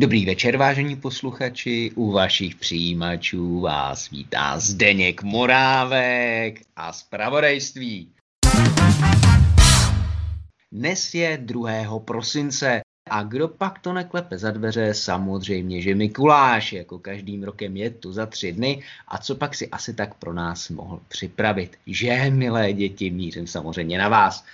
Dobrý 0.00 0.26
večer, 0.26 0.56
vážení 0.56 0.96
posluchači, 0.96 1.92
u 1.94 2.12
vašich 2.12 2.54
přijímačů 2.54 3.60
vás 3.60 4.10
vítá 4.10 4.58
Zdeněk 4.58 5.22
Morávek 5.22 6.60
a 6.76 6.92
zpravodajství. 6.92 8.08
Dnes 10.72 11.14
je 11.14 11.38
2. 11.42 11.98
prosince 12.04 12.80
a 13.10 13.22
kdo 13.22 13.48
pak 13.48 13.78
to 13.78 13.92
neklepe 13.92 14.38
za 14.38 14.50
dveře? 14.50 14.94
Samozřejmě, 14.94 15.82
že 15.82 15.94
Mikuláš, 15.94 16.72
jako 16.72 16.98
každým 16.98 17.42
rokem 17.42 17.76
je 17.76 17.90
tu 17.90 18.12
za 18.12 18.26
tři 18.26 18.52
dny 18.52 18.82
a 19.08 19.18
co 19.18 19.34
pak 19.34 19.54
si 19.54 19.68
asi 19.68 19.94
tak 19.94 20.14
pro 20.14 20.32
nás 20.32 20.68
mohl 20.68 21.00
připravit. 21.08 21.76
Že, 21.86 22.30
milé 22.30 22.72
děti, 22.72 23.10
mířím 23.10 23.46
samozřejmě 23.46 23.98
na 23.98 24.08
vás. 24.08 24.44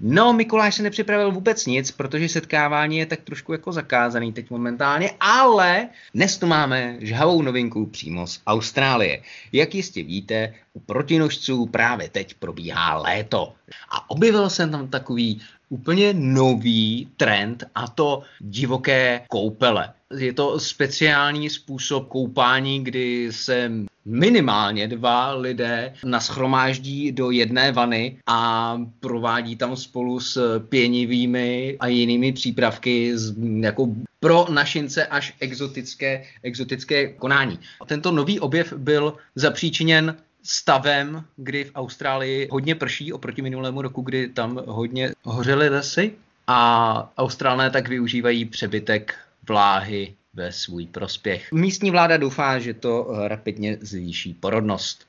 No, 0.00 0.32
Mikuláš 0.32 0.74
se 0.74 0.82
nepřipravil 0.82 1.32
vůbec 1.32 1.66
nic, 1.66 1.90
protože 1.90 2.28
setkávání 2.28 2.98
je 2.98 3.06
tak 3.06 3.20
trošku 3.20 3.52
jako 3.52 3.72
zakázaný 3.72 4.32
teď 4.32 4.50
momentálně, 4.50 5.10
ale 5.20 5.88
dnes 6.14 6.38
tu 6.38 6.46
máme 6.46 6.96
žhavou 7.00 7.42
novinku 7.42 7.86
přímo 7.86 8.26
z 8.26 8.40
Austrálie. 8.46 9.22
Jak 9.52 9.74
jistě 9.74 10.02
víte, 10.02 10.54
u 10.72 10.80
protinožců 10.80 11.66
právě 11.66 12.08
teď 12.08 12.34
probíhá 12.34 12.98
léto. 12.98 13.54
A 13.90 14.10
objevil 14.10 14.50
jsem 14.50 14.70
tam 14.70 14.88
takový 14.88 15.40
úplně 15.68 16.14
nový 16.14 17.08
trend 17.16 17.64
a 17.74 17.88
to 17.88 18.22
divoké 18.40 19.20
koupele. 19.28 19.92
Je 20.18 20.32
to 20.32 20.60
speciální 20.60 21.50
způsob 21.50 22.08
koupání, 22.08 22.84
kdy 22.84 23.32
se 23.32 23.70
minimálně 24.04 24.88
dva 24.88 25.34
lidé 25.34 25.94
naschromáždí 26.04 27.12
do 27.12 27.30
jedné 27.30 27.72
vany 27.72 28.16
a 28.26 28.80
provádí 29.00 29.56
tam 29.56 29.76
spolu 29.76 30.20
s 30.20 30.60
pěnivými 30.68 31.76
a 31.80 31.86
jinými 31.86 32.32
přípravky 32.32 33.18
z, 33.18 33.34
jako 33.60 33.88
pro 34.20 34.46
našince 34.50 35.06
až 35.06 35.34
exotické, 35.40 36.24
exotické 36.42 37.08
konání. 37.08 37.58
Tento 37.86 38.12
nový 38.12 38.40
objev 38.40 38.72
byl 38.72 39.14
zapříčiněn 39.34 40.16
stavem, 40.42 41.24
kdy 41.36 41.64
v 41.64 41.70
Austrálii 41.74 42.48
hodně 42.50 42.74
prší 42.74 43.12
oproti 43.12 43.42
minulému 43.42 43.82
roku, 43.82 44.02
kdy 44.02 44.28
tam 44.28 44.62
hodně 44.66 45.12
hořely 45.22 45.68
lesy 45.68 46.12
a 46.46 47.12
Austrálné 47.18 47.70
tak 47.70 47.88
využívají 47.88 48.44
přebytek 48.44 49.14
vláhy 49.48 50.14
ve 50.34 50.52
svůj 50.52 50.86
prospěch. 50.86 51.52
Místní 51.52 51.90
vláda 51.90 52.16
doufá, 52.16 52.58
že 52.58 52.74
to 52.74 53.06
rapidně 53.28 53.78
zvýší 53.80 54.34
porodnost. 54.34 55.06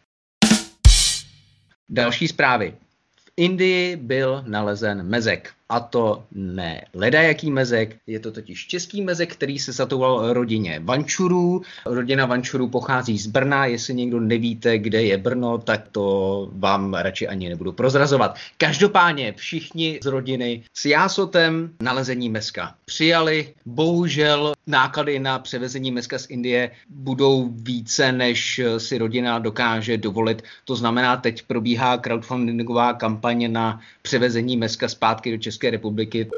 Další 1.89 2.27
zprávy. 2.27 2.73
V 3.15 3.31
Indii 3.37 3.95
byl 3.95 4.43
nalezen 4.47 5.03
mezek. 5.03 5.53
A 5.69 5.79
to 5.79 6.23
ne 6.31 6.85
ledajaký 6.93 7.51
mezek, 7.51 7.95
je 8.07 8.19
to 8.19 8.31
totiž 8.31 8.67
český 8.67 9.01
mezek, 9.01 9.33
který 9.33 9.59
se 9.59 9.71
zatoval 9.71 10.33
rodině 10.33 10.81
Vančurů. 10.83 11.61
Rodina 11.85 12.25
Vančurů 12.25 12.69
pochází 12.69 13.17
z 13.17 13.27
Brna, 13.27 13.65
jestli 13.65 13.93
někdo 13.93 14.19
nevíte, 14.19 14.77
kde 14.77 15.03
je 15.03 15.17
Brno, 15.17 15.57
tak 15.57 15.87
to 15.91 16.49
vám 16.53 16.93
radši 16.93 17.27
ani 17.27 17.49
nebudu 17.49 17.71
prozrazovat. 17.71 18.35
Každopádně 18.57 19.33
všichni 19.37 19.99
z 20.03 20.05
rodiny 20.05 20.63
s 20.73 20.85
jásotem 20.85 21.69
nalezení 21.81 22.29
meska 22.29 22.75
přijali. 22.85 23.53
Bohužel 23.65 24.53
náklady 24.67 25.19
na 25.19 25.39
převezení 25.39 25.91
meska 25.91 26.19
z 26.19 26.29
Indie 26.29 26.71
budou 26.89 27.49
více, 27.49 28.11
než 28.11 28.61
si 28.77 28.97
rodina 28.97 29.39
dokáže 29.39 29.97
dovolit. 29.97 30.43
To 30.65 30.75
znamená, 30.75 31.17
teď 31.17 31.43
probíhá 31.43 31.97
crowdfundingová 31.97 32.93
kampaně 32.93 33.49
na 33.49 33.79
převezení 34.01 34.57
meska 34.57 34.89
zpátky 34.89 35.31
do 35.31 35.37
České 35.37 35.54
České 35.55 35.71
republiky. 35.71 36.29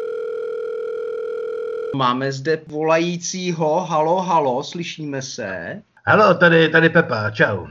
Máme 1.96 2.32
zde 2.32 2.62
volajícího, 2.68 3.86
halo, 3.86 4.22
halo, 4.22 4.64
slyšíme 4.64 5.22
se? 5.22 5.82
Halo, 6.06 6.34
tady, 6.34 6.70
tady 6.70 6.90
Pepa, 6.90 7.30
čau. 7.30 7.68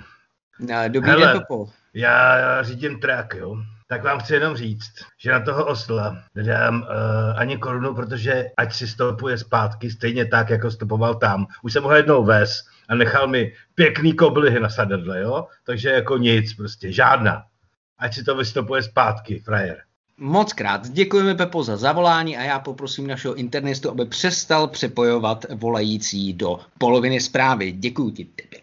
Dobrý 0.88 1.10
Hele, 1.10 1.26
den, 1.26 1.38
Pepo. 1.38 1.68
Já, 1.94 2.38
já 2.38 2.62
řídím 2.62 3.00
trak, 3.00 3.34
jo. 3.34 3.56
Tak 3.88 4.04
vám 4.04 4.18
chci 4.18 4.34
jenom 4.34 4.56
říct, 4.56 4.92
že 5.18 5.30
na 5.32 5.40
toho 5.40 5.66
osla 5.66 6.18
nedám 6.34 6.82
uh, 6.82 6.88
ani 7.40 7.58
korunu, 7.58 7.94
protože 7.94 8.44
ať 8.56 8.74
si 8.74 8.88
stopuje 8.88 9.38
zpátky 9.38 9.90
stejně 9.90 10.24
tak, 10.26 10.50
jako 10.50 10.70
stopoval 10.70 11.14
tam. 11.14 11.46
Už 11.62 11.72
jsem 11.72 11.84
ho 11.84 11.94
jednou 11.94 12.24
vez 12.24 12.64
a 12.88 12.94
nechal 12.94 13.28
mi 13.28 13.52
pěkný 13.74 14.12
koblihy 14.12 14.60
na 14.60 14.68
sadadle, 14.68 15.20
jo? 15.20 15.46
Takže 15.66 15.90
jako 15.90 16.16
nic, 16.16 16.54
prostě 16.54 16.92
žádná. 16.92 17.44
Ať 17.98 18.14
si 18.14 18.24
to 18.24 18.36
vystopuje 18.36 18.82
zpátky, 18.82 19.38
frajer. 19.38 19.85
Moc 20.20 20.52
krát 20.52 20.88
děkujeme 20.88 21.34
Pepo 21.34 21.62
za 21.62 21.76
zavolání 21.76 22.36
a 22.36 22.42
já 22.42 22.58
poprosím 22.58 23.06
našeho 23.06 23.34
internetu, 23.34 23.90
aby 23.90 24.04
přestal 24.06 24.68
přepojovat 24.68 25.46
volající 25.54 26.32
do 26.32 26.60
poloviny 26.78 27.20
zprávy. 27.20 27.72
Děkuji 27.72 28.10
ti, 28.10 28.24
typy. 28.24 28.62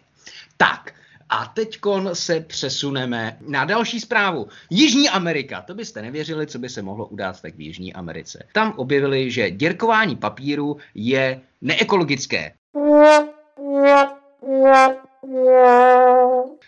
Tak, 0.56 0.94
a 1.28 1.46
teď 1.46 1.78
se 2.12 2.40
přesuneme 2.40 3.36
na 3.48 3.64
další 3.64 4.00
zprávu. 4.00 4.48
Jižní 4.70 5.08
Amerika. 5.08 5.62
To 5.62 5.74
byste 5.74 6.02
nevěřili, 6.02 6.46
co 6.46 6.58
by 6.58 6.68
se 6.68 6.82
mohlo 6.82 7.06
udát 7.06 7.40
tak 7.40 7.54
v 7.54 7.60
Jižní 7.60 7.94
Americe. 7.94 8.46
Tam 8.52 8.72
objevili, 8.76 9.30
že 9.30 9.50
děrkování 9.50 10.16
papíru 10.16 10.76
je 10.94 11.40
neekologické. 11.60 12.52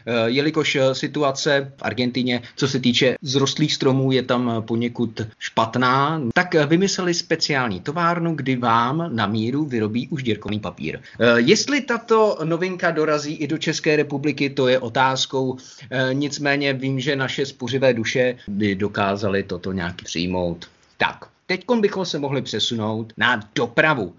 Eh, 0.08 0.30
jelikož 0.30 0.76
eh, 0.76 0.94
situace 0.94 1.72
v 1.76 1.82
Argentině, 1.82 2.42
co 2.56 2.68
se 2.68 2.80
týče 2.80 3.16
zrostlých 3.22 3.74
stromů, 3.74 4.12
je 4.12 4.22
tam 4.22 4.50
eh, 4.50 4.62
poněkud 4.62 5.20
špatná, 5.38 6.22
tak 6.34 6.54
vymysleli 6.54 7.14
speciální 7.14 7.80
továrnu, 7.80 8.34
kdy 8.34 8.56
vám 8.56 9.16
na 9.16 9.26
míru 9.26 9.64
vyrobí 9.64 10.08
už 10.08 10.22
děrkový 10.22 10.60
papír. 10.60 11.00
Jestli 11.36 11.80
tato 11.80 12.38
novinka 12.44 12.90
dorazí 12.90 13.34
i 13.34 13.46
do 13.46 13.58
České 13.58 13.96
republiky, 13.96 14.50
to 14.50 14.68
je 14.68 14.78
otázkou. 14.78 15.56
Nicméně 16.12 16.72
vím, 16.72 17.00
že 17.00 17.16
naše 17.16 17.46
spuřivé 17.46 17.94
duše 17.94 18.36
by 18.48 18.74
dokázaly 18.74 19.42
toto 19.42 19.72
nějak 19.72 20.02
přijmout. 20.02 20.66
Tak, 20.96 21.16
teď 21.46 21.64
bychom 21.80 22.04
se 22.04 22.18
mohli 22.18 22.42
přesunout 22.42 23.12
na 23.16 23.40
dopravu 23.54 24.14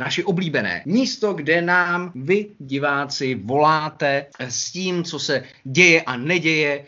naše 0.00 0.24
oblíbené 0.24 0.82
místo, 0.86 1.32
kde 1.32 1.62
nám 1.62 2.12
vy, 2.14 2.46
diváci, 2.58 3.34
voláte 3.34 4.26
s 4.38 4.72
tím, 4.72 5.04
co 5.04 5.18
se 5.18 5.44
děje 5.64 6.02
a 6.02 6.16
neděje 6.16 6.84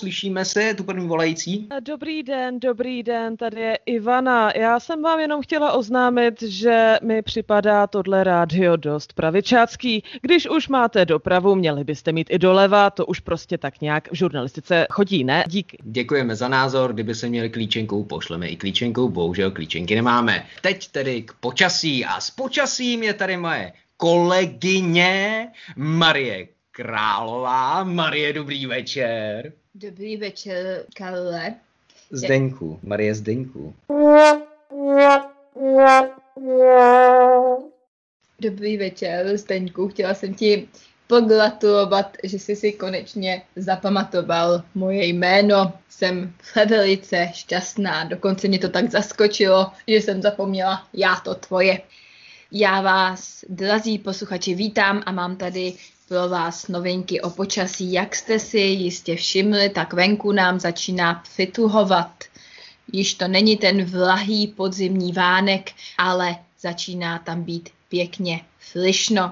slyšíme 0.00 0.44
se, 0.44 0.74
tu 0.74 0.84
první 0.84 1.08
volající. 1.08 1.68
Dobrý 1.80 2.22
den, 2.22 2.60
dobrý 2.60 3.02
den, 3.02 3.36
tady 3.36 3.60
je 3.60 3.78
Ivana. 3.86 4.50
Já 4.56 4.80
jsem 4.80 5.02
vám 5.02 5.20
jenom 5.20 5.42
chtěla 5.42 5.72
oznámit, 5.72 6.42
že 6.42 6.96
mi 7.02 7.22
připadá 7.22 7.86
tohle 7.86 8.24
rádio 8.24 8.76
dost 8.76 9.12
pravičácký. 9.12 10.04
Když 10.22 10.48
už 10.48 10.68
máte 10.68 11.04
dopravu, 11.04 11.54
měli 11.54 11.84
byste 11.84 12.12
mít 12.12 12.26
i 12.30 12.38
doleva, 12.38 12.90
to 12.90 13.06
už 13.06 13.20
prostě 13.20 13.58
tak 13.58 13.80
nějak 13.80 14.12
v 14.12 14.14
žurnalistice 14.14 14.86
chodí, 14.90 15.24
ne? 15.24 15.44
Díky. 15.48 15.78
Děkujeme 15.82 16.36
za 16.36 16.48
názor, 16.48 16.92
kdyby 16.92 17.14
se 17.14 17.28
měli 17.28 17.50
klíčenkou, 17.50 18.04
pošleme 18.04 18.48
i 18.48 18.56
klíčenkou, 18.56 19.08
bohužel 19.08 19.50
klíčenky 19.50 19.94
nemáme. 19.94 20.46
Teď 20.62 20.88
tedy 20.88 21.22
k 21.22 21.32
počasí 21.40 22.04
a 22.04 22.20
s 22.20 22.30
počasím 22.30 23.02
je 23.02 23.14
tady 23.14 23.36
moje 23.36 23.72
kolegyně 23.96 25.48
Marie 25.76 26.48
Králová. 26.70 27.84
Marie, 27.84 28.32
dobrý 28.32 28.66
večer. 28.66 29.52
Dobrý 29.82 30.16
večer, 30.16 30.84
Karle. 30.96 31.54
Zdeňku, 32.10 32.80
Marie 32.82 33.14
Zdeňku. 33.14 33.74
Dobrý 38.40 38.76
večer, 38.76 39.36
Zdeňku. 39.36 39.88
Chtěla 39.88 40.14
jsem 40.14 40.34
ti 40.34 40.68
pogratulovat, 41.06 42.16
že 42.24 42.38
jsi 42.38 42.56
si 42.56 42.72
konečně 42.72 43.42
zapamatoval 43.56 44.62
moje 44.74 45.06
jméno. 45.06 45.72
Jsem 45.88 46.32
velice 46.68 47.30
šťastná, 47.32 48.04
dokonce 48.04 48.48
mě 48.48 48.58
to 48.58 48.68
tak 48.68 48.90
zaskočilo, 48.90 49.72
že 49.88 49.96
jsem 49.96 50.22
zapomněla 50.22 50.88
já 50.92 51.16
to 51.24 51.34
tvoje. 51.34 51.80
Já 52.52 52.80
vás, 52.80 53.44
drazí 53.48 53.98
posluchači, 53.98 54.54
vítám 54.54 55.02
a 55.06 55.12
mám 55.12 55.36
tady 55.36 55.74
pro 56.10 56.28
vás 56.28 56.68
novinky 56.68 57.20
o 57.20 57.30
počasí. 57.30 57.92
Jak 57.92 58.14
jste 58.14 58.38
si 58.38 58.58
jistě 58.58 59.16
všimli, 59.16 59.68
tak 59.68 59.92
venku 59.92 60.32
nám 60.32 60.60
začíná 60.60 61.14
přituhovat. 61.14 62.24
Již 62.92 63.14
to 63.14 63.28
není 63.28 63.56
ten 63.56 63.84
vlahý 63.84 64.46
podzimní 64.46 65.12
vánek, 65.12 65.70
ale 65.98 66.36
začíná 66.60 67.18
tam 67.18 67.42
být 67.42 67.70
pěkně 67.88 68.40
flišno. 68.58 69.22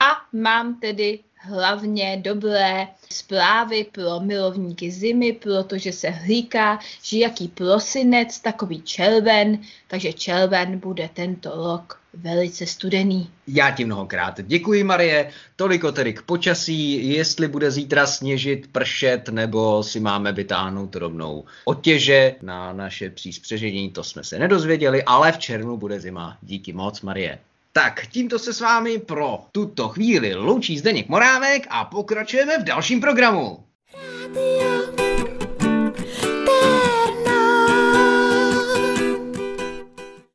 A 0.00 0.06
mám 0.32 0.80
tedy 0.80 1.18
hlavně 1.44 2.20
dobré 2.22 2.86
zprávy 3.12 3.86
pro 3.92 4.20
milovníky 4.20 4.90
zimy, 4.90 5.32
protože 5.32 5.92
se 5.92 6.10
hlíká, 6.10 6.78
že 7.02 7.18
jaký 7.18 7.48
prosinec, 7.48 8.40
takový 8.40 8.82
červen, 8.82 9.58
takže 9.88 10.12
červen 10.12 10.78
bude 10.78 11.10
tento 11.14 11.50
rok 11.50 12.00
velice 12.14 12.66
studený. 12.66 13.30
Já 13.46 13.70
ti 13.70 13.84
mnohokrát 13.84 14.40
děkuji, 14.42 14.84
Marie. 14.84 15.30
Toliko 15.56 15.92
tedy 15.92 16.12
k 16.12 16.22
počasí, 16.22 17.08
jestli 17.08 17.48
bude 17.48 17.70
zítra 17.70 18.06
sněžit, 18.06 18.66
pršet, 18.72 19.28
nebo 19.28 19.82
si 19.82 20.00
máme 20.00 20.32
vytáhnout 20.32 20.96
rovnou 20.96 21.44
otěže 21.64 22.34
na 22.42 22.72
naše 22.72 23.10
příspřežení, 23.10 23.90
to 23.90 24.04
jsme 24.04 24.24
se 24.24 24.38
nedozvěděli, 24.38 25.02
ale 25.04 25.32
v 25.32 25.38
červnu 25.38 25.76
bude 25.76 26.00
zima. 26.00 26.38
Díky 26.42 26.72
moc, 26.72 27.00
Marie. 27.00 27.38
Tak, 27.76 28.06
tímto 28.06 28.38
se 28.38 28.52
s 28.52 28.60
vámi 28.60 28.98
pro 28.98 29.46
tuto 29.52 29.88
chvíli 29.88 30.34
loučí 30.34 30.78
Zdeněk 30.78 31.08
Morávek 31.08 31.66
a 31.70 31.84
pokračujeme 31.84 32.58
v 32.58 32.64
dalším 32.64 33.00
programu. 33.00 33.64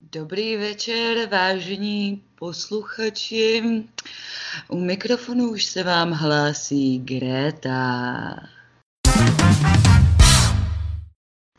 Dobrý 0.02 0.58
večer, 0.58 1.30
vážení 1.32 2.24
posluchači. 2.36 3.64
U 4.68 4.80
mikrofonu 4.80 5.52
už 5.52 5.66
se 5.66 5.84
vám 5.84 6.12
hlásí 6.12 7.00
Greta. 7.00 8.59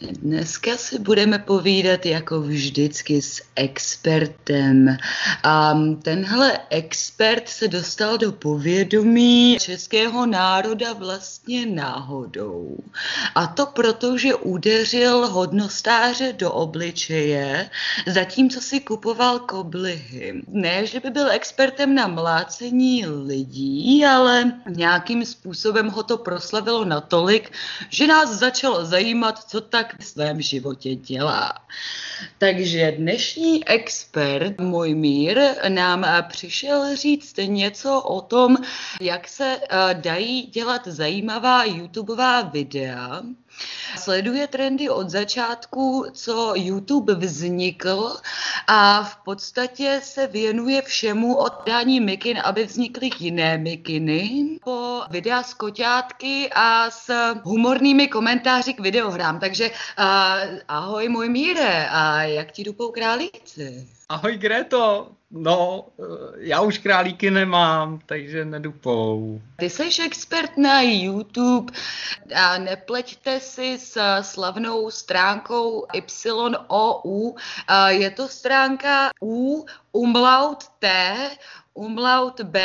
Dneska 0.02 0.76
si 0.76 0.98
budeme 0.98 1.38
povídat 1.38 2.06
jako 2.06 2.40
vždycky 2.40 3.22
s 3.22 3.42
expertem. 3.56 4.96
A 5.42 5.74
tenhle 6.02 6.58
expert 6.70 7.48
se 7.48 7.68
dostal 7.68 8.18
do 8.18 8.32
povědomí 8.32 9.56
českého 9.60 10.26
národa 10.26 10.92
vlastně 10.92 11.66
náhodou. 11.66 12.76
A 13.34 13.46
to 13.46 13.66
proto, 13.66 14.18
že 14.18 14.34
udeřil 14.34 15.26
hodnostáře 15.26 16.32
do 16.32 16.52
obličeje, 16.52 17.70
zatímco 18.06 18.60
si 18.60 18.80
kupoval 18.80 19.38
koblihy. 19.38 20.42
Ne, 20.48 20.86
že 20.86 21.00
by 21.00 21.10
byl 21.10 21.30
expertem 21.30 21.94
na 21.94 22.06
mlácení 22.06 23.06
lidí, 23.06 24.04
ale 24.04 24.52
nějakým 24.68 25.24
způsobem 25.24 25.88
ho 25.88 26.02
to 26.02 26.18
proslavilo 26.18 26.84
natolik, 26.84 27.52
že 27.88 28.06
nás 28.06 28.30
začalo 28.30 28.84
zajímat, 28.84 29.38
co 29.48 29.60
tak 29.60 29.89
v 29.98 30.04
svém 30.04 30.42
životě 30.42 30.94
dělá. 30.94 31.52
Takže 32.38 32.92
dnešní 32.98 33.68
expert, 33.68 34.60
můj 34.60 34.94
mír, 34.94 35.40
nám 35.68 36.06
přišel 36.28 36.96
říct 36.96 37.36
něco 37.36 38.00
o 38.00 38.20
tom, 38.20 38.56
jak 39.00 39.28
se 39.28 39.60
eh, 39.62 39.94
dají 39.94 40.42
dělat 40.42 40.86
zajímavá 40.86 41.64
YouTubeová 41.64 42.42
videa, 42.42 43.22
Sleduje 43.98 44.46
trendy 44.46 44.88
od 44.88 45.10
začátku, 45.10 46.06
co 46.12 46.52
YouTube 46.56 47.14
vznikl 47.14 48.16
a 48.66 49.02
v 49.02 49.16
podstatě 49.16 50.00
se 50.04 50.26
věnuje 50.26 50.82
všemu 50.82 51.36
od 51.36 51.52
dání 51.66 52.00
mikin, 52.00 52.38
aby 52.44 52.64
vznikly 52.64 53.10
jiné 53.18 53.58
mikiny, 53.58 54.48
po 54.64 55.02
videa 55.10 55.42
z 55.42 55.54
koťátky 55.54 56.50
a 56.54 56.90
s 56.90 57.34
humornými 57.42 58.08
komentáři 58.08 58.74
k 58.74 58.80
videohrám. 58.80 59.40
Takže 59.40 59.70
uh, 59.70 59.74
ahoj 60.68 61.08
můj 61.08 61.28
míre, 61.28 61.88
a 61.88 62.22
jak 62.22 62.52
ti 62.52 62.64
dupou 62.64 62.90
králíci? 62.90 63.99
Ahoj 64.10 64.36
Greto, 64.36 65.12
no, 65.30 65.86
já 66.36 66.60
už 66.60 66.78
králíky 66.78 67.30
nemám, 67.30 68.00
takže 68.06 68.44
nedupou. 68.44 69.40
Ty 69.56 69.70
jsi 69.70 70.02
expert 70.04 70.56
na 70.56 70.80
YouTube 70.80 71.72
a 72.34 72.58
nepleťte 72.58 73.40
si 73.40 73.78
s 73.78 73.98
slavnou 74.22 74.90
stránkou 74.90 75.86
YOU. 75.94 77.36
Je 77.88 78.10
to 78.10 78.28
stránka 78.28 79.10
U, 79.22 79.66
umlaut 79.92 80.64
T, 80.78 81.16
umlaut 81.74 82.40
B, 82.40 82.60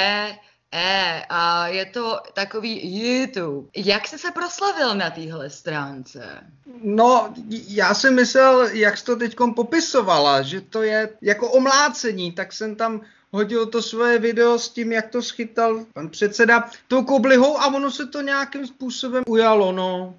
E 0.77 1.25
a 1.29 1.67
je 1.67 1.85
to 1.85 2.19
takový 2.33 2.99
YouTube. 2.99 3.67
Jak 3.75 4.07
jsi 4.07 4.17
se 4.17 4.31
proslavil 4.31 4.95
na 4.95 5.09
téhle 5.09 5.49
stránce? 5.49 6.43
No, 6.83 7.33
já 7.67 7.93
jsem 7.93 8.15
myslel, 8.15 8.61
jak 8.61 8.97
jsi 8.97 9.05
to 9.05 9.15
teď 9.15 9.35
popisovala, 9.55 10.41
že 10.41 10.61
to 10.61 10.83
je 10.83 11.09
jako 11.21 11.51
omlácení, 11.51 12.31
tak 12.31 12.53
jsem 12.53 12.75
tam 12.75 13.01
hodil 13.31 13.65
to 13.65 13.81
svoje 13.81 14.19
video 14.19 14.59
s 14.59 14.69
tím, 14.69 14.91
jak 14.91 15.09
to 15.09 15.21
schytal 15.21 15.85
pan 15.93 16.09
předseda 16.09 16.69
tou 16.87 17.03
koblihou 17.03 17.57
a 17.59 17.67
ono 17.67 17.91
se 17.91 18.07
to 18.07 18.21
nějakým 18.21 18.67
způsobem 18.67 19.23
ujalo, 19.27 19.71
no. 19.71 20.15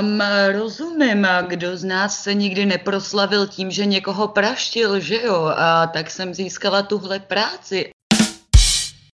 Um, 0.00 0.22
rozumím, 0.52 1.26
kdo 1.46 1.76
z 1.76 1.84
nás 1.84 2.22
se 2.22 2.34
nikdy 2.34 2.66
neproslavil 2.66 3.46
tím, 3.46 3.70
že 3.70 3.86
někoho 3.86 4.28
praštil, 4.28 5.00
že 5.00 5.22
jo? 5.22 5.52
A 5.56 5.86
tak 5.86 6.10
jsem 6.10 6.34
získala 6.34 6.82
tuhle 6.82 7.18
práci. 7.18 7.90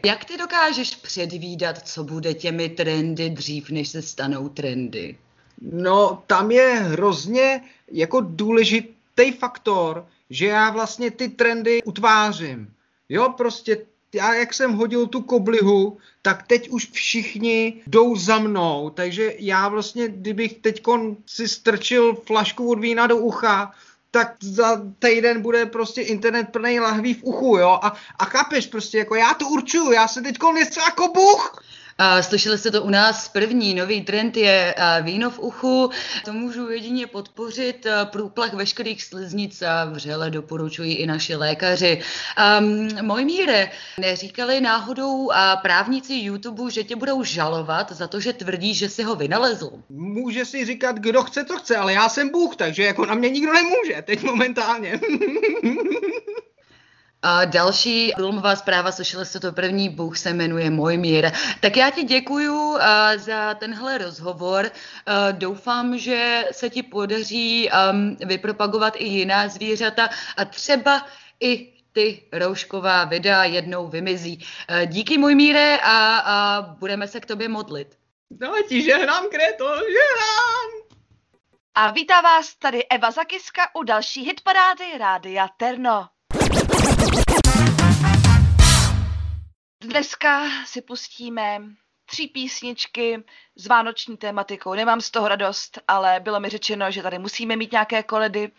Jak 0.06 0.26
ty 0.26 0.38
dokážeš 0.38 0.96
předvídat, 0.96 1.88
co 1.88 2.04
bude 2.04 2.34
těmi 2.34 2.70
trendy 2.70 3.30
dřív, 3.30 3.70
než 3.70 3.90
se 3.90 4.02
stanou 4.02 4.50
trendy? 4.50 5.18
No, 5.62 6.24
tam 6.28 6.52
je 6.52 6.74
hrozně 6.74 7.62
jako 7.92 8.22
důležitý 8.22 9.32
faktor, 9.40 10.08
že 10.30 10.46
já 10.46 10.70
vlastně 10.70 11.12
ty 11.12 11.30
trendy 11.30 11.84
utvářím. 11.84 12.74
Jo, 13.10 13.34
prostě 13.38 13.86
já 14.14 14.34
jak 14.34 14.54
jsem 14.54 14.74
hodil 14.74 15.08
tu 15.08 15.22
koblihu, 15.22 15.98
tak 16.22 16.48
teď 16.48 16.70
už 16.70 16.90
všichni 16.92 17.82
jdou 17.88 18.16
za 18.16 18.40
mnou, 18.40 18.90
takže 18.90 19.34
já 19.40 19.70
vlastně, 19.70 20.08
kdybych 20.08 20.54
teď 20.54 20.84
si 21.26 21.48
strčil 21.48 22.16
flašku 22.16 22.70
od 22.70 22.80
vína 22.80 23.08
do 23.08 23.18
ucha, 23.18 23.74
tak 24.12 24.36
za 24.42 24.82
týden 25.00 25.42
bude 25.42 25.66
prostě 25.66 26.02
internet 26.02 26.48
plný 26.52 26.80
lahví 26.80 27.14
v 27.14 27.24
uchu, 27.24 27.58
jo, 27.58 27.80
a, 27.84 27.94
a 28.20 28.26
chápeš 28.26 28.68
prostě, 28.68 28.98
jako 28.98 29.16
já 29.16 29.34
to 29.34 29.48
určuju, 29.48 29.92
já 29.92 30.08
se 30.08 30.22
teď 30.22 30.38
něco 30.56 30.80
jako 30.80 31.08
Bůh, 31.08 31.64
slyšeli 32.22 32.58
jste 32.58 32.72
to 32.72 32.84
u 32.84 32.90
nás 32.90 33.28
první, 33.28 33.74
nový 33.74 34.02
trend 34.02 34.38
je 34.38 34.76
víno 35.02 35.30
v 35.30 35.40
uchu. 35.40 35.90
To 36.26 36.34
můžu 36.34 36.70
jedině 36.70 37.08
podpořit. 37.08 37.88
Průplach 38.04 38.54
veškerých 38.54 39.04
sliznic 39.04 39.62
a 39.62 39.86
vřele 39.86 40.30
doporučují 40.30 40.96
i 40.96 41.06
naši 41.08 41.36
lékaři. 41.36 42.02
Um, 42.60 42.90
můj 43.02 43.26
míre, 43.26 43.72
neříkali 44.00 44.62
náhodou 44.62 45.32
a 45.32 45.56
právníci 45.56 46.14
YouTube, 46.14 46.72
že 46.72 46.84
tě 46.84 46.96
budou 46.96 47.24
žalovat 47.24 47.92
za 47.92 48.08
to, 48.08 48.20
že 48.20 48.34
tvrdí, 48.34 48.74
že 48.74 48.90
si 48.90 49.04
ho 49.04 49.16
vynalezl? 49.16 49.72
Může 49.90 50.46
si 50.46 50.66
říkat, 50.66 50.96
kdo 50.96 51.24
chce, 51.24 51.44
to 51.44 51.58
chce, 51.58 51.78
ale 51.78 51.94
já 51.94 52.10
jsem 52.10 52.30
Bůh, 52.30 52.56
takže 52.56 52.84
jako 52.84 53.06
na 53.06 53.16
mě 53.16 53.30
nikdo 53.30 53.54
nemůže, 53.54 54.02
teď 54.06 54.24
momentálně. 54.24 55.00
A 57.30 57.46
další 57.46 58.12
filmová 58.16 58.56
zpráva, 58.56 58.92
slyšeli 58.92 59.26
jste 59.26 59.40
to 59.40 59.52
první, 59.52 59.90
Bůh 59.90 60.18
se 60.18 60.34
jmenuje 60.34 60.70
Mojmír. 60.70 61.32
Tak 61.60 61.78
já 61.78 61.90
ti 61.90 62.04
děkuju 62.04 62.56
uh, 62.56 62.80
za 63.16 63.54
tenhle 63.54 63.98
rozhovor. 63.98 64.66
Uh, 64.66 65.38
doufám, 65.38 65.98
že 65.98 66.46
se 66.52 66.70
ti 66.70 66.84
podaří 66.84 67.70
um, 67.70 68.18
vypropagovat 68.26 68.94
i 68.98 69.04
jiná 69.04 69.48
zvířata 69.48 70.10
a 70.38 70.46
třeba 70.46 71.06
i 71.40 71.74
ty 71.92 72.24
roušková 72.32 73.04
videa 73.04 73.44
jednou 73.44 73.88
vymizí. 73.88 74.46
Uh, 74.70 74.86
díky 74.86 75.18
můj 75.18 75.36
míre 75.36 75.80
a, 75.84 76.18
a 76.18 76.62
budeme 76.62 77.08
se 77.08 77.20
k 77.20 77.26
tobě 77.26 77.50
modlit. 77.50 77.98
No 78.42 78.54
ti 78.68 78.82
žehnám, 78.82 79.24
Kreto, 79.30 79.66
žehnám! 79.66 80.70
A 81.76 81.92
vítá 81.92 82.22
vás 82.22 82.56
tady 82.56 82.88
Eva 82.88 83.12
Zakiska 83.12 83.62
u 83.76 83.84
další 83.84 84.22
hitparády 84.26 84.98
Rádia 84.98 85.48
Terno. 85.58 86.08
Dneska 89.88 90.44
si 90.66 90.82
pustíme 90.82 91.62
tři 92.06 92.28
písničky 92.28 93.24
s 93.56 93.68
vánoční 93.68 94.18
tématikou. 94.18 94.74
Nemám 94.74 95.02
z 95.02 95.12
toho 95.12 95.28
radost, 95.28 95.80
ale 95.88 96.20
bylo 96.20 96.40
mi 96.40 96.50
řečeno, 96.50 96.92
že 96.92 97.04
tady 97.04 97.20
musíme 97.20 97.56
mít 97.56 97.72
nějaké 97.72 98.04
koledy. 98.04 98.52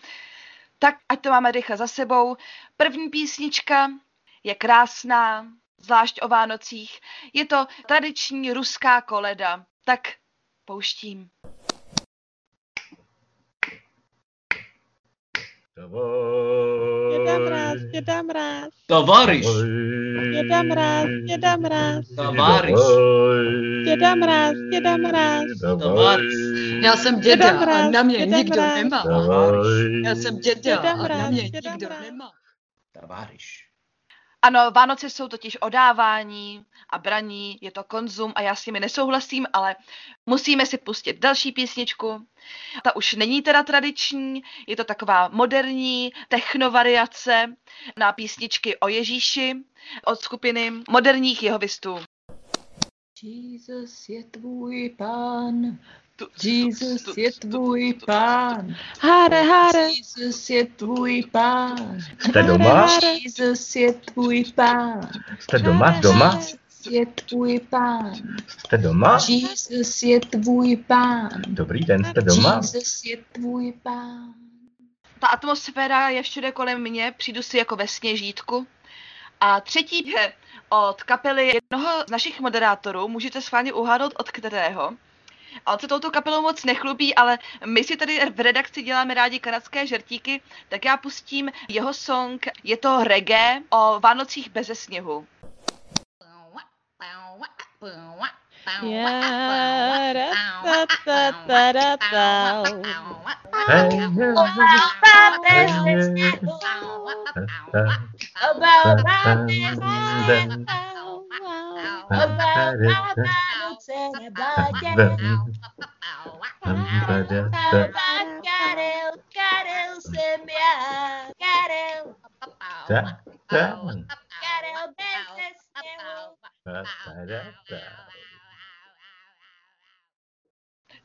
Tak 0.79 0.95
ať 1.09 1.21
to 1.21 1.31
máme 1.31 1.53
rychle 1.53 1.77
za 1.77 1.87
sebou. 1.87 2.37
První 2.77 3.09
písnička 3.09 3.89
je 4.45 4.55
krásná, 4.55 5.47
zvlášť 5.79 6.19
o 6.23 6.29
Vánocích. 6.29 7.01
Je 7.33 7.47
to 7.47 7.67
tradiční 7.87 8.53
ruská 8.53 9.01
koleda. 9.01 9.65
Tak 9.85 10.01
pouštím. 10.65 11.31
Děda 17.13 17.39
mráz, 17.39 17.81
děda 17.93 18.23
mráz. 18.23 18.69
Tovariš. 18.87 19.47
Děda 20.49 20.63
mráz, 20.63 21.07
děda 21.27 21.57
mráz. 21.57 22.09
Tovariš. 22.17 22.75
Děda 23.85 24.15
mráz, 24.15 24.55
děda 24.73 24.97
mráz. 24.97 25.45
Tovariš. 25.81 26.35
Já 26.83 26.97
jsem 26.97 27.21
děda, 27.21 27.47
Děda 27.53 27.61
mráz, 27.61 27.87
a 27.87 27.91
na 27.91 28.03
mě 28.03 28.19
děda 28.19 28.37
nikdo 28.37 28.61
mráz. 28.61 28.75
nemá. 28.75 29.05
Já 30.05 30.15
jsem 30.15 30.39
děda, 30.39 30.61
Děda 30.61 30.93
a 30.93 31.09
na 31.09 31.31
mě 31.31 31.51
děda 31.51 31.71
nikdo 31.71 31.87
mráz. 31.87 32.01
nemá. 32.01 32.31
Tovariš. 33.01 33.68
Ano, 34.43 34.71
Vánoce 34.71 35.11
jsou 35.11 35.29
totiž 35.29 35.57
odávání 35.61 36.65
a 36.91 36.99
braní, 36.99 37.59
je 37.61 37.71
to 37.71 37.85
konzum 37.85 38.33
a 38.35 38.41
já 38.41 38.55
s 38.55 38.67
nimi 38.67 38.81
nesouhlasím, 38.81 39.47
ale 39.53 39.77
musíme 40.27 40.67
si 40.67 40.79
pustit 40.79 41.19
další 41.19 41.53
písničku. 41.53 42.27
Ta 42.85 42.97
už 42.97 43.15
není 43.15 43.43
teda 43.43 43.63
tradiční, 43.63 44.43
je 44.67 44.77
to 44.77 44.85
taková 44.85 45.29
moderní 45.29 46.13
technovariace 46.29 47.57
na 47.97 48.13
písničky 48.13 48.77
o 48.77 48.89
Ježíši 48.89 49.55
od 50.05 50.21
skupiny 50.21 50.73
moderních 50.91 51.43
jehovistů. 51.43 51.99
Jesus 53.23 54.09
je 54.09 54.25
tvůj 54.25 54.95
pán, 54.99 55.79
Jesus 56.43 57.17
je 57.17 57.33
tvůj 57.33 57.95
pán. 58.07 58.75
Hare, 59.01 59.43
hare. 59.43 59.89
Jesus 59.91 60.51
je 60.51 60.65
tvůj 60.65 61.23
pán. 61.33 62.01
Jste 62.19 62.43
doma? 62.43 62.89
Jesus 63.13 63.77
je 63.77 63.93
tvůj 63.93 64.45
pán. 64.55 65.11
Jste 65.39 65.59
doma? 65.59 66.01
Doma? 66.01 66.41
Je 66.91 67.07
tvůj 67.07 67.61
pán. 67.71 68.13
Jste 68.47 68.79
doma? 68.79 69.19
Jesus 69.29 70.03
je 70.03 70.21
tvůj 70.21 70.77
pán. 70.77 71.29
Dobrý 71.49 71.81
den, 71.85 72.05
jste 72.05 72.21
doma? 72.21 72.55
Jesus 72.55 73.05
je 73.05 73.17
tvůj 73.33 73.73
pán. 73.83 74.35
Ta 75.19 75.27
atmosféra 75.27 76.09
je 76.09 76.23
všude 76.23 76.53
kolem 76.53 76.81
mě, 76.83 77.15
přijdu 77.17 77.43
si 77.43 77.57
jako 77.57 77.77
ve 77.77 77.89
sněžítku. 77.89 78.67
A 79.41 79.61
třetí 79.61 80.09
je 80.11 80.33
od 80.69 81.03
kapely 81.03 81.47
jednoho 81.47 82.05
z 82.09 82.11
našich 82.11 82.41
moderátorů, 82.41 83.09
můžete 83.09 83.41
schválně 83.41 83.73
uhádnout 83.73 84.15
od 84.19 84.31
kterého. 84.31 84.93
A 85.67 85.73
on 85.73 85.79
se 85.79 85.89
touto 85.89 86.11
kapelou 86.11 86.43
moc 86.43 86.65
nechlubí, 86.65 87.15
ale 87.15 87.39
my 87.67 87.85
si 87.85 87.97
tady 87.97 88.31
v 88.31 88.41
redakci 88.41 88.83
děláme 88.83 89.15
rádi 89.15 89.41
kanadské 89.41 89.87
žertíky, 89.87 90.41
tak 90.69 90.85
já 90.85 90.97
pustím 90.97 91.51
jeho 91.69 91.95
song, 91.95 92.47
je 92.65 92.77
to 92.77 93.05
reggae 93.05 93.63
o 93.71 94.01
Vánocích 94.01 94.51
beze 94.51 94.75
sněhu. 94.75 95.27
Yeah, 98.83 99.39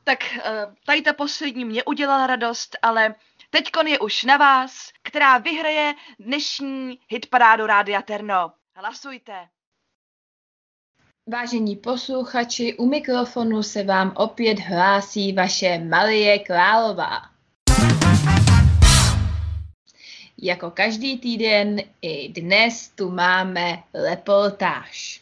Tak 0.04 0.24
eh, 0.24 0.66
tady 0.86 1.02
ta 1.02 1.12
poslední 1.12 1.64
mě 1.64 1.84
udělala 1.84 2.26
radost, 2.26 2.76
ale 2.82 3.14
teďkon 3.50 3.86
je 3.86 3.98
už 3.98 4.24
na 4.24 4.36
vás, 4.36 4.92
která 5.02 5.38
vyhraje 5.38 5.94
dnešní 6.18 7.00
hitparádu 7.08 7.66
Rádia 7.66 8.02
Terno. 8.02 8.52
Hlasujte. 8.76 9.48
Vážení 11.30 11.76
posluchači, 11.76 12.74
u 12.74 12.86
mikrofonu 12.86 13.62
se 13.62 13.82
vám 13.82 14.12
opět 14.16 14.60
hlásí 14.60 15.32
vaše 15.32 15.78
Marie 15.78 16.38
Králová. 16.38 17.22
Jako 20.38 20.70
každý 20.70 21.18
týden 21.18 21.80
i 22.02 22.28
dnes 22.28 22.88
tu 22.88 23.10
máme 23.10 23.82
reportáž. 23.94 25.20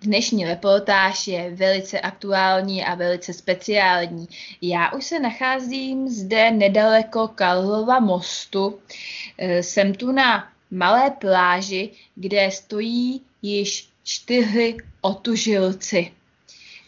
Dnešní 0.00 0.44
reportáž 0.44 1.28
je 1.28 1.50
velice 1.54 2.00
aktuální 2.00 2.84
a 2.84 2.94
velice 2.94 3.32
speciální. 3.32 4.28
Já 4.60 4.92
už 4.92 5.04
se 5.04 5.20
nacházím 5.20 6.08
zde 6.08 6.50
nedaleko 6.50 7.28
Karlova 7.28 8.00
mostu. 8.00 8.78
E, 9.38 9.62
Jsem 9.62 9.94
tu 9.94 10.12
na 10.12 10.52
malé 10.70 11.10
pláži, 11.10 11.90
kde 12.14 12.50
stojí 12.50 13.22
již 13.42 13.91
čtyři 14.04 14.76
otužilci. 15.00 16.12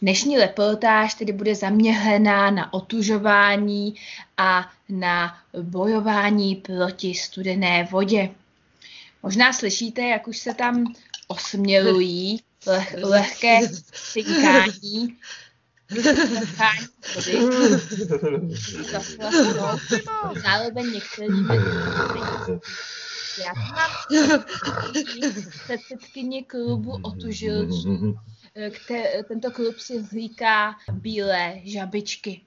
Dnešní 0.03 0.39
reportáž 0.39 1.15
tedy 1.15 1.33
bude 1.33 1.55
zaměřená 1.55 2.51
na 2.51 2.73
otužování 2.73 3.95
a 4.37 4.73
na 4.89 5.39
bojování 5.63 6.57
proti 6.57 7.15
studené 7.15 7.89
vodě. 7.91 8.31
Možná 9.23 9.53
slyšíte, 9.53 10.03
jak 10.03 10.29
už 10.29 10.39
se 10.39 10.55
tam 10.55 10.95
osmělují 11.29 12.41
leh, 12.67 12.95
lehké 13.03 13.59
cinkání. 13.93 15.17
Zároveň 20.43 20.93
někteří 20.93 21.47
já 23.39 23.53
mám 23.55 24.45
předsedkyně 25.65 26.45
klubu 26.45 26.99
otužilců. 27.03 28.17
Kte, 28.71 29.23
tento 29.29 29.51
klub 29.51 29.79
si 29.79 30.07
říká 30.07 30.77
Bílé 30.93 31.61
žabičky. 31.65 32.41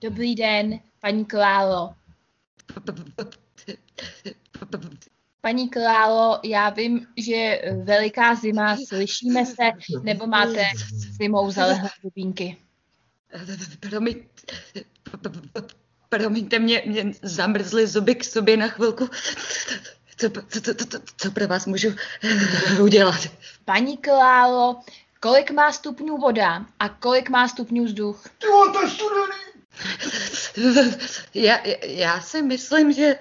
Dobrý 0.00 0.34
den, 0.34 0.80
paní 1.00 1.24
Klálo. 1.24 1.94
Paní 5.40 5.68
Klálo, 5.68 6.40
já 6.44 6.70
vím, 6.70 7.06
že 7.16 7.34
je 7.34 7.76
veliká 7.84 8.34
zima, 8.34 8.76
slyšíme 8.88 9.46
se, 9.46 9.70
nebo 10.02 10.26
máte 10.26 10.64
zimou 11.18 11.50
zalehlé 11.50 11.90
dubínky? 12.02 12.56
Promiň, 13.80 14.24
promiňte, 16.08 16.58
mě, 16.58 16.82
mě 16.86 17.12
zamrzly 17.22 17.86
zuby 17.86 18.14
k 18.14 18.24
sobě 18.24 18.56
na 18.56 18.68
chvilku. 18.68 19.08
Co, 20.16 20.30
co, 20.30 20.60
co, 20.60 20.74
co, 20.74 21.00
co 21.16 21.30
pro 21.30 21.48
vás 21.48 21.66
můžu 21.66 21.94
udělat? 22.82 23.20
Paní 23.64 23.96
Klálo, 23.96 24.80
kolik 25.20 25.50
má 25.50 25.72
stupňů 25.72 26.16
voda 26.16 26.66
a 26.78 26.88
kolik 26.88 27.28
má 27.28 27.48
stupňů 27.48 27.84
vzduch? 27.84 28.24
Já, 31.34 31.58
já 31.82 32.20
si 32.20 32.42
myslím, 32.42 32.92
že, 32.92 33.18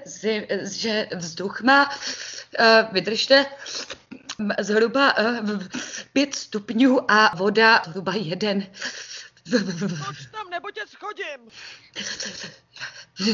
že 0.72 1.08
vzduch 1.16 1.62
má, 1.62 1.90
uh, 1.90 1.96
vydržte, 2.92 3.46
zhruba 4.60 5.18
uh, 5.18 5.64
pět 6.14 6.36
stupňů 6.36 7.12
a 7.12 7.36
voda 7.36 7.82
zhruba 7.88 8.14
jeden. 8.16 8.68
Tam, 10.32 10.50
nebo 10.50 10.72
tě 10.72 10.82
schodím. 10.88 11.50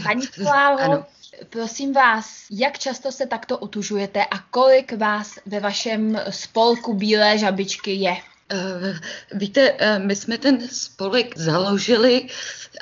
Paní 0.04 0.28
Klálo, 0.28 0.80
Ano. 0.80 1.06
Prosím 1.50 1.94
vás, 1.94 2.46
jak 2.52 2.80
často 2.80 3.12
se 3.12 3.26
takto 3.26 3.58
otužujete 3.58 4.26
a 4.26 4.40
kolik 4.40 4.94
vás 4.94 5.40
ve 5.46 5.60
vašem 5.60 6.22
spolku 6.30 6.94
Bílé 6.94 7.38
žabičky 7.38 7.94
je? 7.94 8.12
Uh, 8.12 8.98
víte, 9.32 9.72
uh, 9.74 10.06
my 10.06 10.16
jsme 10.16 10.38
ten 10.38 10.68
spolek 10.70 11.38
založili, 11.38 12.28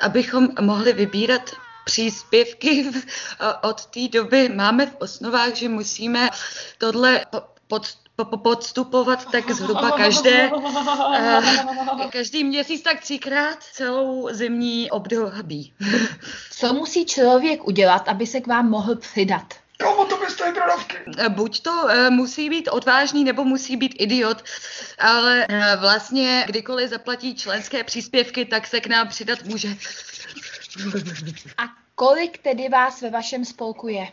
abychom 0.00 0.48
mohli 0.60 0.92
vybírat 0.92 1.50
příspěvky. 1.84 2.84
Uh, 2.84 2.94
Od 3.62 3.86
té 3.86 4.08
doby 4.08 4.48
máme 4.48 4.86
v 4.86 4.96
osnovách, 4.98 5.54
že 5.54 5.68
musíme 5.68 6.28
tohle 6.78 7.26
po- 7.30 7.42
pod, 7.68 7.82
po- 7.86 7.86
po- 7.86 8.09
podstupovat 8.24 9.30
tak 9.30 9.50
zhruba 9.50 9.90
každé, 9.96 10.50
uh, 10.50 12.06
každý 12.10 12.44
měsíc 12.44 12.82
tak 12.82 13.00
třikrát 13.00 13.62
celou 13.62 14.28
zimní 14.32 14.90
období. 14.90 15.72
Co 16.50 16.74
musí 16.74 17.06
člověk 17.06 17.66
udělat, 17.66 18.08
aby 18.08 18.26
se 18.26 18.40
k 18.40 18.46
vám 18.46 18.70
mohl 18.70 18.96
přidat? 18.96 19.54
Eh, 21.18 21.28
Buď 21.28 21.60
to 21.62 21.70
uh, 21.70 22.10
musí 22.10 22.50
být 22.50 22.68
odvážný, 22.68 23.24
nebo 23.24 23.44
musí 23.44 23.76
být 23.76 23.94
idiot, 23.98 24.42
ale 24.98 25.46
uh, 25.50 25.80
vlastně 25.80 26.44
kdykoliv 26.46 26.90
zaplatí 26.90 27.34
členské 27.34 27.84
příspěvky, 27.84 28.44
tak 28.44 28.66
se 28.66 28.80
k 28.80 28.86
nám 28.86 29.08
přidat 29.08 29.44
může. 29.44 29.68
A 31.58 31.62
kolik 31.94 32.38
tedy 32.38 32.68
vás 32.68 33.00
ve 33.00 33.10
vašem 33.10 33.44
spolku 33.44 33.88
je? 33.88 34.06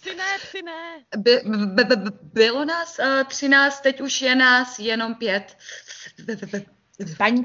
Psi 0.00 0.14
ne, 0.14 0.38
psi 0.42 0.62
ne. 0.62 1.04
By, 1.16 1.40
by, 1.74 1.84
by, 1.84 1.96
by- 1.96 2.10
bylo 2.22 2.64
nás 2.64 2.98
uh, 2.98 3.24
13, 3.28 3.80
teď 3.80 4.00
už 4.00 4.22
je 4.22 4.34
nás 4.34 4.78
jenom 4.78 5.14
pět. 5.14 5.56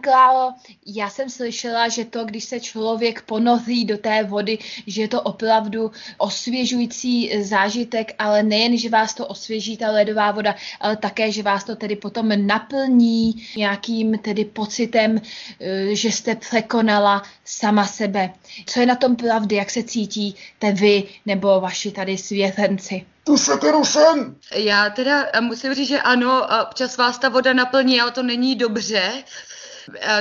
Klálo, 0.01 0.53
já 0.85 1.09
jsem 1.09 1.29
slyšela, 1.29 1.89
že 1.89 2.05
to, 2.05 2.25
když 2.25 2.43
se 2.43 2.59
člověk 2.59 3.21
ponoří 3.21 3.85
do 3.85 3.97
té 3.97 4.23
vody, 4.23 4.57
že 4.87 5.01
je 5.01 5.07
to 5.07 5.21
opravdu 5.21 5.91
osvěžující 6.17 7.43
zážitek, 7.43 8.15
ale 8.19 8.43
nejen, 8.43 8.77
že 8.77 8.89
vás 8.89 9.13
to 9.13 9.27
osvěží 9.27 9.77
ta 9.77 9.91
ledová 9.91 10.31
voda, 10.31 10.55
ale 10.79 10.97
také, 10.97 11.31
že 11.31 11.43
vás 11.43 11.63
to 11.63 11.75
tedy 11.75 11.95
potom 11.95 12.47
naplní 12.47 13.47
nějakým 13.57 14.17
tedy 14.17 14.45
pocitem, 14.45 15.21
eh, 15.59 15.95
že 15.95 16.11
jste 16.11 16.35
překonala 16.35 17.23
sama 17.45 17.85
sebe. 17.85 18.33
Co 18.65 18.79
je 18.79 18.85
na 18.85 18.95
tom 18.95 19.15
pravdy, 19.15 19.55
jak 19.55 19.69
se 19.69 19.83
cítíte 19.83 20.71
vy 20.71 21.03
nebo 21.25 21.61
vaši 21.61 21.91
tady 21.91 22.17
svěřenci? 22.17 23.12
Tu 23.23 23.37
sekeru 23.37 23.85
sem! 23.85 24.35
Já 24.55 24.89
teda 24.89 25.25
musím 25.39 25.73
říct, 25.73 25.87
že 25.87 26.01
ano, 26.01 26.47
občas 26.61 26.97
vás 26.97 27.17
ta 27.17 27.29
voda 27.29 27.53
naplní, 27.53 28.01
ale 28.01 28.11
to 28.11 28.23
není 28.23 28.55
dobře. 28.55 29.23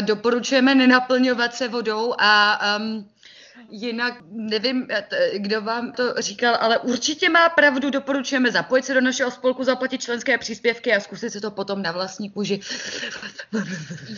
Doporučujeme 0.01 0.75
nenaplňovat 0.75 1.55
se 1.55 1.69
vodou 1.69 2.15
a 2.19 2.61
um, 2.79 3.09
Jinak 3.71 4.15
nevím, 4.31 4.87
eh, 4.91 5.05
kdo 5.39 5.61
vám 5.61 5.93
to 5.93 6.15
říkal, 6.19 6.59
ale 6.61 6.79
určitě 6.79 7.29
má 7.29 7.49
pravdu. 7.49 7.91
Doporučujeme 7.91 8.53
zapojit 8.53 8.85
se 8.85 8.95
do 8.95 9.01
našeho 9.01 9.31
spolku, 9.31 9.65
zaplatit 9.65 10.03
členské 10.03 10.39
příspěvky 10.39 10.95
a 10.95 11.01
zkusit 11.01 11.31
se 11.31 11.41
to 11.41 11.51
potom 11.51 11.83
na 11.83 11.93
vlastní 11.93 12.31
kůži. 12.31 12.61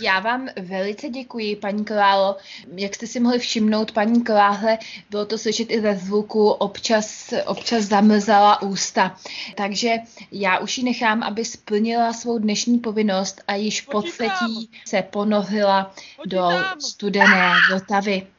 Já 0.00 0.20
vám 0.20 0.48
velice 0.62 1.08
děkuji, 1.08 1.56
paní 1.56 1.84
Klálo. 1.84 2.36
Jak 2.76 2.94
jste 2.94 3.06
si 3.06 3.20
mohli 3.20 3.38
všimnout, 3.38 3.92
paní 3.92 4.24
Kláhle, 4.24 4.78
bylo 5.10 5.26
to 5.26 5.38
slyšet 5.38 5.70
i 5.70 5.80
ve 5.80 5.96
zvuku, 5.96 6.50
občas, 6.50 7.34
občas 7.46 7.84
zamrzala 7.84 8.62
ústa. 8.62 9.16
Takže 9.54 9.96
já 10.32 10.58
už 10.58 10.78
ji 10.78 10.84
nechám, 10.84 11.22
aby 11.22 11.44
splnila 11.44 12.12
svou 12.12 12.38
dnešní 12.38 12.78
povinnost 12.78 13.42
a 13.48 13.54
již 13.54 13.80
podsetí 13.80 14.70
se 14.86 15.02
ponořila 15.02 15.94
do 16.26 16.48
studené 16.78 17.52
Vltavy. 17.70 18.33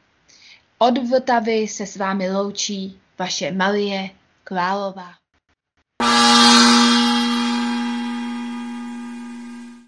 Od 0.78 1.08
Vltavy 1.08 1.68
se 1.68 1.86
s 1.86 1.96
vámi 1.96 2.30
loučí 2.30 3.00
vaše 3.18 3.52
Marie 3.52 4.10
Králová. 4.44 5.14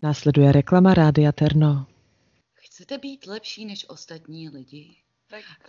Následuje 0.02 0.52
reklama 0.52 0.94
Rádia 0.94 1.32
Terno. 1.32 1.86
Chcete 2.54 2.98
být 2.98 3.26
lepší 3.26 3.64
než 3.64 3.88
ostatní 3.88 4.48
lidi? 4.48 4.96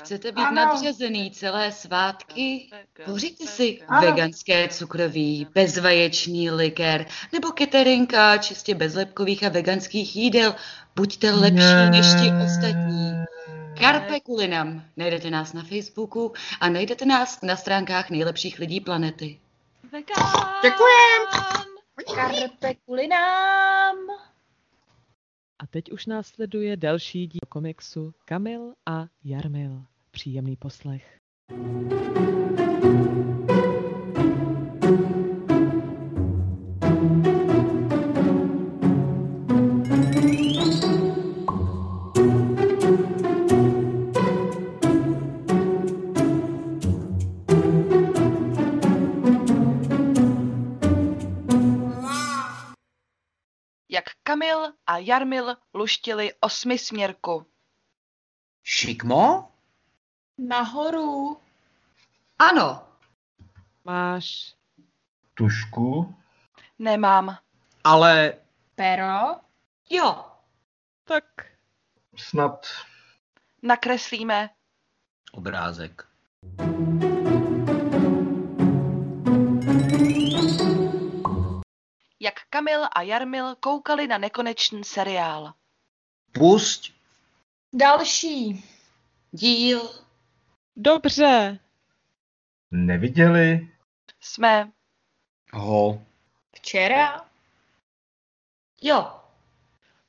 Chcete 0.02 0.32
být 0.32 0.42
ano. 0.42 0.56
nadřazený 0.56 1.32
celé 1.32 1.72
svátky? 1.72 2.70
Pořiďte 3.06 3.48
si 3.48 3.82
ano. 3.88 4.08
veganské 4.08 4.68
cukroví, 4.68 5.48
bezvaječný 5.54 6.52
likér 6.52 7.06
nebo 7.34 7.52
keterinka 7.52 8.38
čistě 8.38 8.76
bez 8.76 8.94
lepkových 8.94 9.44
a 9.44 9.50
veganských 9.50 10.16
jídel. 10.16 10.56
Buďte 10.96 11.32
lepší 11.32 11.90
než 11.92 12.06
ti 12.08 12.46
ostatní. 12.46 13.19
Carpe 13.80 14.20
Culinam. 14.26 14.84
Najdete 14.98 15.30
nás 15.30 15.54
na 15.54 15.64
Facebooku 15.64 16.34
a 16.60 16.70
najdete 16.70 17.06
nás 17.06 17.42
na 17.42 17.56
stránkách 17.56 18.10
nejlepších 18.10 18.60
lidí 18.60 18.80
planety. 18.80 19.40
Děkujem. 20.62 21.22
Carpe 22.16 22.76
Culinam. 22.86 23.98
A 25.60 25.68
teď 25.70 25.92
už 25.92 26.06
následuje 26.06 26.78
další 26.78 27.28
díl 27.28 27.40
komiksu 27.50 28.14
Kamil 28.26 28.74
a 28.86 29.06
Jarmil. 29.24 29.84
Příjemný 30.12 30.56
poslech. 30.56 31.18
Kamil 31.50 33.06
a 33.06 33.09
Jarmil 55.00 55.56
luštili 55.74 56.34
osmisměrku. 56.40 57.46
Šikmo? 58.64 59.52
Nahoru. 60.38 61.38
Ano. 62.40 62.88
Máš. 63.86 64.56
Tušku? 65.34 66.16
Nemám. 66.80 67.38
Ale... 67.84 68.34
Pero? 68.76 69.40
Jo. 69.90 70.26
Tak. 71.04 71.26
Snad. 72.16 72.68
Nakreslíme. 73.64 74.50
Obrázek. 75.32 76.08
jak 76.60 76.89
Kamil 82.60 82.84
a 82.96 83.02
Jarmil 83.02 83.56
koukali 83.56 84.08
na 84.08 84.18
nekonečný 84.18 84.84
seriál. 84.84 85.54
Pusť. 86.32 86.92
Další. 87.74 88.64
Díl. 89.32 89.90
Dobře. 90.76 91.60
Neviděli? 92.72 93.70
Jsme. 94.20 94.72
Ho. 95.54 96.02
Včera? 96.56 97.26
Jo. 98.82 99.22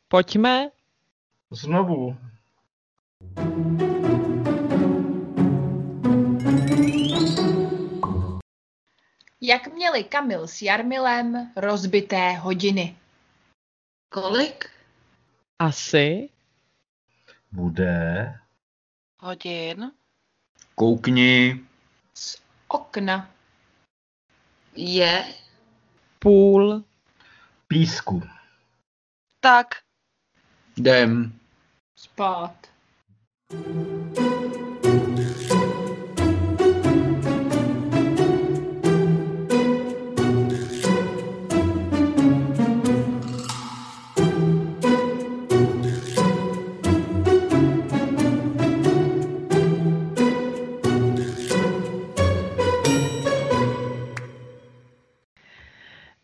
Pojďme. 0.08 0.70
Znovu. 1.50 2.16
Jak 9.50 9.72
měli 9.72 10.04
Kamil 10.04 10.48
s 10.48 10.62
Jarmilem 10.62 11.52
rozbité 11.56 12.32
hodiny? 12.32 12.96
Kolik? 14.08 14.70
Asi. 15.58 16.28
Bude. 17.52 18.34
Hodin. 19.20 19.92
Koukni. 20.74 21.60
Z 22.14 22.42
okna. 22.68 23.30
Je. 24.76 25.24
Půl. 26.18 26.84
Písku. 27.68 28.22
Tak. 29.40 29.66
Jdem. 30.76 31.32
Spát. 31.96 32.54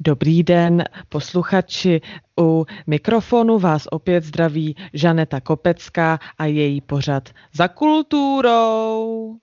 Dobrý 0.06 0.42
den, 0.42 0.84
posluchači. 1.08 2.00
U 2.40 2.64
mikrofonu 2.86 3.58
vás 3.58 3.86
opět 3.90 4.24
zdraví 4.24 4.76
Žaneta 4.92 5.40
Kopecká 5.40 6.18
a 6.38 6.44
její 6.44 6.80
pořad 6.80 7.28
za 7.54 7.68
kulturou. 7.68 9.36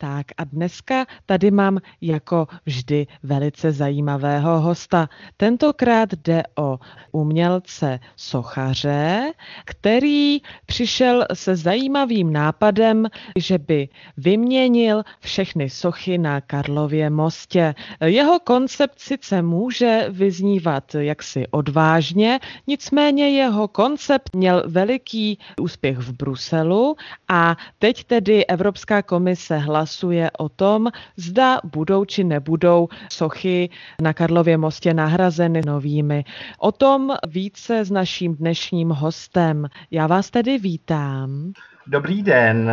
Tak 0.00 0.26
a 0.36 0.44
dneska 0.44 1.06
tady 1.26 1.50
mám 1.50 1.78
jako 2.00 2.46
vždy 2.66 3.06
velice 3.22 3.72
zajímavého 3.72 4.60
hosta. 4.60 5.08
Tentokrát 5.36 6.08
jde 6.12 6.42
o 6.58 6.78
umělce 7.12 7.98
sochaře, 8.16 9.32
který 9.64 10.38
přišel 10.66 11.24
se 11.34 11.56
zajímavým 11.56 12.32
nápadem, 12.32 13.06
že 13.36 13.58
by 13.58 13.88
vyměnil 14.16 15.02
všechny 15.20 15.70
sochy 15.70 16.18
na 16.18 16.40
Karlově 16.40 17.10
mostě. 17.10 17.74
Jeho 18.04 18.38
koncept 18.40 19.00
sice 19.00 19.42
může 19.42 20.06
vyznívat 20.10 20.94
jaksi 20.94 21.46
odvážně, 21.50 22.40
nicméně 22.66 23.30
jeho 23.30 23.68
koncept 23.68 24.36
měl 24.36 24.62
veliký 24.66 25.38
úspěch 25.60 25.98
v 25.98 26.12
Bruselu 26.12 26.96
a 27.28 27.56
teď 27.78 28.04
tedy 28.04 28.46
Evropská 28.46 29.02
komise 29.02 29.58
hlasuje 29.58 29.87
hlasuje 29.88 30.30
o 30.38 30.48
tom, 30.48 30.88
zda 31.16 31.60
budou 31.64 32.04
či 32.04 32.24
nebudou 32.24 32.88
sochy 33.12 33.70
na 34.02 34.12
Karlově 34.12 34.56
mostě 34.56 34.94
nahrazeny 34.94 35.62
novými. 35.66 36.24
O 36.58 36.72
tom 36.72 37.16
více 37.28 37.84
s 37.84 37.90
naším 37.90 38.34
dnešním 38.34 38.90
hostem. 38.90 39.68
Já 39.90 40.06
vás 40.06 40.30
tedy 40.30 40.58
vítám. 40.58 41.52
Dobrý 41.86 42.22
den. 42.22 42.70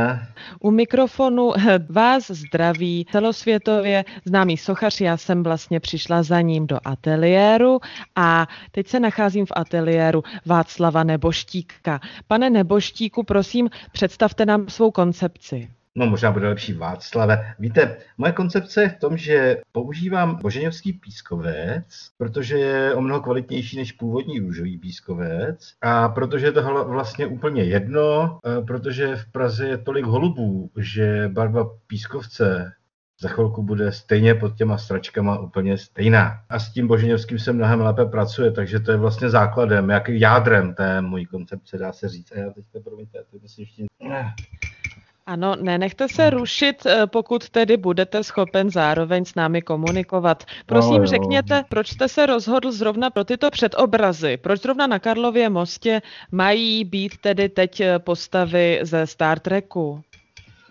U 0.59 0.71
mikrofonu 0.71 1.51
vás 1.89 2.31
zdraví 2.31 3.05
celosvětově 3.11 4.05
známý 4.25 4.57
sochař. 4.57 5.01
Já 5.01 5.17
jsem 5.17 5.43
vlastně 5.43 5.79
přišla 5.79 6.23
za 6.23 6.41
ním 6.41 6.67
do 6.67 6.79
ateliéru 6.85 7.79
a 8.15 8.47
teď 8.71 8.87
se 8.87 8.99
nacházím 8.99 9.45
v 9.45 9.55
ateliéru 9.55 10.23
Václava 10.45 11.03
Neboštíka. 11.03 11.99
Pane 12.27 12.49
Neboštíku, 12.49 13.23
prosím, 13.23 13.69
představte 13.91 14.45
nám 14.45 14.67
svou 14.69 14.91
koncepci. 14.91 15.74
No 15.97 16.05
možná 16.05 16.31
bude 16.31 16.47
lepší 16.47 16.73
Václave. 16.73 17.53
Víte, 17.59 17.97
moje 18.17 18.31
koncepce 18.31 18.81
je 18.81 18.89
v 18.89 18.99
tom, 18.99 19.17
že 19.17 19.57
používám 19.71 20.35
boženovský 20.35 20.93
pískovec, 20.93 22.09
protože 22.17 22.57
je 22.57 22.93
o 22.93 23.01
mnoho 23.01 23.21
kvalitnější 23.21 23.77
než 23.77 23.91
původní 23.91 24.39
růžový 24.39 24.77
pískovec 24.77 25.73
a 25.81 26.09
protože 26.09 26.45
je 26.45 26.51
to 26.51 26.85
vlastně 26.87 27.25
úplně 27.27 27.63
jedno, 27.63 28.39
protože 28.67 29.15
v 29.15 29.31
Praze 29.31 29.67
je 29.67 29.77
tolik 29.77 30.05
holubů, 30.05 30.69
že 30.77 31.29
barva 31.33 31.69
pískovce 31.87 32.71
za 33.21 33.29
chvilku 33.29 33.63
bude 33.63 33.91
stejně 33.91 34.35
pod 34.35 34.55
těma 34.55 34.77
stračkama 34.77 35.39
úplně 35.39 35.77
stejná. 35.77 36.33
A 36.49 36.59
s 36.59 36.73
tím 36.73 36.87
Boženěvským 36.87 37.39
se 37.39 37.53
mnohem 37.53 37.81
lépe 37.81 38.05
pracuje, 38.05 38.51
takže 38.51 38.79
to 38.79 38.91
je 38.91 38.97
vlastně 38.97 39.29
základem, 39.29 39.89
jak 39.89 40.09
jádrem 40.09 40.73
té 40.73 41.01
mojí 41.01 41.25
koncepce, 41.25 41.77
dá 41.77 41.93
se 41.93 42.09
říct. 42.09 42.31
A 42.31 42.39
já 42.39 42.49
teď 42.49 42.65
to 42.71 42.79
promiňte, 42.79 43.19
to 43.31 43.37
myslím 43.41 43.63
ještě... 43.63 43.85
Ano, 45.27 45.55
nenechte 45.55 46.07
se 46.09 46.29
rušit, 46.29 46.85
eh, 46.85 47.07
pokud 47.07 47.49
tedy 47.49 47.77
budete 47.77 48.23
schopen 48.23 48.69
zároveň 48.71 49.25
s 49.25 49.35
námi 49.35 49.61
komunikovat. 49.61 50.43
Prosím, 50.65 51.01
No, 51.01 51.07
řekněte, 51.07 51.63
proč 51.69 51.87
jste 51.87 52.09
se 52.09 52.25
rozhodl 52.25 52.71
zrovna 52.71 53.09
pro 53.09 53.23
tyto 53.23 53.49
předobrazy? 53.49 54.37
Proč 54.37 54.61
zrovna 54.61 54.87
na 54.87 54.99
Karlově 54.99 55.49
mostě 55.49 56.01
mají 56.31 56.83
být 56.83 57.17
tedy 57.17 57.49
teď 57.49 57.79
eh, 57.79 57.99
postavy 57.99 58.79
ze 58.83 59.07
Star 59.07 59.39
Treku? 59.39 60.01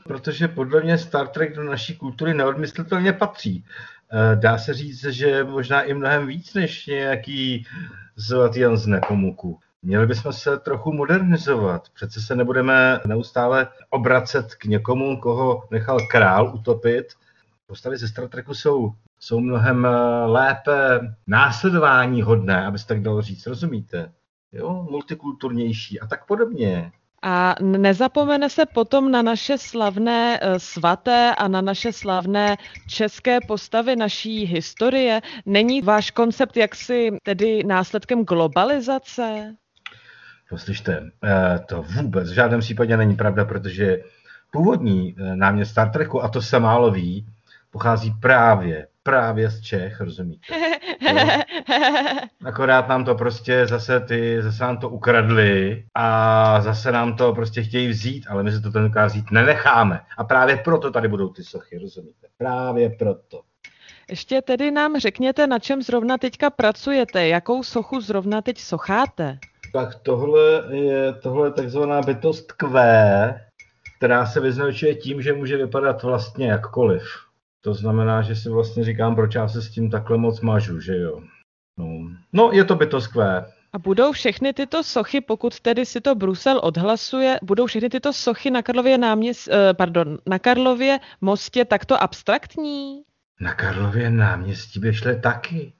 Protože 0.04 0.48
podle 0.48 0.80
mě 0.82 0.98
Star 0.98 1.28
Trek 1.28 1.56
do 1.56 1.62
naší 1.62 1.96
kultury 1.96 2.34
neodmyslitelně 2.34 3.12
patří. 3.12 3.64
Eh, 4.12 4.36
Dá 4.36 4.58
se 4.58 4.74
říct, 4.74 5.04
že 5.04 5.44
možná 5.44 5.82
i 5.82 5.94
mnohem 5.94 6.26
víc 6.26 6.54
než 6.54 6.86
nějaký 6.86 7.66
zlatý 8.16 8.60
Jan 8.60 8.76
z 8.76 8.86
Nepomuku. 8.86 9.58
Měli 9.84 10.06
bychom 10.06 10.32
se 10.32 10.58
trochu 10.58 10.92
modernizovat. 10.92 11.88
Přece 11.94 12.20
se 12.20 12.36
nebudeme 12.36 13.00
neustále 13.06 13.68
obracet 13.90 14.54
k 14.54 14.64
někomu, 14.64 15.20
koho 15.20 15.62
nechal 15.70 15.98
král 16.10 16.54
utopit. 16.54 17.04
Postavy 17.66 17.96
ze 17.96 18.08
Star 18.08 18.28
Treku 18.28 18.54
jsou, 18.54 18.92
jsou 19.20 19.40
mnohem 19.40 19.86
eh, 19.86 19.90
lépe 20.26 21.00
následování 21.26 22.22
hodné, 22.22 22.66
aby 22.66 22.78
se 22.78 22.86
tak 22.86 23.02
dalo 23.02 23.22
říct, 23.22 23.46
rozumíte? 23.46 24.12
Jo, 24.52 24.86
multikulturnější 24.90 26.00
a 26.00 26.06
tak 26.06 26.26
podobně. 26.26 26.92
A 27.22 27.54
nezapomene 27.60 28.50
se 28.50 28.66
potom 28.66 29.10
na 29.10 29.22
naše 29.22 29.58
slavné 29.58 30.38
eh, 30.42 30.60
svaté 30.60 31.34
a 31.34 31.48
na 31.48 31.60
naše 31.60 31.92
slavné 31.92 32.56
české 32.88 33.38
postavy 33.40 33.96
naší 33.96 34.44
historie? 34.44 35.20
Není 35.46 35.82
váš 35.82 36.10
koncept 36.10 36.56
jaksi 36.56 37.10
tedy 37.22 37.64
následkem 37.64 38.24
globalizace? 38.24 39.56
Poslyšte, 40.54 41.10
eh, 41.24 41.58
to 41.66 41.82
vůbec 41.82 42.30
v 42.30 42.34
žádném 42.34 42.60
případě 42.60 42.96
není 42.96 43.16
pravda, 43.16 43.44
protože 43.44 43.98
původní 44.50 45.14
eh, 45.18 45.36
námět 45.36 45.68
Star 45.68 45.90
Treku, 45.90 46.24
a 46.24 46.28
to 46.28 46.42
se 46.42 46.60
málo 46.60 46.90
ví, 46.90 47.26
pochází 47.70 48.12
právě, 48.22 48.86
právě 49.02 49.50
z 49.50 49.60
Čech, 49.60 50.00
rozumíte? 50.00 50.54
Akorát 52.44 52.88
nám 52.88 53.04
to 53.04 53.14
prostě 53.14 53.66
zase 53.66 54.00
ty, 54.00 54.42
zase 54.42 54.62
nám 54.62 54.78
to 54.78 54.88
ukradli 54.88 55.84
a 55.94 56.60
zase 56.60 56.92
nám 56.92 57.16
to 57.16 57.32
prostě 57.32 57.62
chtějí 57.62 57.88
vzít, 57.88 58.26
ale 58.28 58.42
my 58.42 58.52
se 58.52 58.60
to 58.60 58.70
tenkrát 58.70 59.06
vzít 59.06 59.30
nenecháme. 59.30 60.00
A 60.18 60.24
právě 60.24 60.56
proto 60.56 60.90
tady 60.90 61.08
budou 61.08 61.28
ty 61.28 61.44
sochy, 61.44 61.78
rozumíte? 61.78 62.26
Právě 62.38 62.90
proto. 62.90 63.40
Ještě 64.10 64.42
tedy 64.42 64.70
nám 64.70 64.98
řekněte, 64.98 65.46
na 65.46 65.58
čem 65.58 65.82
zrovna 65.82 66.18
teďka 66.18 66.50
pracujete, 66.50 67.28
jakou 67.28 67.62
sochu 67.62 68.00
zrovna 68.00 68.42
teď 68.42 68.58
socháte. 68.58 69.38
Tak 69.74 69.94
tohle 69.94 70.64
je, 70.70 71.12
tohle 71.12 71.46
je 71.46 71.52
takzvaná 71.52 72.00
bytost 72.02 72.52
Q, 72.52 72.68
která 73.96 74.26
se 74.26 74.40
vyznačuje 74.40 74.94
tím, 74.94 75.22
že 75.22 75.32
může 75.32 75.56
vypadat 75.56 76.02
vlastně 76.02 76.46
jakkoliv. 76.46 77.02
To 77.60 77.74
znamená, 77.74 78.22
že 78.22 78.37
si 78.37 78.48
vlastně 78.48 78.84
říkám, 78.84 79.14
proč 79.14 79.34
já 79.34 79.48
se 79.48 79.62
s 79.62 79.70
tím 79.70 79.90
takhle 79.90 80.18
moc 80.18 80.40
mažu, 80.40 80.80
že 80.80 80.96
jo. 80.96 81.20
No, 81.78 81.87
no 82.32 82.50
je 82.52 82.64
to 82.64 82.74
bytost 82.74 83.08
Q. 83.08 83.44
A 83.72 83.78
budou 83.78 84.12
všechny 84.12 84.52
tyto 84.52 84.82
sochy, 84.82 85.20
pokud 85.20 85.60
tedy 85.60 85.87
si 85.87 86.00
to 86.00 86.14
Brusel 86.14 86.60
odhlasuje, 86.62 87.38
budou 87.42 87.66
všechny 87.66 87.88
tyto 87.88 88.12
sochy 88.12 88.50
na 88.50 88.62
Karlově 88.62 88.98
náměst, 88.98 89.48
eh, 89.48 89.74
pardon, 89.74 90.18
na 90.26 90.38
Karlově 90.38 90.98
mostě 91.20 91.64
takto 91.64 92.02
abstraktní? 92.02 93.02
Na 93.40 93.54
Karlově 93.54 94.10
náměstí 94.10 94.80
by 94.80 94.94
šly 94.94 95.20
taky. 95.20 95.72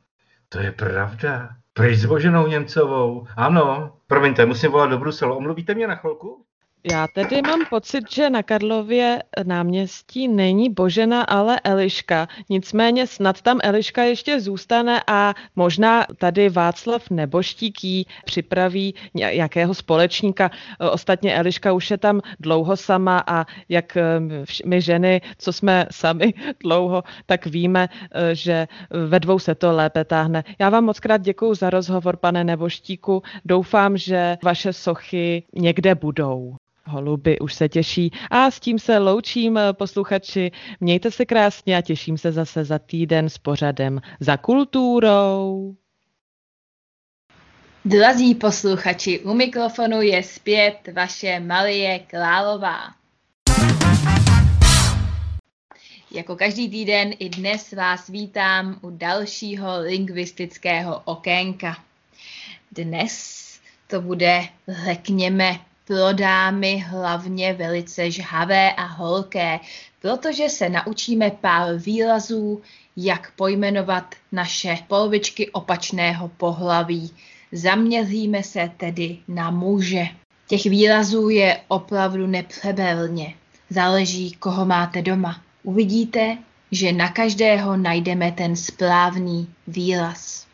To 0.48 0.59
je 0.59 0.72
pravda. 0.72 1.57
Pryč 1.76 1.98
s 1.98 2.04
Boženou 2.04 2.46
Němcovou. 2.46 3.26
Ano. 3.37 3.96
Promiňte, 4.06 4.46
musím 4.46 4.70
volat 4.70 4.90
do 4.90 4.98
Bruselu. 4.98 5.37
Omluvíte 5.37 5.74
mě 5.74 5.87
na 5.87 5.94
chvilku? 5.94 6.44
Já 6.90 7.07
tedy 7.09 7.42
mám 7.42 7.61
pocit, 7.70 8.05
že 8.12 8.31
na 8.31 8.42
Karlově 8.42 9.23
náměstí 9.44 10.29
není 10.29 10.70
Božena, 10.70 11.23
ale 11.23 11.61
Eliška. 11.64 12.29
Nicméně 12.49 13.07
snad 13.07 13.42
tam 13.42 13.61
Eliška 13.62 14.03
ještě 14.03 14.40
zůstane 14.40 15.03
a 15.07 15.35
možná 15.57 16.07
tady 16.18 16.49
Václav 16.49 17.11
Neboštík 17.11 17.85
jí 17.85 18.07
připraví 18.25 18.94
nějakého 19.14 19.75
společníka. 19.75 20.51
Ostatně 20.90 21.35
Eliška 21.37 21.73
už 21.73 21.90
je 21.90 21.99
tam 21.99 22.20
dlouho 22.40 22.77
sama 22.77 23.25
a 23.27 23.44
jak 23.68 23.97
vš- 24.44 24.62
my 24.66 24.81
ženy, 24.81 25.20
co 25.38 25.53
jsme 25.53 25.87
sami 25.90 26.35
dlouho, 26.62 27.03
tak 27.27 27.47
víme, 27.47 27.88
eh, 28.12 28.35
že 28.35 28.68
ve 29.09 29.20
dvou 29.20 29.38
se 29.38 29.55
to 29.55 29.73
lépe 29.73 30.05
táhne. 30.05 30.44
Já 30.59 30.70
vám 30.70 30.85
moc 30.85 31.01
krát 31.01 31.20
děkuji 31.20 31.55
za 31.55 31.70
rozhovor, 31.70 32.16
pane 32.16 32.44
Neboštíku. 32.44 33.23
Doufám, 33.44 33.97
že 33.97 34.37
vaše 34.42 34.73
sochy 34.73 35.44
někde 35.55 35.94
budou. 35.94 36.57
Holuby 36.87 37.38
už 37.38 37.55
se 37.55 37.68
těší 37.68 38.11
a 38.31 38.51
s 38.51 38.61
tím 38.61 38.79
se 38.79 38.99
loučím 38.99 39.59
eh, 39.59 39.73
posluchači. 39.73 40.51
Mějte 40.81 41.11
se 41.11 41.25
krásně 41.25 41.77
a 41.77 41.81
těším 41.81 42.18
se 42.18 42.33
zase 42.33 42.64
za 42.64 42.79
týden 42.79 43.29
s 43.29 43.38
pořadem 43.38 44.01
za 44.20 44.37
kulturou. 44.37 45.75
Drazí 47.85 48.35
posluchači, 48.35 49.20
u 49.20 49.35
mikrofonu 49.35 50.03
je 50.03 50.23
zpět 50.23 50.88
vaše 50.92 51.40
Marie 51.40 51.99
Králová. 51.99 52.79
Jako 56.11 56.37
každý 56.37 56.68
týden 56.68 57.12
i 57.18 57.29
dnes 57.29 57.73
vás 57.73 58.09
vítám 58.09 58.79
u 58.83 58.90
dalšího 58.90 59.81
lingvistického 59.81 61.03
okénka. 61.05 61.77
Dnes 62.73 63.44
to 63.87 64.01
bude, 64.01 64.42
řekněme, 64.85 65.59
pro 65.85 66.12
dámy 66.12 66.79
hlavně 66.79 67.53
velice 67.53 68.11
žhavé 68.11 68.73
a 68.73 68.85
holké, 68.85 69.61
protože 70.01 70.49
se 70.49 70.68
naučíme 70.68 71.31
pár 71.31 71.75
výrazů, 71.75 72.62
jak 72.97 73.33
pojmenovat 73.37 74.14
naše 74.33 74.79
polovičky 74.88 75.51
opačného 75.51 76.29
pohlaví. 76.29 77.11
Zaměříme 77.53 78.42
se 78.42 78.70
tedy 78.77 79.18
na 79.29 79.51
muže. 79.51 80.07
Těch 80.47 80.64
výrazů 80.64 81.29
je 81.29 81.61
opravdu 81.68 82.27
nepřeberně. 82.27 83.35
Záleží, 83.70 84.33
koho 84.33 84.64
máte 84.64 85.03
doma. 85.03 85.40
Uvidíte, 85.62 86.38
že 86.70 86.92
na 86.92 87.09
každého 87.09 87.77
najdeme 87.77 88.33
ten 88.33 88.57
správný 88.57 89.49
výraz. 89.66 90.47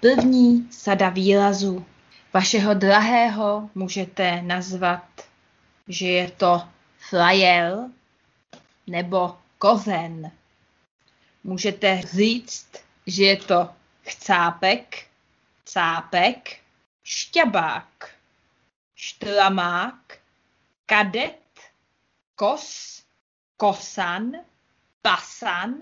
První 0.00 0.66
sada 0.70 1.08
výrazů. 1.08 1.84
Vašeho 2.32 2.74
drahého 2.74 3.70
můžete 3.74 4.42
nazvat, 4.42 5.28
že 5.88 6.06
je 6.06 6.30
to 6.30 6.68
flajel 7.08 7.90
nebo 8.86 9.38
kořen. 9.58 10.32
Můžete 11.44 12.02
říct, 12.02 12.70
že 13.06 13.24
je 13.24 13.36
to 13.36 13.70
chcápek, 14.02 15.06
cápek, 15.64 16.60
šťabák, 17.04 18.14
štramák, 18.94 20.18
kadet, 20.86 21.60
kos, 22.34 23.02
kosan, 23.56 24.32
pasan, 25.02 25.74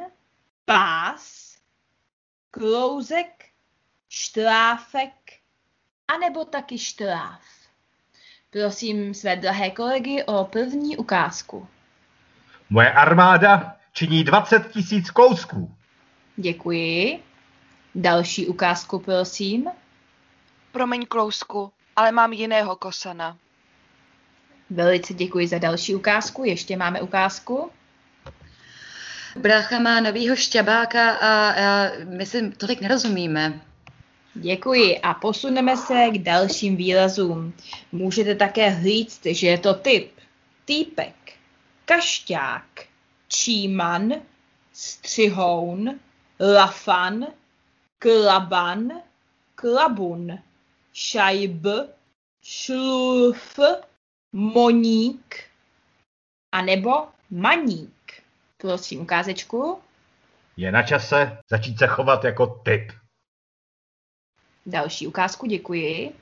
pás, 0.65 1.57
klouzek, 2.51 3.45
štráfek, 4.09 5.38
anebo 6.09 6.45
taky 6.45 6.79
štráf. 6.79 7.41
Prosím 8.51 9.15
své 9.15 9.37
drahé 9.37 9.71
kolegy 9.71 10.25
o 10.25 10.45
první 10.45 10.97
ukázku. 10.97 11.69
Moje 12.71 12.93
armáda 12.93 13.77
činí 13.93 14.25
20 14.25 14.73
tisíc 14.73 15.11
kousků. 15.11 15.75
Děkuji. 16.37 17.23
Další 17.95 18.47
ukázku, 18.47 18.99
prosím. 18.99 19.67
Promiň 20.73 21.07
klousku, 21.07 21.73
ale 21.97 22.13
mám 22.13 22.33
jiného 22.33 22.77
kosana. 22.77 23.37
Velice 24.71 25.15
děkuji 25.15 25.49
za 25.49 25.59
další 25.59 25.95
ukázku. 25.95 26.45
Ještě 26.45 26.77
máme 26.77 27.01
ukázku. 27.01 27.71
Brácha 29.37 29.79
má 29.79 30.01
novýho 30.01 30.37
šťabáka 30.37 31.11
a, 31.11 31.51
a 31.51 31.91
my 32.05 32.27
si 32.27 32.51
tolik 32.51 32.81
nerozumíme. 32.81 33.68
Děkuji 34.41 34.99
a 34.99 35.15
posuneme 35.15 35.77
se 35.77 36.09
k 36.11 36.19
dalším 36.19 36.77
výrazům. 36.77 37.53
Můžete 37.93 38.35
také 38.35 38.83
říct, 38.83 39.27
že 39.27 39.47
je 39.47 39.59
to 39.59 39.75
typ, 39.75 40.13
týpek, 40.65 41.15
kašťák, 41.85 42.65
číman, 43.29 44.13
střihoun, 44.73 46.01
lafan, 46.55 47.27
klaban, 47.99 48.93
klabun, 49.55 50.39
šajb, 50.93 51.67
šluf, 52.43 53.59
moník, 54.33 55.45
anebo 56.53 56.91
maník. 57.31 58.23
Prosím 58.57 59.01
ukázečku. 59.01 59.79
Je 60.57 60.73
na 60.73 60.83
čase 60.83 61.39
začít 61.51 61.79
se 61.79 61.87
chovat 61.87 62.25
jako 62.25 62.47
typ. 62.47 62.93
Další 64.69 65.07
ukázku, 65.07 65.47
děkuji. 65.47 66.13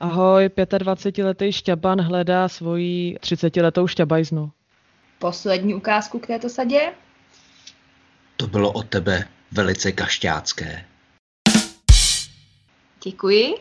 Ahoj, 0.00 0.46
25-letý 0.46 1.52
šťaban 1.52 2.00
hledá 2.00 2.48
svoji 2.48 3.18
30-letou 3.20 3.86
šťabajznu. 3.86 4.50
Poslední 5.18 5.74
ukázku 5.74 6.18
k 6.18 6.26
této 6.26 6.48
sadě. 6.48 6.92
To 8.36 8.46
bylo 8.46 8.72
od 8.72 8.88
tebe 8.88 9.28
velice 9.52 9.92
kašťácké. 9.92 10.84
Děkuji. 13.04 13.54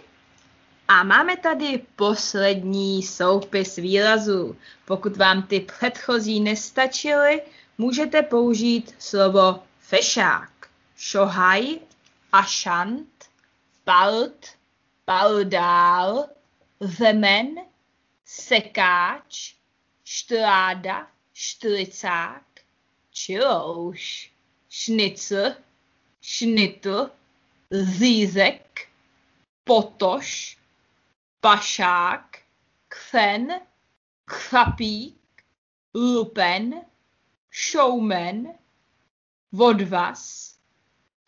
A 0.87 1.03
máme 1.03 1.37
tady 1.37 1.81
poslední 1.95 3.03
soupis 3.03 3.75
výrazů. 3.75 4.55
Pokud 4.85 5.17
vám 5.17 5.43
ty 5.43 5.59
předchozí 5.59 6.39
nestačily, 6.39 7.41
můžete 7.77 8.21
použít 8.21 8.95
slovo 8.99 9.59
fešák, 9.79 10.51
šohaj, 10.97 11.79
ašant, 12.31 13.26
palt, 13.87 14.57
paldál, 15.07 16.27
zemen, 16.83 17.55
sekáč, 18.27 19.55
štráda, 20.03 21.07
štricák, 21.31 22.43
čilouš, 23.15 24.27
šnicl, 24.67 25.55
šnitl, 26.19 27.07
zízek, 27.71 28.91
potoš, 29.63 30.59
pašák, 31.39 32.43
kfen, 32.91 33.55
chrapík, 34.27 35.15
lupen, 35.95 36.83
showman, 37.55 38.51
vodvas, 39.55 40.59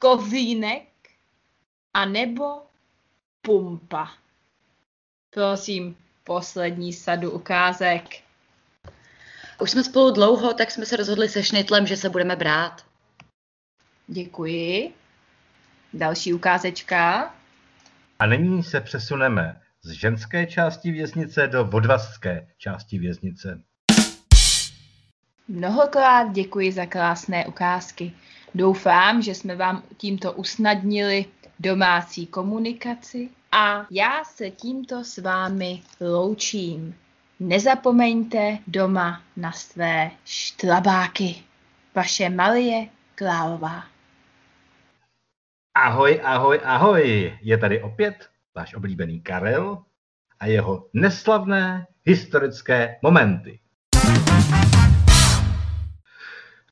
kozínek 0.04 0.89
a 1.94 2.06
nebo 2.06 2.62
pumpa. 3.42 4.12
Prosím, 5.30 5.96
poslední 6.24 6.94
sadu 6.94 7.32
ukázek. 7.32 8.04
Už 9.62 9.72
jsme 9.72 9.84
spolu 9.84 10.12
dlouho, 10.12 10.54
tak 10.54 10.72
jsme 10.72 10.86
se 10.86 10.96
rozhodli 10.96 11.30
se 11.30 11.44
šnitlem, 11.44 11.88
že 11.88 11.98
se 11.98 12.10
budeme 12.10 12.36
brát. 12.36 12.86
Děkuji. 14.08 14.94
Další 15.94 16.34
ukázečka. 16.34 17.34
A 18.20 18.26
nyní 18.26 18.64
se 18.64 18.82
přesuneme 18.82 19.62
z 19.82 19.92
ženské 19.92 20.46
části 20.46 20.92
věznice 20.92 21.48
do 21.48 21.66
vodvazské 21.66 22.48
části 22.58 23.00
věznice. 23.00 23.62
Mnohokrát 25.48 26.32
děkuji 26.32 26.72
za 26.72 26.86
krásné 26.86 27.46
ukázky. 27.48 28.14
Doufám, 28.56 29.22
že 29.22 29.36
jsme 29.36 29.56
vám 29.56 29.84
tímto 29.98 30.34
usnadnili 30.34 31.26
domácí 31.60 32.28
komunikaci 32.28 33.30
a 33.52 33.86
já 33.92 34.24
se 34.24 34.50
tímto 34.50 35.04
s 35.04 35.18
vámi 35.18 35.84
loučím. 36.02 36.96
Nezapomeňte 37.40 38.58
doma 38.68 39.22
na 39.38 39.52
své 39.52 40.12
štrabáky. 40.26 41.36
Vaše 41.96 42.30
Marie 42.30 42.88
Králová. 43.16 43.84
Ahoj, 45.76 46.22
ahoj, 46.24 46.60
ahoj! 46.64 47.38
Je 47.42 47.58
tady 47.58 47.82
opět 47.82 48.30
váš 48.56 48.76
oblíbený 48.76 49.22
Karel 49.22 49.84
a 50.40 50.46
jeho 50.46 50.88
neslavné 50.94 51.88
historické 52.04 52.96
momenty. 53.02 53.60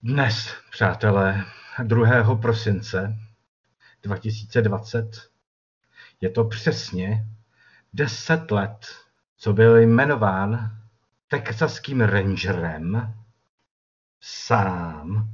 Dnes, 0.03 0.55
přátelé, 0.71 1.43
2. 1.83 2.35
prosince 2.35 3.17
2020 4.07 5.29
je 6.21 6.29
to 6.29 6.43
přesně 6.43 7.25
10 7.93 8.51
let, 8.51 8.87
co 9.37 9.53
byl 9.53 9.77
jmenován 9.77 10.77
texaským 11.27 12.01
rangerem 12.01 13.13
sám 14.21 15.29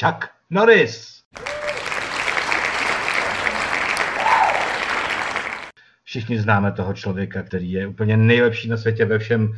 Chuck 0.00 0.28
Norris. 0.50 1.15
Všichni 6.06 6.40
známe 6.40 6.72
toho 6.72 6.94
člověka, 6.94 7.42
který 7.42 7.72
je 7.72 7.86
úplně 7.86 8.16
nejlepší 8.16 8.68
na 8.68 8.76
světě 8.76 9.04
ve 9.04 9.18
všem, 9.18 9.52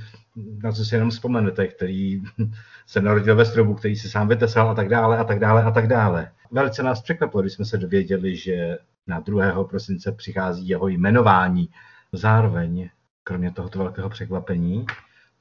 na 0.62 0.72
co 0.72 0.84
si 0.84 0.94
jenom 0.94 1.10
vzpomenete, 1.10 1.66
který 1.66 2.22
se 2.86 3.00
narodil 3.00 3.36
ve 3.36 3.44
strobu, 3.44 3.74
který 3.74 3.96
si 3.96 4.08
sám 4.08 4.28
vytesal 4.28 4.70
a 4.70 4.74
tak 4.74 4.88
dále 4.88 5.18
a 5.18 5.24
tak 5.24 5.38
dále 5.38 5.62
a 5.62 5.70
tak 5.70 5.86
dále. 5.86 6.30
Velice 6.50 6.82
nás 6.82 7.02
překvapilo, 7.02 7.42
když 7.42 7.52
jsme 7.52 7.64
se 7.64 7.78
dověděli, 7.78 8.36
že 8.36 8.78
na 9.06 9.20
2. 9.20 9.64
prosince 9.64 10.12
přichází 10.12 10.68
jeho 10.68 10.88
jmenování. 10.88 11.68
Zároveň, 12.12 12.90
kromě 13.24 13.50
tohoto 13.50 13.78
velkého 13.78 14.10
překvapení, 14.10 14.86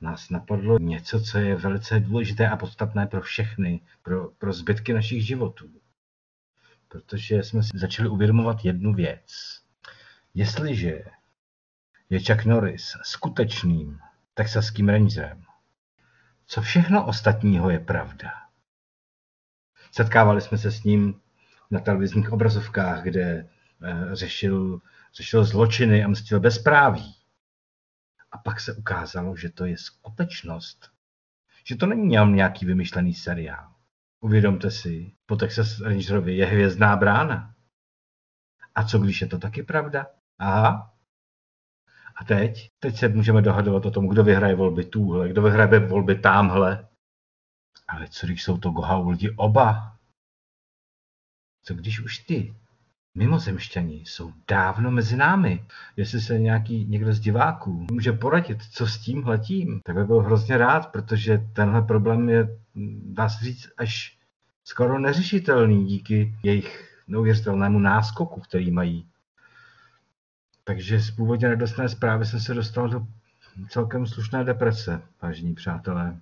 nás 0.01 0.29
napadlo 0.29 0.79
něco, 0.79 1.19
co 1.19 1.37
je 1.37 1.55
velice 1.55 1.99
důležité 1.99 2.49
a 2.49 2.57
podstatné 2.57 3.07
pro 3.07 3.21
všechny, 3.21 3.79
pro, 4.03 4.29
pro 4.37 4.53
zbytky 4.53 4.93
našich 4.93 5.25
životů. 5.25 5.69
Protože 6.87 7.43
jsme 7.43 7.63
si 7.63 7.69
začali 7.73 8.09
uvědomovat 8.09 8.65
jednu 8.65 8.93
věc. 8.93 9.66
Jestliže 10.37 11.03
je 12.09 12.19
Chuck 12.19 12.45
Norris 12.45 12.97
skutečným 13.03 13.99
texaským 14.33 14.89
rangerem, 14.89 15.43
co 16.45 16.61
všechno 16.61 17.07
ostatního 17.07 17.69
je 17.69 17.79
pravda? 17.79 18.31
Setkávali 19.91 20.41
jsme 20.41 20.57
se 20.57 20.71
s 20.71 20.83
ním 20.83 21.21
na 21.71 21.79
televizních 21.79 22.31
obrazovkách, 22.31 23.03
kde 23.03 23.21
eh, 23.21 24.15
řešil, 24.15 24.81
řešil 25.13 25.43
zločiny 25.43 26.03
a 26.03 26.07
mstil 26.07 26.39
bezpráví. 26.39 27.15
A 28.31 28.37
pak 28.37 28.59
se 28.59 28.73
ukázalo, 28.73 29.35
že 29.35 29.49
to 29.49 29.65
je 29.65 29.77
skutečnost. 29.77 30.91
Že 31.65 31.75
to 31.75 31.85
není 31.85 32.07
nějaký 32.07 32.65
vymyšlený 32.65 33.13
seriál. 33.13 33.73
Uvědomte 34.19 34.71
si, 34.71 35.11
po 35.25 35.35
Texas 35.35 35.79
Rangerovi 35.79 36.37
je 36.37 36.45
hvězdná 36.45 36.95
brána. 36.95 37.55
A 38.75 38.83
co 38.83 38.99
když 38.99 39.21
je 39.21 39.27
to 39.27 39.39
taky 39.39 39.63
pravda? 39.63 40.16
Aha. 40.39 40.93
A 42.15 42.23
teď? 42.23 42.71
Teď 42.79 42.97
se 42.97 43.07
můžeme 43.07 43.41
dohadovat 43.41 43.85
o 43.85 43.91
tom, 43.91 44.07
kdo 44.07 44.23
vyhraje 44.23 44.55
volby 44.55 44.85
tuhle, 44.85 45.29
kdo 45.29 45.41
vyhraje 45.41 45.79
volby 45.79 46.15
tamhle. 46.15 46.87
Ale 47.87 48.07
co 48.07 48.27
když 48.27 48.43
jsou 48.43 48.57
to 48.57 48.73
lidi 49.07 49.29
oba? 49.35 49.97
Co 51.63 51.73
když 51.73 51.99
už 51.99 52.17
ty 52.17 52.55
mimozemšťani 53.15 53.95
jsou 53.95 54.33
dávno 54.47 54.91
mezi 54.91 55.15
námi? 55.17 55.65
Jestli 55.97 56.21
se 56.21 56.39
nějaký 56.39 56.85
někdo 56.85 57.13
z 57.13 57.19
diváků 57.19 57.87
může 57.91 58.11
poradit, 58.11 58.63
co 58.71 58.87
s 58.87 58.97
tím 58.97 59.27
letím, 59.27 59.81
tak 59.83 59.95
by 59.95 60.03
byl 60.03 60.21
hrozně 60.21 60.57
rád, 60.57 60.91
protože 60.91 61.37
tenhle 61.53 61.81
problém 61.81 62.29
je, 62.29 62.59
dá 63.03 63.29
se 63.29 63.45
říct, 63.45 63.69
až 63.77 64.17
skoro 64.63 64.99
neřešitelný 64.99 65.85
díky 65.85 66.35
jejich 66.43 67.01
neuvěřitelnému 67.07 67.79
náskoku, 67.79 68.41
který 68.41 68.71
mají. 68.71 69.09
Takže 70.67 70.99
z 70.99 71.11
původně 71.11 71.49
radostné 71.49 71.89
zprávy 71.89 72.25
jsem 72.25 72.39
se 72.39 72.53
dostal 72.53 72.89
do 72.89 73.01
celkem 73.69 74.07
slušné 74.07 74.43
deprese, 74.43 75.01
vážení 75.21 75.55
přátelé. 75.55 76.17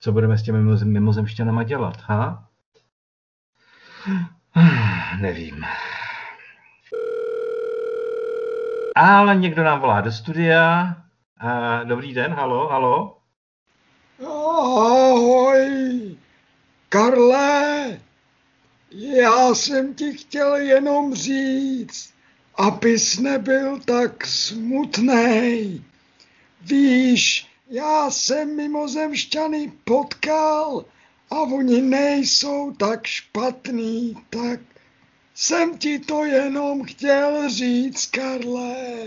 Co 0.00 0.12
budeme 0.12 0.38
s 0.38 0.42
těmi 0.42 0.84
mimozemšťanama 0.84 1.62
dělat, 1.62 1.96
ha? 2.00 2.48
Nevím. 5.20 5.64
Ale 8.96 9.36
někdo 9.36 9.64
nám 9.64 9.80
volá 9.80 10.00
do 10.00 10.12
studia. 10.12 10.96
Dobrý 11.84 12.14
den, 12.14 12.32
halo, 12.32 12.68
halo. 12.68 13.16
Ahoj, 14.26 16.16
Karle, 16.88 18.00
já 18.90 19.54
jsem 19.54 19.94
ti 19.94 20.12
chtěl 20.12 20.56
jenom 20.56 21.14
říct, 21.14 22.10
abys 22.54 23.18
nebyl 23.18 23.80
tak 23.80 24.26
smutný. 24.26 25.84
Víš, 26.62 27.46
já 27.68 28.10
jsem 28.10 28.56
mimozemšťany 28.56 29.72
potkal 29.84 30.84
a 31.30 31.40
oni 31.40 31.82
nejsou 31.82 32.72
tak 32.72 33.06
špatný, 33.06 34.16
tak 34.30 34.60
jsem 35.34 35.78
ti 35.78 35.98
to 35.98 36.24
jenom 36.24 36.84
chtěl 36.84 37.50
říct, 37.50 38.06
Karle. 38.06 39.04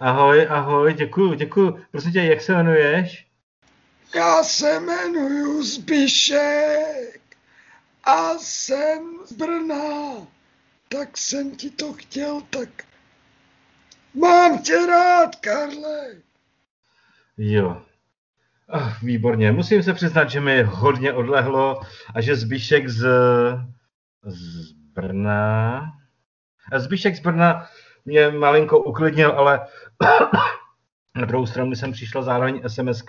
Ahoj, 0.00 0.46
ahoj, 0.50 0.94
děkuju, 0.94 1.34
děkuju. 1.34 1.80
Prosím 1.90 2.12
tě, 2.12 2.22
jak 2.22 2.40
se 2.40 2.52
jmenuješ? 2.52 3.26
Já 4.14 4.42
se 4.42 4.74
jmenuju 4.74 5.62
Zbišek 5.62 7.19
a 8.04 8.34
jsem 8.38 9.18
z 9.26 9.32
Brna. 9.32 10.26
Tak 10.88 11.18
jsem 11.18 11.56
ti 11.56 11.70
to 11.70 11.92
chtěl, 11.92 12.40
tak 12.50 12.68
mám 14.14 14.58
tě 14.58 14.86
rád, 14.86 15.36
Karle. 15.36 16.06
Jo. 17.38 17.82
Oh, 18.68 18.92
výborně. 19.02 19.52
Musím 19.52 19.82
se 19.82 19.94
přiznat, 19.94 20.30
že 20.30 20.40
mi 20.40 20.62
hodně 20.62 21.12
odlehlo 21.12 21.80
a 22.14 22.20
že 22.20 22.36
Zbíšek 22.36 22.88
z, 22.88 23.08
z 24.22 24.72
Brna... 24.72 25.82
Zbíšek 26.76 27.16
z 27.16 27.20
Brna 27.20 27.66
mě 28.04 28.30
malinko 28.30 28.82
uklidnil, 28.82 29.30
ale 29.30 29.66
na 31.16 31.24
druhou 31.24 31.46
stranu 31.46 31.74
jsem 31.74 31.92
přišla 31.92 32.22
zároveň 32.22 32.62
sms 32.66 33.02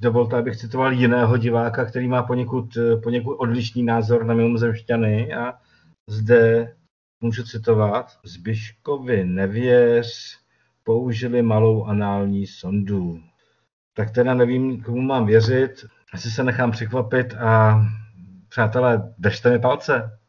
Dovolte, 0.00 0.36
abych 0.36 0.56
citoval 0.56 0.92
jiného 0.92 1.36
diváka, 1.36 1.84
který 1.84 2.08
má 2.08 2.22
poněkud, 2.22 2.78
poněkud 3.02 3.34
odlišný 3.34 3.82
názor 3.82 4.24
na 4.24 4.34
mimozemšťany 4.34 5.34
a 5.34 5.54
zde 6.06 6.72
můžu 7.20 7.44
citovat. 7.44 8.06
Zbyškovi 8.24 9.24
nevěř, 9.24 10.38
použili 10.84 11.42
malou 11.42 11.84
anální 11.84 12.46
sondu. 12.46 13.20
Tak 13.94 14.10
teda 14.10 14.34
nevím, 14.34 14.82
komu 14.82 15.00
mám 15.00 15.26
věřit, 15.26 15.84
asi 16.12 16.30
se 16.30 16.44
nechám 16.44 16.70
překvapit 16.70 17.34
a 17.34 17.80
přátelé, 18.48 19.14
držte 19.18 19.50
mi 19.50 19.58
palce. 19.58 20.19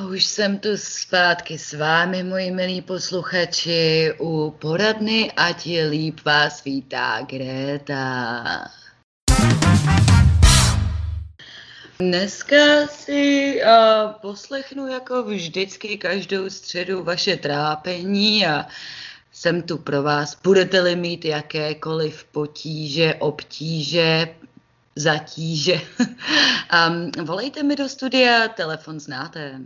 Už 0.00 0.24
jsem 0.24 0.58
tu 0.58 0.68
zpátky 0.74 1.58
s 1.58 1.72
vámi, 1.72 2.22
moji 2.22 2.50
milí 2.50 2.82
posluchači, 2.82 4.12
u 4.20 4.50
poradny, 4.50 5.32
ať 5.36 5.66
je 5.66 5.86
líp 5.86 6.20
vás 6.24 6.64
vítá 6.64 7.20
Greta. 7.22 8.70
Dneska 11.98 12.86
si 12.86 13.60
uh, 13.62 14.12
poslechnu 14.12 14.86
jako 14.86 15.22
vždycky 15.22 15.98
každou 15.98 16.50
středu 16.50 17.04
vaše 17.04 17.36
trápení 17.36 18.46
a 18.46 18.66
jsem 19.32 19.62
tu 19.62 19.78
pro 19.78 20.02
vás. 20.02 20.38
Budete-li 20.42 20.96
mít 20.96 21.24
jakékoliv 21.24 22.24
potíže, 22.24 23.14
obtíže, 23.14 24.34
zatíže, 24.96 25.80
um, 26.88 27.24
volejte 27.24 27.62
mi 27.62 27.76
do 27.76 27.88
studia, 27.88 28.48
telefon 28.48 29.00
znáte. 29.00 29.60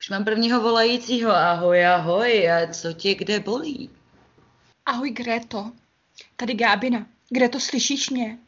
Už 0.00 0.08
mám 0.10 0.24
prvního 0.24 0.60
volajícího. 0.60 1.30
Ahoj, 1.30 1.86
ahoj, 1.86 2.50
a 2.50 2.72
co 2.72 2.92
tě 2.92 3.14
kde 3.14 3.40
bolí? 3.40 3.90
Ahoj, 4.86 5.10
Greto. 5.10 5.72
Tady 6.36 6.54
Gábina. 6.54 7.06
Greto, 7.28 7.60
slyšíš 7.60 8.10
mě? 8.10 8.38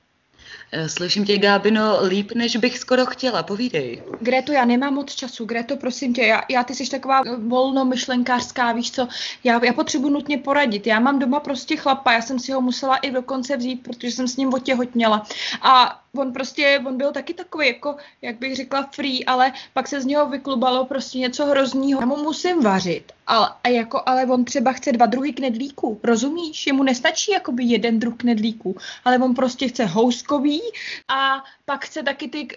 Eh, 0.74 0.88
slyším 0.88 1.24
tě, 1.24 1.38
Gábino, 1.38 1.98
líp, 2.06 2.32
než 2.34 2.56
bych 2.56 2.78
skoro 2.78 3.06
chtěla. 3.06 3.42
Povídej. 3.42 4.02
Greto, 4.20 4.52
já 4.52 4.64
nemám 4.64 4.94
moc 4.94 5.14
času. 5.14 5.44
Greto, 5.44 5.76
prosím 5.76 6.14
tě, 6.14 6.22
já, 6.22 6.42
já 6.48 6.64
ty 6.64 6.74
jsi 6.74 6.90
taková 6.90 7.22
volnomyšlenkářská, 7.38 8.72
víš 8.72 8.90
co, 8.90 9.08
já, 9.44 9.64
já 9.64 9.72
potřebuji 9.72 10.08
nutně 10.08 10.38
poradit. 10.38 10.86
Já 10.86 11.00
mám 11.00 11.18
doma 11.18 11.40
prostě 11.40 11.76
chlapa, 11.76 12.12
já 12.12 12.22
jsem 12.22 12.38
si 12.38 12.52
ho 12.52 12.60
musela 12.60 12.96
i 12.96 13.10
dokonce 13.10 13.56
vzít, 13.56 13.82
protože 13.82 14.12
jsem 14.12 14.28
s 14.28 14.36
ním 14.36 14.54
otěhotněla. 14.54 15.26
A 15.62 16.02
on 16.16 16.32
prostě, 16.32 16.80
on 16.86 16.96
byl 16.96 17.12
taky 17.12 17.34
takový, 17.34 17.66
jako, 17.66 17.96
jak 18.22 18.38
bych 18.38 18.56
řekla, 18.56 18.88
free, 18.94 19.24
ale 19.24 19.52
pak 19.72 19.88
se 19.88 20.00
z 20.00 20.06
něho 20.06 20.28
vyklubalo 20.28 20.84
prostě 20.84 21.18
něco 21.18 21.46
hroznýho. 21.46 22.00
Já 22.00 22.06
mu 22.06 22.16
musím 22.16 22.62
vařit, 22.62 23.12
ale, 23.26 23.48
a 23.64 23.68
jako, 23.68 24.02
ale 24.06 24.26
on 24.26 24.44
třeba 24.44 24.72
chce 24.72 24.92
dva 24.92 25.06
druhy 25.06 25.32
knedlíků, 25.32 26.00
rozumíš? 26.02 26.66
Jemu 26.66 26.82
nestačí 26.82 27.32
jakoby 27.32 27.64
jeden 27.64 27.98
druh 27.98 28.14
knedlíků, 28.16 28.76
ale 29.04 29.18
on 29.18 29.34
prostě 29.34 29.68
chce 29.68 29.84
houskový 29.84 30.61
a 31.08 31.44
pak 31.64 31.84
chce 31.84 32.02
taky 32.02 32.28
ty, 32.28 32.48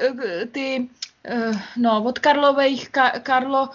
ty 0.52 0.90
no, 1.78 2.04
od 2.04 2.20
Karlových, 2.20 2.90
Karlo, 3.24 3.70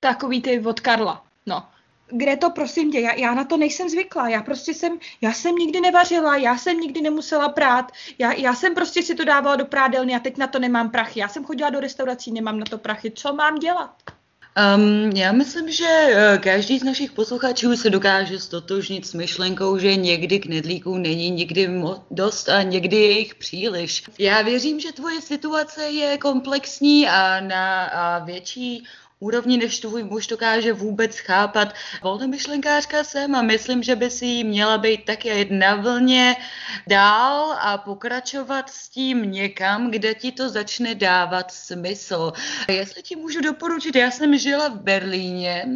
takový 0.00 0.42
ty 0.42 0.60
od 0.60 0.80
Karla, 0.80 1.24
no. 1.46 1.66
Greto, 2.12 2.50
prosím 2.50 2.92
tě, 2.92 3.00
já, 3.00 3.14
já 3.14 3.34
na 3.34 3.44
to 3.44 3.56
nejsem 3.56 3.88
zvyklá, 3.88 4.28
já 4.28 4.42
prostě 4.42 4.74
jsem, 4.74 4.98
já 5.20 5.32
jsem 5.32 5.56
nikdy 5.56 5.80
nevařila, 5.80 6.36
já 6.36 6.58
jsem 6.58 6.80
nikdy 6.80 7.00
nemusela 7.02 7.48
prát, 7.48 7.92
já, 8.18 8.32
já 8.32 8.54
jsem 8.54 8.74
prostě 8.74 9.02
si 9.02 9.14
to 9.14 9.24
dávala 9.24 9.56
do 9.56 9.64
prádelny 9.64 10.14
a 10.14 10.18
teď 10.18 10.36
na 10.36 10.46
to 10.46 10.58
nemám 10.58 10.90
prachy, 10.90 11.20
já 11.20 11.28
jsem 11.28 11.44
chodila 11.44 11.70
do 11.70 11.80
restaurací, 11.80 12.32
nemám 12.32 12.58
na 12.58 12.64
to 12.66 12.78
prachy, 12.78 13.10
co 13.10 13.34
mám 13.34 13.54
dělat? 13.54 13.94
Um, 14.58 15.10
já 15.14 15.32
myslím, 15.32 15.72
že 15.72 15.86
eh, 15.86 16.38
každý 16.38 16.78
z 16.78 16.82
našich 16.82 17.12
posluchačů 17.12 17.76
se 17.76 17.90
dokáže 17.90 18.38
stotožnit 18.38 19.06
s 19.06 19.14
myšlenkou, 19.14 19.78
že 19.78 19.96
někdy 19.96 20.40
knedlíků 20.40 20.98
není 20.98 21.30
nikdy 21.30 21.68
dost 22.10 22.48
a 22.48 22.62
někdy 22.62 22.96
je 22.96 23.18
jich 23.18 23.34
příliš. 23.34 24.02
Já 24.18 24.42
věřím, 24.42 24.80
že 24.80 24.92
tvoje 24.92 25.20
situace 25.20 25.84
je 25.84 26.18
komplexní 26.18 27.08
a 27.08 27.40
na 27.40 27.84
a 27.84 28.24
větší 28.24 28.84
úrovni, 29.20 29.58
než 29.58 29.80
tvůj 29.80 30.02
muž 30.02 30.26
dokáže 30.26 30.72
vůbec 30.72 31.18
chápat. 31.18 31.74
myšlenkářka 32.26 33.04
jsem 33.04 33.34
a 33.34 33.42
myslím, 33.42 33.82
že 33.82 33.96
by 33.96 34.10
si 34.10 34.26
jí 34.26 34.44
měla 34.44 34.78
být 34.78 35.04
taky 35.04 35.48
na 35.50 35.74
vlně 35.74 36.36
dál 36.86 37.56
a 37.60 37.78
pokračovat 37.78 38.70
s 38.70 38.88
tím 38.88 39.30
někam, 39.30 39.90
kde 39.90 40.14
ti 40.14 40.32
to 40.32 40.48
začne 40.48 40.94
dávat 40.94 41.52
smysl. 41.52 42.32
Jestli 42.68 43.02
ti 43.02 43.16
můžu 43.16 43.40
doporučit, 43.40 43.96
já 43.96 44.10
jsem 44.10 44.38
žila 44.38 44.68
v 44.68 44.80
Berlíně, 44.80 45.66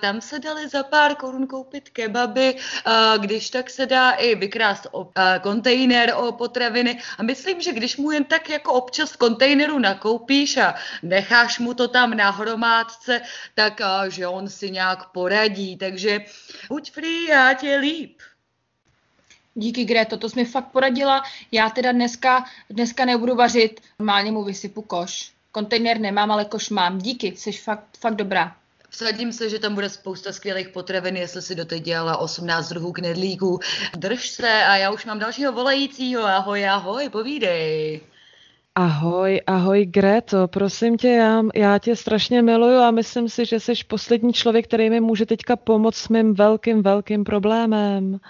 tam 0.00 0.20
se 0.20 0.38
dali 0.38 0.68
za 0.68 0.82
pár 0.82 1.14
korun 1.14 1.46
koupit 1.46 1.88
kebaby, 1.88 2.56
když 3.18 3.50
tak 3.50 3.70
se 3.70 3.86
dá 3.86 4.10
i 4.10 4.34
vykrást 4.34 4.86
kontejner 5.42 6.14
o 6.16 6.32
potraviny 6.32 7.00
a 7.18 7.22
myslím, 7.22 7.60
že 7.60 7.72
když 7.72 7.96
mu 7.96 8.10
jen 8.10 8.24
tak 8.24 8.48
jako 8.50 8.72
občas 8.72 9.16
kontejneru 9.16 9.78
nakoupíš 9.78 10.56
a 10.56 10.74
necháš 11.02 11.58
mu 11.58 11.74
to 11.74 11.88
tam 11.88 12.16
nahromádit, 12.16 12.77
pohádce, 12.78 13.20
tak 13.54 13.80
že 14.08 14.26
on 14.26 14.48
si 14.48 14.70
nějak 14.70 15.10
poradí. 15.10 15.76
Takže 15.76 16.20
buď 16.68 16.90
free 16.90 17.32
a 17.32 17.54
tě 17.54 17.76
líp. 17.76 18.18
Díky, 19.54 19.84
Greto, 19.84 20.16
to 20.16 20.28
jsi 20.28 20.36
mi 20.36 20.44
fakt 20.44 20.68
poradila. 20.72 21.22
Já 21.52 21.70
teda 21.70 21.92
dneska, 21.92 22.44
dneska 22.70 23.04
nebudu 23.04 23.34
vařit, 23.34 23.80
normálně 23.98 24.32
mu 24.32 24.44
vysypu 24.44 24.82
koš. 24.82 25.32
Kontejner 25.52 25.98
nemám, 25.98 26.30
ale 26.30 26.44
koš 26.44 26.70
mám. 26.70 26.98
Díky, 26.98 27.36
jsi 27.36 27.52
fakt, 27.52 27.98
fakt 27.98 28.14
dobrá. 28.14 28.56
Vsadím 28.90 29.32
se, 29.32 29.50
že 29.50 29.58
tam 29.58 29.74
bude 29.74 29.88
spousta 29.88 30.32
skvělých 30.32 30.68
potravin, 30.68 31.16
jestli 31.16 31.42
si 31.42 31.54
doteď 31.54 31.82
dělala 31.82 32.16
18 32.16 32.68
druhů 32.68 32.92
knedlíků. 32.92 33.60
Drž 33.96 34.28
se 34.28 34.64
a 34.64 34.76
já 34.76 34.90
už 34.90 35.04
mám 35.04 35.18
dalšího 35.18 35.52
volajícího. 35.52 36.24
Ahoj, 36.24 36.68
ahoj, 36.68 37.08
povídej. 37.08 38.00
Ahoj, 38.80 39.40
ahoj 39.46 39.86
Greto, 39.86 40.48
prosím 40.48 40.96
tě, 40.96 41.08
já, 41.08 41.42
já 41.54 41.78
tě 41.78 41.96
strašně 41.96 42.42
miluju 42.42 42.78
a 42.78 42.90
myslím 42.90 43.28
si, 43.28 43.46
že 43.46 43.60
jsi 43.60 43.72
poslední 43.86 44.32
člověk, 44.32 44.66
který 44.66 44.90
mi 44.90 45.00
může 45.00 45.26
teďka 45.26 45.56
pomoct 45.56 45.96
s 45.96 46.08
mým 46.08 46.34
velkým, 46.34 46.82
velkým 46.82 47.24
problémem. 47.24 48.20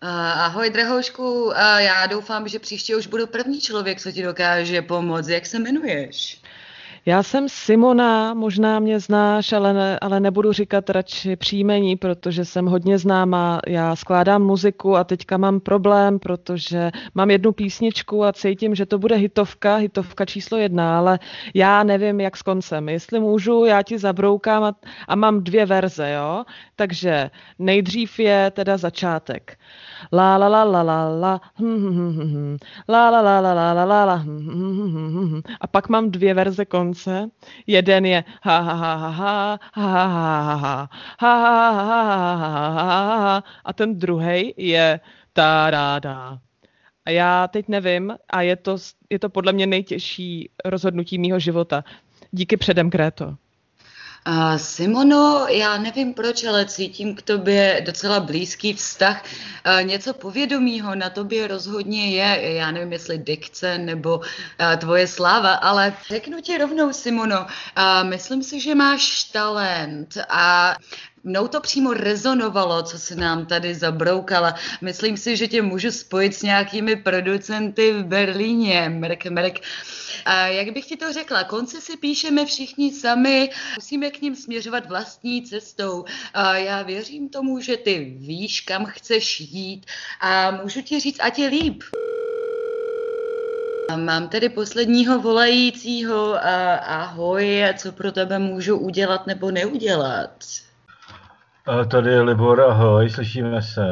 Ahoj, 0.00 0.70
drahoušku, 0.70 1.52
já 1.78 2.06
doufám, 2.06 2.48
že 2.48 2.58
příště 2.58 2.96
už 2.96 3.06
budu 3.06 3.26
první 3.26 3.60
člověk, 3.60 4.00
co 4.00 4.12
ti 4.12 4.22
dokáže 4.22 4.82
pomoct. 4.82 5.28
Jak 5.28 5.46
se 5.46 5.56
jmenuješ? 5.56 6.42
Já 7.08 7.22
jsem 7.22 7.48
Simona, 7.48 8.34
možná 8.34 8.78
mě 8.78 9.00
znáš, 9.00 9.52
ale, 9.52 9.72
ne, 9.72 9.98
ale 9.98 10.20
nebudu 10.20 10.52
říkat 10.52 10.90
radši 10.90 11.36
příjmení, 11.36 11.96
protože 11.96 12.44
jsem 12.44 12.66
hodně 12.66 12.98
známá. 12.98 13.60
Já 13.66 13.96
skládám 13.96 14.42
muziku 14.42 14.96
a 14.96 15.04
teďka 15.04 15.36
mám 15.36 15.60
problém, 15.60 16.18
protože 16.18 16.90
mám 17.14 17.30
jednu 17.30 17.52
písničku 17.52 18.24
a 18.24 18.32
cítím, 18.32 18.74
že 18.74 18.86
to 18.86 18.98
bude 18.98 19.16
hitovka, 19.16 19.76
hitovka 19.76 20.24
číslo 20.24 20.58
jedna, 20.58 20.98
ale 20.98 21.18
já 21.54 21.82
nevím, 21.82 22.20
jak 22.20 22.36
s 22.36 22.42
koncem. 22.42 22.88
Jestli 22.88 23.20
můžu, 23.20 23.64
já 23.64 23.82
ti 23.82 23.98
zabroukám 23.98 24.64
a, 24.64 24.74
a 25.08 25.16
mám 25.16 25.44
dvě 25.44 25.66
verze, 25.66 26.10
jo? 26.10 26.44
Takže 26.76 27.30
nejdřív 27.58 28.18
je 28.18 28.50
teda 28.54 28.76
začátek. 28.76 29.56
La 30.12 30.36
la 30.36 30.48
la 30.48 30.64
la 30.64 30.82
la 30.82 31.08
la 31.08 31.40
la 32.88 33.10
la 33.10 33.20
la 33.20 33.40
la 33.40 33.52
la 33.52 33.72
la 33.72 33.84
la 33.84 34.04
la 34.04 34.24
a 35.60 35.66
pak 35.66 35.88
mám 35.88 36.10
dvě 36.10 36.34
verze 36.34 36.64
konce. 36.64 36.97
Jeden 37.66 38.06
je 38.06 38.24
ha 38.42 38.58
ha 38.58 38.74
ha 38.74 38.96
ha 38.96 39.10
ha 39.10 39.66
ha 39.72 40.46
ha 40.46 40.46
ha 41.20 41.72
ha 41.72 41.96
ha 42.32 43.16
ha 43.18 43.44
a 43.64 43.72
ten 43.72 43.98
druhý 43.98 44.54
je 44.56 45.00
ta 45.32 45.70
da 45.70 45.98
da. 45.98 46.38
A 47.04 47.10
já 47.10 47.48
teď 47.48 47.68
nevím 47.68 48.16
a 48.30 48.42
je 48.42 48.56
to, 48.56 48.76
je 49.10 49.18
to 49.18 49.28
podle 49.28 49.52
mě 49.52 49.66
nejtěžší 49.66 50.50
rozhodnutí 50.64 51.18
mýho 51.18 51.38
života. 51.38 51.84
Díky 52.30 52.56
předem, 52.56 52.90
Gréto. 52.90 53.36
Simono, 54.56 55.46
já 55.48 55.78
nevím 55.78 56.14
proč, 56.14 56.44
ale 56.44 56.66
cítím 56.66 57.14
k 57.14 57.22
tobě 57.22 57.82
docela 57.86 58.20
blízký 58.20 58.74
vztah. 58.74 59.24
Něco 59.82 60.14
povědomího 60.14 60.94
na 60.94 61.10
tobě 61.10 61.46
rozhodně 61.46 62.10
je. 62.10 62.52
Já 62.54 62.70
nevím, 62.70 62.92
jestli 62.92 63.18
dikce 63.18 63.78
nebo 63.78 64.20
tvoje 64.78 65.06
sláva, 65.06 65.54
ale 65.54 65.94
řeknu 66.08 66.40
ti 66.40 66.58
rovnou, 66.58 66.92
Simono, 66.92 67.46
myslím 68.02 68.42
si, 68.42 68.60
že 68.60 68.74
máš 68.74 69.24
talent 69.24 70.18
a 70.28 70.76
Mnou 71.24 71.48
to 71.48 71.60
přímo 71.60 71.94
rezonovalo, 71.94 72.82
co 72.82 72.98
se 72.98 73.14
nám 73.16 73.46
tady 73.46 73.74
zabroukala. 73.74 74.54
Myslím 74.80 75.16
si, 75.16 75.36
že 75.36 75.48
tě 75.48 75.62
můžu 75.62 75.90
spojit 75.90 76.34
s 76.34 76.42
nějakými 76.42 76.96
producenty 76.96 77.92
v 77.92 78.04
Berlíně. 78.04 78.88
Mrk, 78.88 79.26
mrk. 79.26 79.60
A 80.28 80.46
jak 80.46 80.70
bych 80.70 80.86
ti 80.86 80.96
to 80.96 81.12
řekla, 81.12 81.44
konce 81.44 81.80
si 81.80 81.96
píšeme 81.96 82.46
všichni 82.46 82.92
sami, 82.92 83.50
musíme 83.76 84.10
k 84.10 84.22
ním 84.22 84.36
směřovat 84.36 84.86
vlastní 84.86 85.42
cestou. 85.42 86.04
A 86.34 86.56
já 86.56 86.82
věřím 86.82 87.28
tomu, 87.28 87.60
že 87.60 87.76
ty 87.76 88.16
víš, 88.18 88.60
kam 88.60 88.84
chceš 88.84 89.40
jít 89.40 89.86
a 90.20 90.50
můžu 90.50 90.82
ti 90.82 91.00
říct, 91.00 91.20
ať 91.20 91.38
je 91.38 91.48
líp. 91.48 91.82
Mám 93.96 94.28
tady 94.28 94.48
posledního 94.48 95.18
volajícího. 95.18 96.34
A 96.34 96.74
ahoj, 96.74 97.64
co 97.76 97.92
pro 97.92 98.12
tebe 98.12 98.38
můžu 98.38 98.76
udělat 98.76 99.26
nebo 99.26 99.50
neudělat? 99.50 100.30
A 101.66 101.84
tady 101.84 102.10
je 102.10 102.20
Libor, 102.22 102.60
ahoj, 102.60 103.10
slyšíme 103.10 103.62
se. 103.62 103.86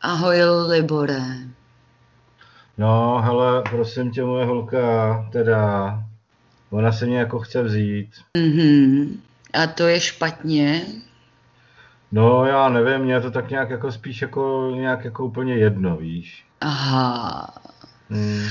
Ahoj, 0.00 0.36
Libore. 0.68 1.55
No, 2.78 3.22
hele, 3.22 3.62
prosím 3.70 4.10
tě, 4.10 4.24
moje 4.24 4.46
holka, 4.46 5.28
teda, 5.32 5.98
ona 6.70 6.92
se 6.92 7.06
mě 7.06 7.18
jako 7.18 7.38
chce 7.38 7.62
vzít. 7.62 8.10
Mhm. 8.36 9.20
A 9.52 9.66
to 9.66 9.86
je 9.86 10.00
špatně? 10.00 10.82
No, 12.12 12.44
já 12.46 12.68
nevím, 12.68 13.00
mě 13.00 13.14
je 13.14 13.20
to 13.20 13.30
tak 13.30 13.50
nějak 13.50 13.70
jako 13.70 13.92
spíš 13.92 14.22
jako 14.22 14.72
nějak 14.74 15.04
jako 15.04 15.24
úplně 15.24 15.54
jedno, 15.54 15.96
víš. 15.96 16.44
Aha. 16.60 17.54
Hmm. 18.10 18.46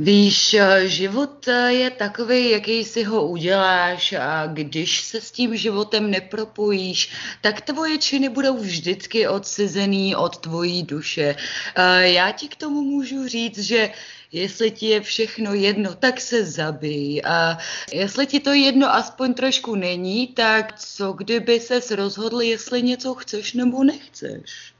Víš, 0.00 0.56
život 0.84 1.46
je 1.68 1.90
takový, 1.90 2.50
jaký 2.50 2.84
si 2.84 3.04
ho 3.04 3.26
uděláš 3.26 4.12
a 4.12 4.46
když 4.46 5.00
se 5.00 5.20
s 5.20 5.30
tím 5.30 5.56
životem 5.56 6.10
nepropojíš, 6.10 7.12
tak 7.40 7.60
tvoje 7.60 7.98
činy 7.98 8.28
budou 8.28 8.58
vždycky 8.58 9.28
odcizený 9.28 10.16
od 10.16 10.36
tvojí 10.36 10.82
duše. 10.82 11.36
Já 12.00 12.32
ti 12.32 12.48
k 12.48 12.56
tomu 12.56 12.82
můžu 12.82 13.28
říct, 13.28 13.58
že 13.58 13.90
jestli 14.32 14.70
ti 14.70 14.86
je 14.86 15.00
všechno 15.00 15.54
jedno, 15.54 15.94
tak 15.94 16.20
se 16.20 16.44
zabij. 16.44 17.22
A 17.24 17.58
jestli 17.92 18.26
ti 18.26 18.40
to 18.40 18.52
jedno 18.52 18.94
aspoň 18.94 19.34
trošku 19.34 19.74
není, 19.74 20.26
tak 20.26 20.78
co 20.78 21.12
kdyby 21.12 21.60
ses 21.60 21.90
rozhodl, 21.90 22.40
jestli 22.40 22.82
něco 22.82 23.14
chceš 23.14 23.52
nebo 23.52 23.84
nechceš? 23.84 24.72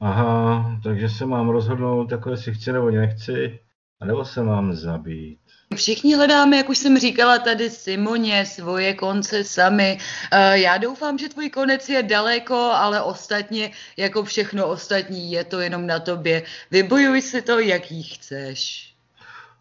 Aha, 0.00 0.64
takže 0.82 1.08
se 1.08 1.26
mám 1.26 1.48
rozhodnout, 1.48 2.10
jako 2.10 2.30
jestli 2.30 2.54
chci 2.54 2.72
nebo 2.72 2.90
nechci, 2.90 3.58
anebo 4.02 4.24
se 4.24 4.42
mám 4.42 4.74
zabít. 4.74 5.38
Všichni 5.74 6.14
hledáme, 6.14 6.56
jak 6.56 6.68
už 6.68 6.78
jsem 6.78 6.98
říkala 6.98 7.38
tady 7.38 7.70
Simoně, 7.70 8.46
svoje 8.46 8.94
konce 8.94 9.44
sami. 9.44 9.98
Eh, 10.32 10.58
Já 10.58 10.78
doufám, 10.78 11.18
že 11.18 11.28
tvůj 11.28 11.50
konec 11.50 11.88
je 11.88 12.02
daleko, 12.02 12.54
ale 12.54 13.02
ostatně, 13.02 13.70
jako 13.96 14.24
všechno 14.24 14.66
ostatní, 14.66 15.32
je 15.32 15.44
to 15.44 15.60
jenom 15.60 15.86
na 15.86 15.98
tobě. 15.98 16.42
Vybojuj 16.70 17.22
si 17.22 17.42
to, 17.42 17.58
jaký 17.58 18.02
chceš. 18.02 18.92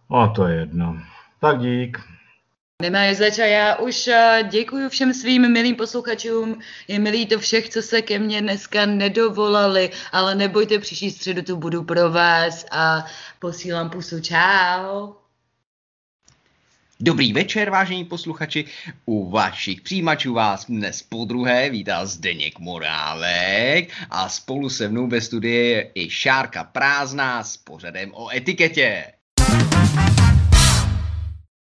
No, 0.10 0.34
to 0.36 0.48
je 0.48 0.60
jedno. 0.60 0.98
Tak 1.40 1.60
dík. 1.60 2.00
Nemáš 2.82 3.18
zač 3.18 3.40
a 3.40 3.46
já 3.46 3.76
už 3.76 4.08
eh, 4.08 4.44
děkuji 4.50 4.90
všem 4.90 5.14
svým 5.14 5.52
milým 5.52 5.76
posluchačům. 5.76 6.60
Je 6.88 7.00
milý 7.00 7.26
to 7.26 7.40
všech, 7.40 7.70
co 7.70 7.82
se 7.82 8.02
ke 8.02 8.20
mně 8.20 8.42
dneska 8.42 8.86
nedovolali, 8.86 9.90
ale 10.12 10.36
nebojte, 10.36 10.80
příští 10.80 11.12
středu 11.12 11.42
tu 11.42 11.58
budu 11.58 11.84
pro 11.84 12.12
vás 12.12 12.66
a 12.72 13.06
posílám 13.40 13.90
pusu. 13.90 14.20
Čau. 14.20 15.14
Dobrý 17.00 17.34
večer, 17.34 17.70
vážení 17.70 18.06
posluchači. 18.06 18.66
U 19.06 19.30
vašich 19.30 19.82
přijímačů 19.82 20.34
vás 20.34 20.66
dnes 20.66 21.02
po 21.02 21.26
druhé 21.26 21.70
vítá 21.70 22.06
Zdeněk 22.06 22.60
Morálek 22.60 23.94
a 24.10 24.30
spolu 24.30 24.70
se 24.70 24.88
mnou 24.88 25.08
ve 25.08 25.22
studii 25.22 25.70
je 25.70 25.92
i 25.96 26.10
Šárka 26.10 26.64
Prázdná 26.64 27.44
s 27.44 27.58
pořadem 27.58 28.12
o 28.14 28.36
etiketě. 28.36 29.21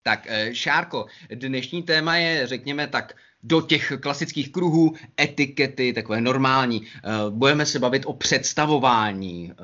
Tak 0.03 0.27
eh, 0.29 0.55
Šárko, 0.55 1.07
dnešní 1.35 1.83
téma 1.83 2.17
je, 2.17 2.47
řekněme 2.47 2.87
tak, 2.87 3.15
do 3.43 3.61
těch 3.61 3.93
klasických 4.01 4.53
kruhů 4.53 4.95
etikety, 5.21 5.93
takové 5.93 6.21
normální. 6.21 6.83
Eh, 6.87 7.11
Budeme 7.31 7.67
se 7.67 7.79
bavit 7.79 8.03
o 8.07 8.13
představování, 8.13 9.53
eh, 9.53 9.55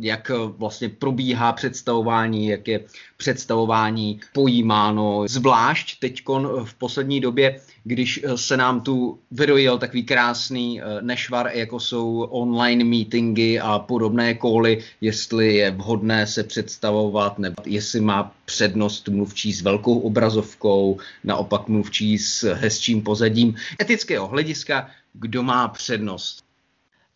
jak 0.00 0.30
vlastně 0.56 0.88
probíhá 0.88 1.52
představování, 1.52 2.46
jak 2.46 2.68
je 2.68 2.84
představování 3.16 4.20
pojímáno, 4.32 5.24
zvlášť 5.28 5.98
teď 5.98 6.22
v 6.64 6.74
poslední 6.74 7.20
době, 7.20 7.60
když 7.84 8.24
se 8.36 8.56
nám 8.56 8.80
tu 8.80 9.18
vyrojil 9.30 9.78
takový 9.78 10.02
krásný 10.02 10.80
nešvar, 11.00 11.50
jako 11.54 11.80
jsou 11.80 12.26
online 12.30 12.84
meetingy 12.84 13.60
a 13.60 13.78
podobné 13.78 14.34
koly, 14.34 14.84
jestli 15.00 15.54
je 15.54 15.70
vhodné 15.70 16.26
se 16.26 16.44
představovat, 16.44 17.38
nebo 17.38 17.54
jestli 17.66 18.00
má 18.00 18.34
přednost 18.44 19.08
mluvčí 19.08 19.52
s 19.52 19.62
velkou 19.62 19.98
obrazovkou, 19.98 20.98
naopak 21.24 21.68
mluvčí 21.68 22.18
s 22.18 22.54
hezčím 22.54 23.02
pozadím. 23.02 23.54
Etického 23.80 24.26
hlediska, 24.28 24.90
kdo 25.12 25.42
má 25.42 25.68
přednost? 25.68 26.44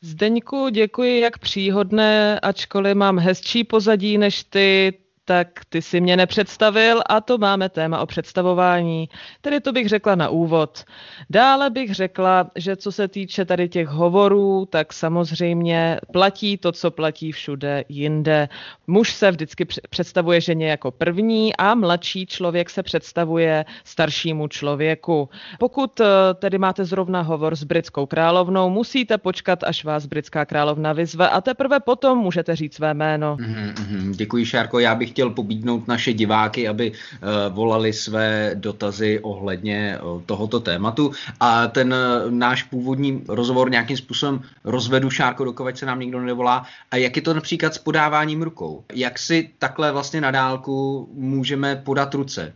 Zdeňku, 0.00 0.68
děkuji, 0.68 1.20
jak 1.20 1.38
příhodné, 1.38 2.40
ačkoliv 2.40 2.94
mám 2.94 3.18
hezčí 3.18 3.64
pozadí 3.64 4.18
než 4.18 4.44
ty, 4.44 4.92
tak 5.24 5.48
ty 5.68 5.82
si 5.82 6.00
mě 6.00 6.16
nepředstavil 6.16 7.02
a 7.06 7.20
to 7.20 7.38
máme 7.38 7.68
téma 7.68 8.00
o 8.00 8.06
představování. 8.06 9.08
Tedy 9.40 9.60
to 9.60 9.72
bych 9.72 9.88
řekla 9.88 10.14
na 10.14 10.28
úvod. 10.28 10.84
Dále 11.30 11.70
bych 11.70 11.94
řekla, 11.94 12.50
že 12.56 12.76
co 12.76 12.92
se 12.92 13.08
týče 13.08 13.44
tady 13.44 13.68
těch 13.68 13.88
hovorů, 13.88 14.66
tak 14.70 14.92
samozřejmě 14.92 16.00
platí 16.12 16.58
to, 16.58 16.72
co 16.72 16.90
platí 16.90 17.32
všude 17.32 17.84
jinde. 17.88 18.48
Muž 18.86 19.12
se 19.12 19.30
vždycky 19.30 19.66
představuje 19.90 20.40
ženě 20.40 20.68
jako 20.68 20.90
první 20.90 21.56
a 21.56 21.74
mladší 21.74 22.26
člověk 22.26 22.70
se 22.70 22.82
představuje 22.82 23.64
staršímu 23.84 24.48
člověku. 24.48 25.28
Pokud 25.58 26.00
eh, 26.00 26.06
tedy 26.34 26.58
máte 26.58 26.84
zrovna 26.84 27.22
hovor 27.22 27.56
s 27.56 27.64
britskou 27.64 28.06
královnou, 28.06 28.70
musíte 28.70 29.18
počkat, 29.18 29.64
až 29.64 29.84
vás 29.84 30.06
britská 30.06 30.44
královna 30.44 30.92
vyzve 30.92 31.28
a 31.28 31.40
teprve 31.40 31.80
potom 31.80 32.18
můžete 32.18 32.56
říct 32.56 32.74
své 32.74 32.94
jméno. 32.94 33.36
Mm-hmm, 33.36 34.14
děkuji, 34.16 34.46
Šárko. 34.46 34.78
Já 34.78 34.94
bych 34.94 35.13
chtěl 35.14 35.30
pobídnout 35.30 35.88
naše 35.88 36.12
diváky, 36.12 36.68
aby 36.68 36.90
uh, 36.90 37.54
volali 37.54 37.92
své 37.92 38.50
dotazy 38.54 39.20
ohledně 39.22 39.98
uh, 40.02 40.22
tohoto 40.26 40.60
tématu. 40.60 41.12
A 41.40 41.66
ten 41.66 41.94
uh, 41.94 42.30
náš 42.30 42.62
původní 42.62 43.24
rozhovor 43.28 43.70
nějakým 43.70 43.96
způsobem 43.96 44.42
rozvedu 44.64 45.10
šárko, 45.10 45.44
dokud 45.44 45.78
se 45.78 45.86
nám 45.86 46.00
nikdo 46.00 46.20
nevolá. 46.20 46.66
A 46.90 46.96
jak 46.96 47.16
je 47.16 47.22
to 47.22 47.34
například 47.34 47.74
s 47.74 47.78
podáváním 47.78 48.42
rukou? 48.42 48.84
Jak 48.92 49.18
si 49.18 49.50
takhle 49.58 49.92
vlastně 49.92 50.20
na 50.20 50.30
dálku 50.30 51.08
můžeme 51.14 51.76
podat 51.76 52.14
ruce? 52.14 52.54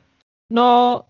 No, 0.53 1.01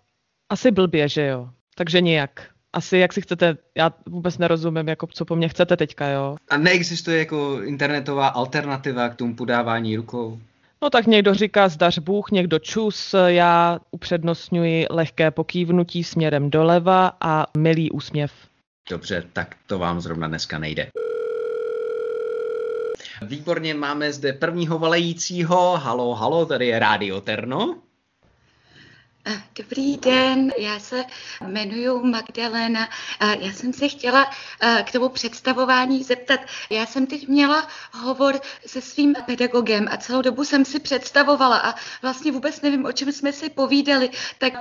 asi 0.53 0.70
blbě, 0.70 1.09
že 1.09 1.26
jo. 1.26 1.49
Takže 1.74 2.01
nijak 2.01 2.59
asi 2.72 2.99
jak 2.99 3.12
si 3.12 3.20
chcete, 3.20 3.57
já 3.76 3.92
vůbec 4.07 4.38
nerozumím, 4.38 4.88
jako 4.88 5.07
co 5.07 5.24
po 5.24 5.36
mně 5.36 5.49
chcete 5.49 5.76
teďka, 5.76 6.09
jo. 6.09 6.36
A 6.49 6.57
neexistuje 6.57 7.18
jako 7.18 7.62
internetová 7.62 8.28
alternativa 8.28 9.09
k 9.09 9.16
tomu 9.16 9.34
podávání 9.34 9.96
rukou? 9.96 10.38
No 10.83 10.91
tak 10.91 11.07
někdo 11.07 11.35
říká 11.35 11.68
zdař 11.68 11.99
Bůh, 11.99 12.31
někdo 12.31 12.59
čus, 12.59 13.14
já 13.26 13.79
upřednostňuji 13.91 14.87
lehké 14.91 15.31
pokývnutí 15.31 16.05
směrem 16.05 16.51
doleva 16.51 17.12
a 17.20 17.47
milý 17.57 17.91
úsměv. 17.91 18.33
Dobře, 18.91 19.24
tak 19.33 19.57
to 19.66 19.79
vám 19.79 20.01
zrovna 20.01 20.29
dneska 20.29 20.59
nejde. 20.59 20.87
Výborně, 23.22 23.74
máme 23.74 24.12
zde 24.12 24.33
prvního 24.33 24.79
valejícího. 24.79 25.76
Halo, 25.76 26.14
halo, 26.14 26.47
tady 26.47 26.66
je 26.66 26.79
Rádio 26.79 27.20
Terno. 27.20 27.79
Dobrý 29.59 29.97
den, 29.97 30.53
já 30.59 30.79
se 30.81 31.05
jmenuji 31.47 32.05
Magdalena. 32.05 32.89
Já 33.41 33.53
jsem 33.53 33.72
se 33.72 33.89
chtěla 33.89 34.31
k 34.85 34.93
tomu 34.93 35.09
představování 35.09 36.03
zeptat. 36.03 36.41
Já 36.70 36.87
jsem 36.87 37.07
teď 37.07 37.29
měla 37.29 37.68
hovor 37.93 38.41
se 38.66 38.81
svým 38.81 39.14
pedagogem 39.26 39.89
a 39.91 39.97
celou 39.97 40.22
dobu 40.22 40.45
jsem 40.45 40.64
si 40.64 40.81
představovala 40.81 41.59
a 41.59 41.74
vlastně 42.03 42.33
vůbec 42.33 42.61
nevím, 42.62 42.85
o 42.85 42.93
čem 42.93 43.12
jsme 43.12 43.33
si 43.33 43.51
povídali. 43.51 44.11
Tak 44.39 44.53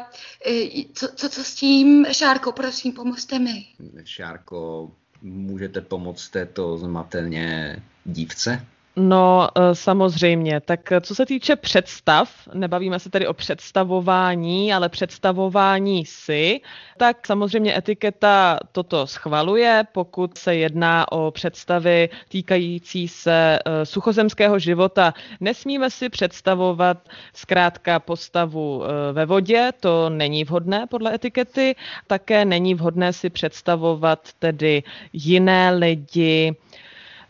e, 0.45 0.83
co, 0.93 1.07
co, 1.15 1.29
co 1.29 1.43
s 1.43 1.55
tím, 1.55 2.05
Šárko, 2.11 2.51
prosím, 2.51 2.91
pomozte 2.91 3.39
mi. 3.39 3.65
Šárko, 4.03 4.91
můžete 5.21 5.81
pomoct 5.81 6.29
této 6.29 6.77
zmateně 6.77 7.75
dívce? 8.05 8.65
No, 8.99 9.47
eh, 9.55 9.75
samozřejmě. 9.75 10.61
Tak 10.61 10.91
eh, 10.91 11.01
co 11.01 11.15
se 11.15 11.25
týče 11.25 11.55
představ, 11.55 12.29
nebavíme 12.53 12.99
se 12.99 13.09
tady 13.09 13.27
o 13.27 13.33
představování, 13.33 14.73
ale 14.73 14.89
představování 14.89 16.05
si, 16.05 16.61
tak 16.97 17.27
samozřejmě 17.27 17.77
etiketa 17.77 18.59
toto 18.71 19.07
schvaluje, 19.07 19.83
pokud 19.91 20.37
se 20.37 20.55
jedná 20.55 21.11
o 21.11 21.31
představy 21.31 22.09
týkající 22.29 23.07
se 23.07 23.59
eh, 23.65 23.85
suchozemského 23.85 24.59
života. 24.59 25.13
Nesmíme 25.39 25.89
si 25.89 26.09
představovat 26.09 27.09
zkrátka 27.33 27.99
postavu 27.99 28.83
ve 29.13 29.25
vodě, 29.25 29.71
to 29.79 30.09
není 30.09 30.43
vhodné 30.43 30.87
podle 30.89 31.13
etikety. 31.15 31.75
Také 32.07 32.45
není 32.45 32.75
vhodné 32.75 33.13
si 33.13 33.29
představovat 33.29 34.29
tedy 34.39 34.83
jiné 35.13 35.71
lidi, 35.71 36.55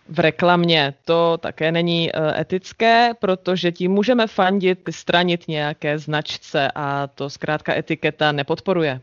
v 0.09 0.19
reklamě. 0.19 0.93
To 1.05 1.37
také 1.37 1.71
není 1.71 2.09
eh, 2.09 2.41
etické, 2.41 3.11
protože 3.19 3.71
tím 3.71 3.91
můžeme 3.91 4.27
fandit, 4.27 4.79
stranit 4.89 5.47
nějaké 5.47 5.99
značce 5.99 6.71
a 6.75 7.07
to 7.07 7.29
zkrátka 7.29 7.75
etiketa 7.75 8.31
nepodporuje. 8.31 9.01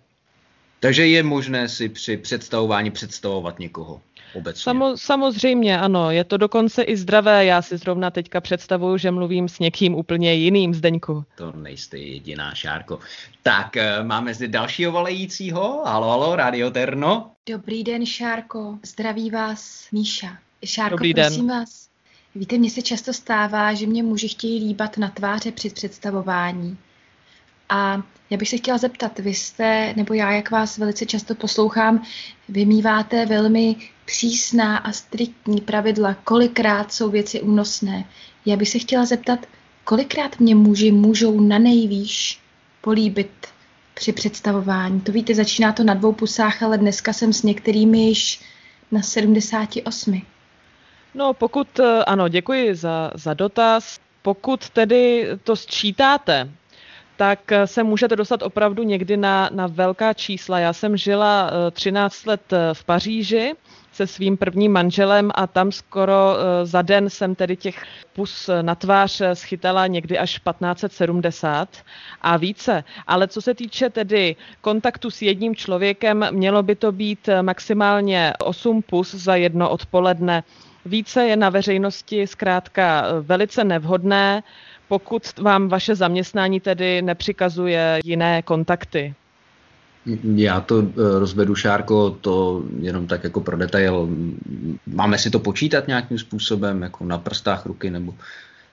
Takže 0.80 1.06
je 1.06 1.22
možné 1.22 1.68
si 1.68 1.88
při 1.88 2.16
představování 2.16 2.90
představovat 2.90 3.58
někoho 3.58 4.00
obecně. 4.34 4.62
Samo, 4.62 4.96
samozřejmě, 4.96 5.78
ano. 5.78 6.10
Je 6.10 6.24
to 6.24 6.36
dokonce 6.36 6.82
i 6.82 6.96
zdravé. 6.96 7.44
Já 7.44 7.62
si 7.62 7.76
zrovna 7.76 8.10
teďka 8.10 8.40
představuju, 8.40 8.98
že 8.98 9.10
mluvím 9.10 9.48
s 9.48 9.58
někým 9.58 9.94
úplně 9.94 10.34
jiným, 10.34 10.74
Zdeňku. 10.74 11.24
To 11.36 11.52
nejste 11.52 11.98
jediná, 11.98 12.54
Šárko. 12.54 12.98
Tak, 13.42 13.76
eh, 13.76 14.04
máme 14.04 14.34
zde 14.34 14.48
dalšího 14.48 14.92
volajícího. 14.92 15.82
Halo, 15.86 16.08
halo, 16.08 16.36
Radio 16.36 16.70
Terno. 16.70 17.30
Dobrý 17.48 17.84
den, 17.84 18.06
Šárko. 18.06 18.78
Zdraví 18.82 19.30
vás 19.30 19.88
Míša. 19.92 20.38
Šárko, 20.66 20.96
Dobrý 20.96 21.14
prosím 21.14 21.46
den. 21.46 21.58
vás. 21.58 21.88
Víte, 22.34 22.58
mně 22.58 22.70
se 22.70 22.82
často 22.82 23.12
stává, 23.12 23.74
že 23.74 23.86
mě 23.86 24.02
muži 24.02 24.28
chtějí 24.28 24.64
líbat 24.64 24.98
na 24.98 25.08
tváře 25.08 25.52
při 25.52 25.70
představování. 25.70 26.78
A 27.68 28.02
já 28.30 28.36
bych 28.36 28.48
se 28.48 28.56
chtěla 28.56 28.78
zeptat, 28.78 29.18
vy 29.18 29.34
jste, 29.34 29.94
nebo 29.96 30.14
já, 30.14 30.32
jak 30.32 30.50
vás 30.50 30.78
velice 30.78 31.06
často 31.06 31.34
poslouchám, 31.34 32.02
vymýváte 32.48 33.26
velmi 33.26 33.76
přísná 34.04 34.76
a 34.76 34.92
striktní 34.92 35.60
pravidla, 35.60 36.14
kolikrát 36.14 36.92
jsou 36.92 37.10
věci 37.10 37.40
únosné. 37.40 38.04
Já 38.46 38.56
bych 38.56 38.68
se 38.68 38.78
chtěla 38.78 39.04
zeptat, 39.04 39.46
kolikrát 39.84 40.40
mě 40.40 40.54
muži 40.54 40.92
můžou 40.92 41.40
na 41.40 41.58
nejvýš 41.58 42.40
políbit 42.80 43.30
při 43.94 44.12
představování. 44.12 45.00
To 45.00 45.12
víte, 45.12 45.34
začíná 45.34 45.72
to 45.72 45.84
na 45.84 45.94
dvou 45.94 46.12
pusách, 46.12 46.62
ale 46.62 46.78
dneska 46.78 47.12
jsem 47.12 47.32
s 47.32 47.42
některými 47.42 47.98
již 47.98 48.40
na 48.92 49.02
78. 49.02 50.22
No, 51.14 51.34
pokud, 51.34 51.78
eh, 51.80 52.04
ano, 52.04 52.28
děkuji 52.28 52.74
za, 52.74 53.10
za 53.14 53.34
dotaz. 53.34 54.00
Pokud 54.22 54.70
tedy 54.70 55.28
to 55.44 55.56
sčítáte, 55.56 56.48
tak 57.16 57.52
eh, 57.52 57.66
se 57.66 57.82
můžete 57.82 58.16
dostat 58.16 58.42
opravdu 58.42 58.82
někdy 58.82 59.16
na, 59.16 59.50
na 59.52 59.66
velká 59.66 60.12
čísla. 60.12 60.58
Já 60.58 60.72
jsem 60.72 60.96
žila 60.96 61.50
eh, 61.68 61.70
13 61.70 62.26
let 62.26 62.52
eh, 62.52 62.74
v 62.74 62.84
Paříži 62.84 63.52
se 63.92 64.06
svým 64.06 64.36
prvním 64.36 64.72
manželem 64.72 65.30
a 65.34 65.46
tam 65.46 65.72
skoro 65.72 66.36
za 66.64 66.82
den 66.82 67.10
jsem 67.10 67.34
tedy 67.34 67.56
těch 67.56 67.82
pus 68.12 68.50
na 68.62 68.74
tvář 68.74 69.22
schytala 69.34 69.86
někdy 69.86 70.18
až 70.18 70.30
1570 70.30 71.68
a 72.22 72.36
více. 72.36 72.84
Ale 73.06 73.28
co 73.28 73.42
se 73.42 73.54
týče 73.54 73.90
tedy 73.90 74.36
kontaktu 74.60 75.10
s 75.10 75.22
jedním 75.22 75.54
člověkem, 75.56 76.26
mělo 76.30 76.62
by 76.62 76.74
to 76.74 76.92
být 76.92 77.28
maximálně 77.42 78.32
8 78.44 78.82
pus 78.82 79.14
za 79.14 79.36
jedno 79.36 79.70
odpoledne. 79.70 80.42
Více 80.86 81.24
je 81.24 81.36
na 81.36 81.50
veřejnosti 81.50 82.26
zkrátka 82.26 83.04
eh, 83.06 83.20
velice 83.20 83.64
nevhodné, 83.64 84.42
pokud 84.88 85.38
vám 85.38 85.68
vaše 85.68 85.94
zaměstnání 85.94 86.60
tedy 86.60 87.02
nepřikazuje 87.02 88.00
jiné 88.04 88.42
kontakty. 88.42 89.14
Já 90.34 90.60
to 90.60 90.82
eh, 90.82 91.18
rozvedu, 91.18 91.54
Šárko, 91.54 92.10
to 92.10 92.62
jenom 92.80 93.06
tak 93.06 93.24
jako 93.24 93.40
pro 93.40 93.56
detail. 93.56 94.08
Máme 94.86 95.18
si 95.18 95.30
to 95.30 95.38
počítat 95.38 95.88
nějakým 95.88 96.18
způsobem, 96.18 96.82
jako 96.82 97.04
na 97.04 97.18
prstách 97.18 97.66
ruky, 97.66 97.90
nebo 97.90 98.14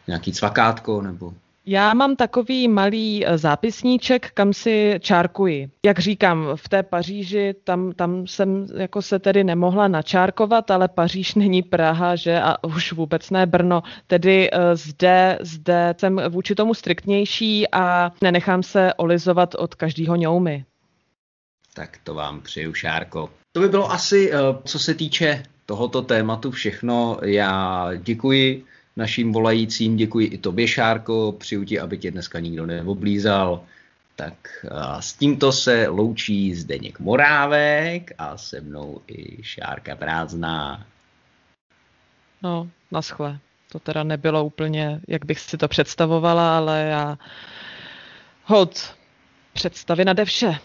nějaký 0.08 0.32
cvakátko, 0.32 1.02
nebo... 1.02 1.34
Já 1.66 1.94
mám 1.94 2.16
takový 2.16 2.68
malý 2.68 3.26
eh, 3.26 3.38
zápisníček, 3.38 4.32
kam 4.32 4.54
si 4.54 4.96
čárkuji. 5.00 5.70
Jak 5.86 6.00
říkám, 6.00 6.48
v 6.56 6.70
té 6.70 6.84
Paříži, 6.84 7.56
tam, 7.64 7.92
tam 7.92 8.28
jsem 8.28 8.68
jako 8.78 9.02
se 9.02 9.20
tedy 9.20 9.44
nemohla 9.44 9.88
načárkovat, 9.88 10.72
ale 10.72 10.88
Paříž 10.88 11.36
není 11.36 11.62
Praha, 11.62 12.16
že 12.16 12.42
a 12.42 12.64
už 12.64 12.94
vůbec 12.94 13.30
ne 13.30 13.46
Brno. 13.46 13.84
Tedy 14.08 14.50
eh, 14.52 14.76
zde, 14.76 15.40
zde 15.42 15.96
jsem 16.00 16.22
vůči 16.30 16.56
tomu 16.56 16.74
striktnější 16.74 17.72
a 17.72 18.12
nenechám 18.22 18.64
se 18.64 18.94
olizovat 18.94 19.56
od 19.56 19.76
každého 19.76 20.16
ňoumy. 20.16 20.66
Tak 21.74 21.98
to 22.04 22.14
vám 22.14 22.42
přeju, 22.42 22.74
Šárko. 22.74 23.30
To 23.52 23.60
by 23.60 23.70
bylo 23.70 23.92
asi, 23.92 24.32
eh, 24.34 24.38
co 24.64 24.80
se 24.80 24.94
týče 24.94 25.44
tohoto 25.66 26.02
tématu 26.02 26.52
všechno. 26.52 27.18
Já 27.24 27.90
děkuji 27.98 28.66
našim 28.96 29.32
volajícím, 29.32 29.98
děkuji 29.98 30.28
i 30.28 30.38
tobě, 30.38 30.68
Šárko, 30.68 31.32
přeju 31.32 31.64
ti, 31.64 31.80
aby 31.80 31.98
tě 31.98 32.12
dneska 32.12 32.40
nikdo 32.40 32.66
neoblízal. 32.66 33.64
Tak 34.16 34.66
a 34.72 35.02
s 35.02 35.14
tímto 35.14 35.52
se 35.52 35.88
loučí 35.88 36.56
Zdeněk 36.56 37.00
Morávek 37.00 38.12
a 38.18 38.38
se 38.38 38.62
mnou 38.62 39.02
i 39.08 39.44
Šárka 39.44 39.96
Prázdná. 39.96 40.88
No, 42.42 42.70
naschle. 42.92 43.40
To 43.72 43.80
teda 43.80 44.04
nebylo 44.04 44.46
úplně, 44.46 45.02
jak 45.08 45.26
bych 45.26 45.40
si 45.40 45.58
to 45.58 45.68
představovala, 45.68 46.58
ale 46.58 46.82
já 46.82 47.18
hod 48.44 48.96
představy 49.54 50.06
nade 50.06 50.26
vše. 50.26 50.56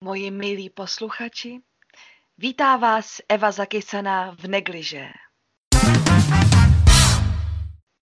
Moji 0.00 0.30
milí 0.30 0.70
posluchači, 0.70 1.60
vítá 2.38 2.76
vás 2.76 3.20
Eva 3.28 3.50
Zakysaná 3.52 4.30
v 4.30 4.44
negliže. 4.44 5.06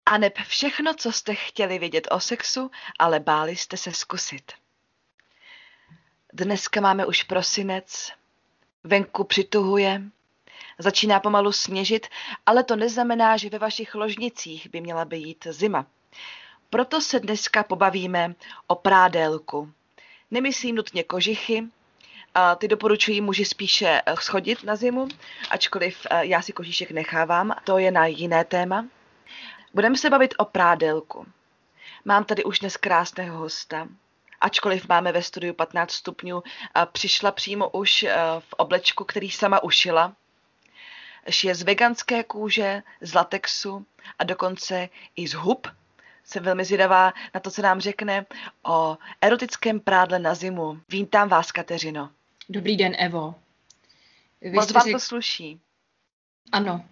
A 0.07 0.19
neb 0.19 0.39
všechno, 0.39 0.95
co 0.95 1.13
jste 1.13 1.35
chtěli 1.35 1.79
vědět 1.79 2.09
o 2.11 2.21
sexu, 2.21 2.71
ale 2.99 3.21
báli 3.21 3.57
jste 3.57 3.77
se 3.77 3.93
zkusit. 3.93 4.53
Dneska 6.33 6.81
máme 6.81 7.07
už 7.07 7.23
prosinec, 7.23 8.13
venku 8.85 9.25
přituhuje, 9.25 10.03
začíná 10.79 11.21
pomalu 11.21 11.53
sněžit, 11.53 12.07
ale 12.47 12.65
to 12.65 12.77
neznamená, 12.77 13.37
že 13.37 13.51
ve 13.51 13.59
vašich 13.59 13.95
ložnicích 13.95 14.71
by 14.71 14.81
měla 14.81 15.05
být 15.05 15.47
zima. 15.51 15.87
Proto 16.71 17.01
se 17.01 17.21
dneska 17.21 17.63
pobavíme 17.63 18.35
o 18.67 18.75
prádélku. 18.75 19.73
Nemyslím 20.31 20.77
nutně 20.77 21.05
kožichy, 21.05 21.65
a 22.35 22.55
ty 22.55 22.69
doporučují 22.69 23.21
muži 23.21 23.45
spíše 23.45 24.03
eh, 24.07 24.15
schodit 24.21 24.65
na 24.65 24.77
zimu, 24.77 25.09
ačkoliv 25.51 26.07
eh, 26.11 26.27
já 26.27 26.43
si 26.43 26.53
kožíšek 26.53 26.91
nechávám, 26.91 27.55
to 27.65 27.79
je 27.79 27.91
na 27.91 28.07
jiné 28.07 28.45
téma. 28.45 28.87
Budeme 29.75 29.97
se 29.97 30.11
bavit 30.11 30.35
o 30.39 30.45
prádelku. 30.45 31.27
Mám 32.05 32.25
tady 32.25 32.45
už 32.45 32.59
dnes 32.59 32.77
krásného 32.77 33.39
hosta. 33.39 33.89
Ačkoliv 34.41 34.89
máme 34.89 35.13
ve 35.13 35.23
studiu 35.23 35.55
15 35.55 35.93
stupňů, 35.93 36.43
a 36.75 36.87
přišla 36.87 37.33
přímo 37.33 37.71
už 37.71 38.03
eh, 38.03 38.17
v 38.39 38.53
oblečku, 38.53 39.05
který 39.05 39.31
sama 39.31 39.63
ušila. 39.63 40.17
Šije 41.31 41.55
z 41.55 41.63
veganské 41.63 42.25
kůže, 42.25 42.83
z 43.01 43.15
latexu 43.15 43.87
a 44.19 44.25
dokonce 44.25 44.89
i 45.17 45.29
z 45.29 45.35
hub. 45.35 45.69
Jsem 46.25 46.45
velmi 46.45 46.65
zvědavá 46.65 47.13
na 47.35 47.41
to, 47.41 47.51
co 47.51 47.63
nám 47.63 47.81
řekne 47.81 48.27
o 48.63 48.99
erotickém 49.21 49.81
prádle 49.81 50.19
na 50.19 50.35
zimu. 50.35 50.81
Vítám 50.89 51.29
vás, 51.29 51.53
Kateřino. 51.53 52.11
Dobrý 52.49 52.77
den, 52.77 52.97
Evo. 52.99 53.35
Vy 54.41 54.51
Moc 54.51 54.73
vám 54.73 54.83
řek- 54.83 54.93
to 54.93 55.01
sluší. 55.01 55.61
Ano, 56.53 56.85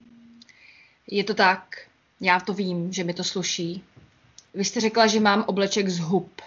je 1.06 1.24
to 1.24 1.34
tak. 1.34 1.91
Já 2.24 2.40
to 2.40 2.54
vím, 2.54 2.92
že 2.92 3.04
mi 3.04 3.14
to 3.14 3.24
sluší. 3.24 3.84
Vy 4.54 4.64
jste 4.64 4.80
řekla, 4.80 5.06
že 5.06 5.20
mám 5.20 5.44
obleček 5.46 5.88
z 5.88 5.98
hub. 5.98 6.42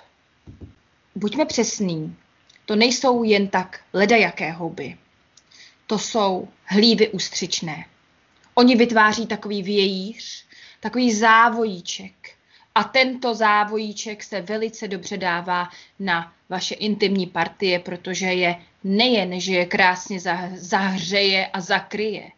Buďme 1.15 1.45
přesný. 1.45 2.15
To 2.65 2.75
nejsou 2.75 3.23
jen 3.23 3.47
tak 3.47 3.81
ledajaké 3.93 4.51
houby. 4.51 4.97
To 5.87 5.99
jsou 5.99 6.47
hlívy 6.63 7.09
ústřičné. 7.09 7.85
Oni 8.53 8.75
vytváří 8.75 9.27
takový 9.27 9.63
vějíř, 9.63 10.45
takový 10.79 11.13
závojíček. 11.13 12.35
A 12.75 12.83
tento 12.83 13.35
závojíček 13.35 14.23
se 14.23 14.41
velice 14.41 14.87
dobře 14.87 15.17
dává 15.17 15.69
na 15.99 16.33
vaše 16.49 16.75
intimní 16.75 17.27
partie, 17.27 17.79
protože 17.79 18.25
je 18.25 18.55
nejen, 18.83 19.39
že 19.39 19.53
je 19.53 19.65
krásně 19.65 20.17
zah- 20.17 20.55
zahřeje 20.55 21.47
a 21.47 21.61
zakryje, 21.61 22.31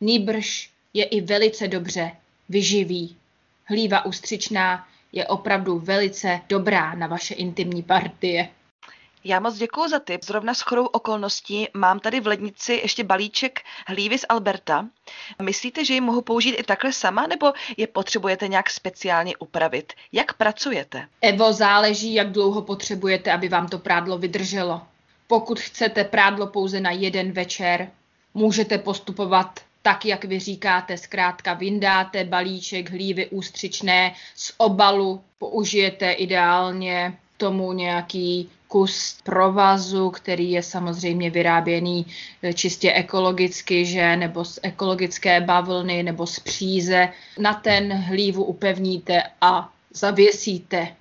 nýbrž 0.00 0.70
je 0.94 1.04
i 1.04 1.20
velice 1.20 1.68
dobře 1.68 2.10
vyživí. 2.48 3.16
Hlíva 3.64 4.04
ústřičná 4.04 4.88
je 5.12 5.26
opravdu 5.26 5.78
velice 5.78 6.40
dobrá 6.48 6.94
na 6.94 7.06
vaše 7.06 7.34
intimní 7.34 7.82
partie. 7.82 8.48
Já 9.26 9.40
moc 9.40 9.56
děkuji 9.56 9.88
za 9.88 9.98
tip. 9.98 10.24
Zrovna 10.24 10.54
s 10.54 10.60
chorou 10.60 10.86
okolností 10.86 11.68
mám 11.74 12.00
tady 12.00 12.20
v 12.20 12.26
lednici 12.26 12.72
ještě 12.72 13.04
balíček 13.04 13.60
hlívy 13.86 14.18
z 14.18 14.24
Alberta. 14.28 14.86
Myslíte, 15.42 15.84
že 15.84 15.94
ji 15.94 16.00
mohu 16.00 16.22
použít 16.22 16.50
i 16.50 16.62
takhle 16.62 16.92
sama, 16.92 17.26
nebo 17.26 17.52
je 17.76 17.86
potřebujete 17.86 18.48
nějak 18.48 18.70
speciálně 18.70 19.36
upravit? 19.36 19.92
Jak 20.12 20.34
pracujete? 20.34 21.08
Evo, 21.20 21.52
záleží, 21.52 22.14
jak 22.14 22.32
dlouho 22.32 22.62
potřebujete, 22.62 23.32
aby 23.32 23.48
vám 23.48 23.68
to 23.68 23.78
prádlo 23.78 24.18
vydrželo. 24.18 24.82
Pokud 25.26 25.60
chcete 25.60 26.04
prádlo 26.04 26.46
pouze 26.46 26.80
na 26.80 26.90
jeden 26.90 27.32
večer, 27.32 27.90
můžete 28.34 28.78
postupovat 28.78 29.60
tak, 29.86 30.06
jak 30.06 30.24
vy 30.24 30.38
říkáte, 30.38 30.98
zkrátka 30.98 31.54
vyndáte 31.54 32.24
balíček 32.24 32.90
hlívy 32.90 33.26
ústřičné 33.26 34.14
z 34.34 34.52
obalu, 34.56 35.20
použijete 35.38 36.12
ideálně 36.12 37.18
tomu 37.36 37.72
nějaký 37.72 38.50
kus 38.68 39.18
provazu, 39.24 40.10
který 40.10 40.50
je 40.50 40.62
samozřejmě 40.62 41.30
vyráběný 41.30 42.06
eh, 42.42 42.52
čistě 42.52 42.92
ekologicky, 42.92 43.86
že, 43.86 44.16
nebo 44.16 44.44
z 44.44 44.58
ekologické 44.62 45.40
bavlny, 45.40 46.02
nebo 46.02 46.26
z 46.26 46.38
příze. 46.38 47.08
Na 47.38 47.54
ten 47.54 47.92
hlívu 47.92 48.44
upevníte 48.44 49.22
a 49.40 49.72
zavěsíte. 49.90 50.96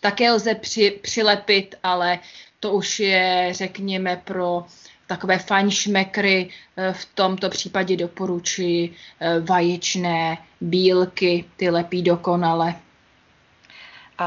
Také 0.00 0.32
lze 0.32 0.54
při, 0.54 0.90
přilepit, 0.90 1.74
ale 1.82 2.18
to 2.60 2.72
už 2.72 3.00
je, 3.00 3.48
řekněme, 3.50 4.22
pro 4.24 4.64
takové 5.08 5.38
fajnšmekry. 5.38 6.50
Eh, 6.76 6.92
v 6.92 7.04
tomto 7.04 7.50
případě 7.50 7.96
doporučuji 7.96 8.94
eh, 9.20 9.40
vaječné 9.40 10.38
bílky, 10.60 11.44
ty 11.56 11.70
lepí 11.70 12.02
dokonale. 12.02 12.74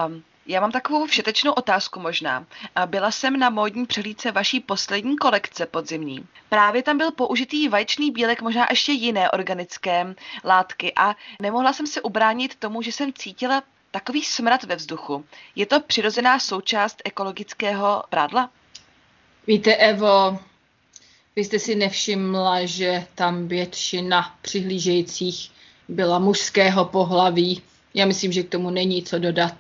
Um, 0.08 0.24
já 0.46 0.62
mám 0.62 0.72
takovou 0.72 1.06
všetečnou 1.06 1.52
otázku 1.52 2.00
možná. 2.00 2.46
Byla 2.86 3.12
jsem 3.12 3.40
na 3.40 3.50
módní 3.50 3.86
přehlídce 3.86 4.32
vaší 4.32 4.60
poslední 4.60 5.18
kolekce 5.18 5.66
podzimní. 5.66 6.28
Právě 6.50 6.84
tam 6.84 6.98
byl 6.98 7.12
použitý 7.12 7.68
vaječný 7.68 8.12
bílek, 8.12 8.42
možná 8.42 8.68
ještě 8.70 8.92
jiné 8.92 9.32
organické 9.32 10.16
látky 10.44 10.94
a 10.96 11.16
nemohla 11.42 11.74
jsem 11.74 11.88
se 11.88 12.02
ubránit 12.02 12.56
tomu, 12.56 12.82
že 12.82 12.92
jsem 12.92 13.14
cítila 13.14 13.64
takový 13.92 14.24
smrad 14.24 14.64
ve 14.64 14.76
vzduchu. 14.76 15.26
Je 15.56 15.66
to 15.66 15.80
přirozená 15.80 16.40
součást 16.40 17.02
ekologického 17.06 18.04
prádla? 18.10 18.50
Víte, 19.48 19.76
Evo, 19.76 20.40
vy 21.36 21.44
jste 21.44 21.60
si 21.60 21.76
nevšimla, 21.76 22.66
že 22.66 23.08
tam 23.16 23.48
většina 23.48 24.36
přihlížejících 24.42 25.52
byla 25.88 26.20
mužského 26.20 26.86
pohlaví. 26.86 27.62
Já 27.94 28.06
myslím, 28.06 28.32
že 28.32 28.44
k 28.44 28.50
tomu 28.50 28.70
není 28.70 29.04
co 29.04 29.20
dodat. 29.20 29.54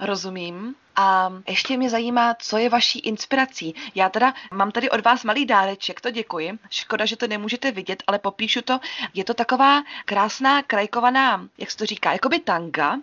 Rozumím. 0.00 0.74
A 0.96 1.32
ještě 1.48 1.76
mě 1.76 1.90
zajímá, 1.90 2.34
co 2.34 2.58
je 2.58 2.68
vaší 2.68 2.98
inspirací. 2.98 3.74
Já 3.94 4.08
teda 4.08 4.34
mám 4.54 4.70
tady 4.70 4.90
od 4.90 5.04
vás 5.04 5.24
malý 5.24 5.46
dáreček, 5.46 6.00
to 6.00 6.10
děkuji. 6.10 6.58
Škoda, 6.70 7.04
že 7.06 7.16
to 7.16 7.26
nemůžete 7.26 7.70
vidět, 7.72 8.02
ale 8.06 8.18
popíšu 8.18 8.62
to. 8.62 8.78
Je 9.14 9.24
to 9.24 9.34
taková 9.34 9.82
krásná 10.04 10.62
krajkovaná, 10.62 11.48
jak 11.58 11.70
se 11.70 11.76
to 11.76 11.86
říká, 11.86 12.12
jakoby 12.12 12.38
tanga, 12.38 12.98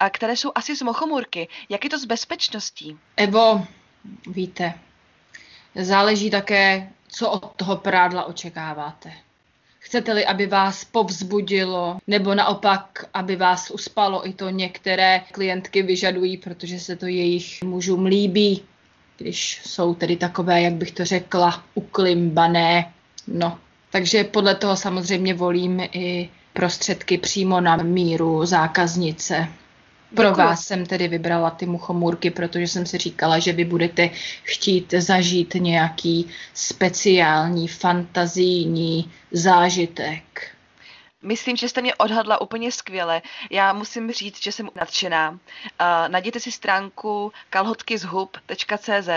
a 0.00 0.10
které 0.10 0.36
jsou 0.36 0.52
asi 0.54 0.76
z 0.76 0.82
mochomurky. 0.82 1.48
Jak 1.68 1.84
je 1.84 1.90
to 1.90 1.98
s 1.98 2.04
bezpečností? 2.04 2.98
Evo, 3.16 3.66
víte, 4.26 4.74
záleží 5.74 6.30
také, 6.30 6.88
co 7.08 7.30
od 7.30 7.52
toho 7.56 7.76
prádla 7.76 8.24
očekáváte. 8.24 9.12
Chcete-li, 9.78 10.26
aby 10.26 10.46
vás 10.46 10.84
povzbudilo, 10.84 11.98
nebo 12.06 12.34
naopak, 12.34 13.04
aby 13.14 13.36
vás 13.36 13.70
uspalo, 13.70 14.28
i 14.28 14.32
to 14.32 14.50
některé 14.50 15.20
klientky 15.32 15.82
vyžadují, 15.82 16.36
protože 16.36 16.80
se 16.80 16.96
to 16.96 17.06
jejich 17.06 17.62
mužům 17.62 18.06
líbí, 18.06 18.62
když 19.18 19.60
jsou 19.66 19.94
tedy 19.94 20.16
takové, 20.16 20.62
jak 20.62 20.72
bych 20.72 20.90
to 20.90 21.04
řekla, 21.04 21.64
uklimbané. 21.74 22.92
No, 23.26 23.58
takže 23.90 24.24
podle 24.24 24.54
toho 24.54 24.76
samozřejmě 24.76 25.34
volím 25.34 25.80
i 25.92 26.28
prostředky 26.52 27.18
přímo 27.18 27.60
na 27.60 27.76
míru 27.76 28.46
zákaznice. 28.46 29.48
Pro 30.14 30.28
Děkuji. 30.28 30.36
vás 30.40 30.64
jsem 30.64 30.86
tedy 30.86 31.08
vybrala 31.08 31.50
ty 31.50 31.66
muchomůrky, 31.66 32.30
protože 32.30 32.68
jsem 32.68 32.86
si 32.86 32.98
říkala, 32.98 33.38
že 33.38 33.52
vy 33.52 33.64
budete 33.64 34.10
chtít 34.42 34.94
zažít 34.98 35.54
nějaký 35.54 36.30
speciální 36.54 37.68
fantazijní 37.68 39.12
zážitek. 39.30 40.52
Myslím, 41.22 41.56
že 41.56 41.68
jste 41.68 41.82
mě 41.82 41.94
odhadla 41.94 42.40
úplně 42.40 42.72
skvěle. 42.72 43.22
Já 43.50 43.72
musím 43.72 44.12
říct, 44.12 44.42
že 44.42 44.52
jsem 44.52 44.70
nadšená. 44.74 45.30
Uh, 45.30 45.38
najděte 46.08 46.40
si 46.40 46.52
stránku 46.52 47.32
kalhotkizhub.cz. 47.50 49.08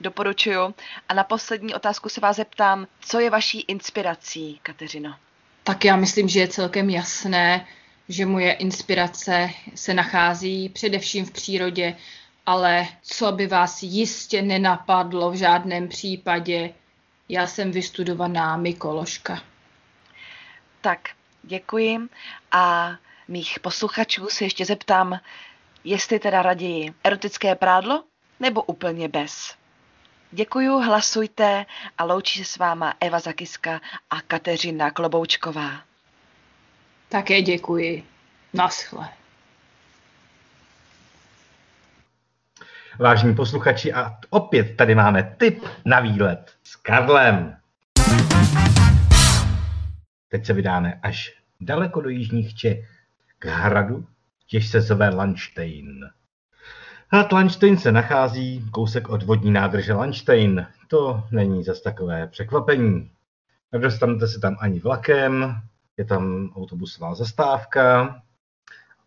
Doporučuju. 0.00 0.74
A 1.08 1.14
na 1.14 1.24
poslední 1.24 1.74
otázku 1.74 2.08
se 2.08 2.20
vás 2.20 2.36
zeptám, 2.36 2.86
co 3.00 3.20
je 3.20 3.30
vaší 3.30 3.60
inspirací, 3.60 4.60
Kateřino? 4.62 5.14
Tak 5.64 5.84
já 5.84 5.96
myslím, 5.96 6.28
že 6.28 6.40
je 6.40 6.48
celkem 6.48 6.90
jasné, 6.90 7.66
že 8.08 8.26
moje 8.26 8.52
inspirace 8.52 9.50
se 9.74 9.94
nachází 9.94 10.68
především 10.68 11.26
v 11.26 11.30
přírodě, 11.30 11.96
ale 12.46 12.86
co 13.02 13.32
by 13.32 13.46
vás 13.46 13.82
jistě 13.82 14.42
nenapadlo 14.42 15.30
v 15.30 15.34
žádném 15.34 15.88
případě, 15.88 16.74
já 17.28 17.46
jsem 17.46 17.72
vystudovaná 17.72 18.56
mykoložka. 18.56 19.42
Tak, 20.80 21.08
děkuji 21.42 21.98
a 22.52 22.92
mých 23.28 23.60
posluchačů 23.60 24.26
se 24.30 24.44
ještě 24.44 24.64
zeptám, 24.64 25.20
jestli 25.84 26.18
teda 26.18 26.42
raději 26.42 26.94
erotické 27.04 27.54
prádlo 27.54 28.04
nebo 28.40 28.62
úplně 28.62 29.08
bez. 29.08 29.54
Děkuju, 30.32 30.78
hlasujte 30.78 31.66
a 31.98 32.04
loučí 32.04 32.44
se 32.44 32.52
s 32.52 32.56
váma 32.56 32.94
Eva 33.00 33.18
Zakiska 33.18 33.80
a 34.10 34.20
Kateřina 34.20 34.90
Kloboučková. 34.90 35.93
Také 37.14 37.42
děkuji. 37.42 38.04
Naschle. 38.54 39.08
Vážení 42.98 43.34
posluchači, 43.34 43.92
a 43.92 44.18
opět 44.30 44.76
tady 44.76 44.94
máme 44.94 45.34
tip 45.38 45.64
na 45.84 46.00
výlet 46.00 46.52
s 46.62 46.76
Karlem. 46.76 47.56
Teď 50.28 50.46
se 50.46 50.52
vydáme 50.52 51.00
až 51.02 51.32
daleko 51.60 52.00
do 52.00 52.08
jižních 52.08 52.54
Čech 52.54 52.90
k 53.38 53.44
hradu, 53.44 54.06
těž 54.46 54.68
se 54.68 54.80
zve 54.80 55.08
Lanštejn. 55.08 56.10
Hrad 57.08 57.32
Lanštejn 57.32 57.78
se 57.78 57.92
nachází 57.92 58.70
kousek 58.70 59.08
od 59.08 59.22
vodní 59.22 59.50
nádrže 59.50 59.92
Lanštejn. 59.92 60.66
To 60.88 61.24
není 61.30 61.64
zas 61.64 61.80
takové 61.80 62.26
překvapení. 62.26 63.10
Nedostanete 63.72 64.28
se 64.28 64.40
tam 64.40 64.56
ani 64.60 64.80
vlakem, 64.80 65.62
je 65.96 66.04
tam 66.04 66.52
autobusová 66.56 67.14
zastávka 67.14 68.02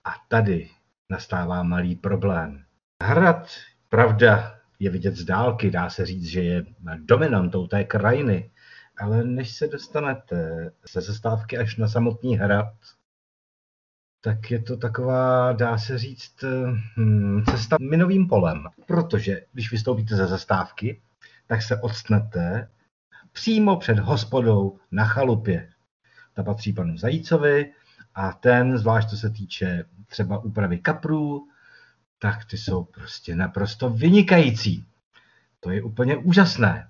a 0.04 0.12
tady 0.28 0.70
nastává 1.10 1.64
malý 1.64 1.96
problém. 1.96 2.64
Hrad, 3.04 3.48
pravda, 3.90 4.60
je 4.80 4.90
vidět 4.90 5.16
z 5.16 5.24
dálky, 5.24 5.72
dá 5.72 5.90
se 5.90 6.06
říct, 6.06 6.26
že 6.26 6.42
je 6.42 6.66
dominantou 6.98 7.68
té 7.68 7.84
krajiny, 7.84 8.52
ale 9.00 9.24
než 9.24 9.52
se 9.52 9.68
dostanete 9.68 10.72
ze 10.94 11.02
zastávky 11.02 11.58
až 11.58 11.78
na 11.78 11.88
samotný 11.88 12.38
hrad, 12.38 12.74
tak 14.22 14.52
je 14.52 14.62
to 14.62 14.78
taková, 14.78 15.54
dá 15.54 15.78
se 15.78 15.98
říct, 15.98 16.44
hmm, 16.96 17.44
cesta 17.50 17.78
minovým 17.82 18.28
polem. 18.28 18.64
Protože 18.86 19.42
když 19.54 19.72
vystoupíte 19.72 20.16
ze 20.16 20.28
zastávky, 20.28 21.02
tak 21.48 21.62
se 21.62 21.82
odstnete 21.82 22.70
přímo 23.32 23.78
před 23.78 24.00
hospodou 24.00 24.80
na 24.92 25.06
chalupě. 25.06 25.70
Ta 26.38 26.44
patří 26.44 26.74
panu 26.74 26.98
Zajícovi 26.98 27.74
a 28.16 28.34
ten, 28.34 28.78
zvlášť 28.78 29.10
co 29.10 29.18
se 29.18 29.30
týče 29.30 29.86
třeba 30.08 30.38
úpravy 30.38 30.78
kaprů, 30.78 31.48
tak 32.20 32.46
ty 32.46 32.58
jsou 32.58 32.84
prostě 32.84 33.36
naprosto 33.36 33.90
vynikající. 33.90 34.86
To 35.60 35.72
je 35.72 35.84
úplně 35.84 36.18
úžasné. 36.18 36.90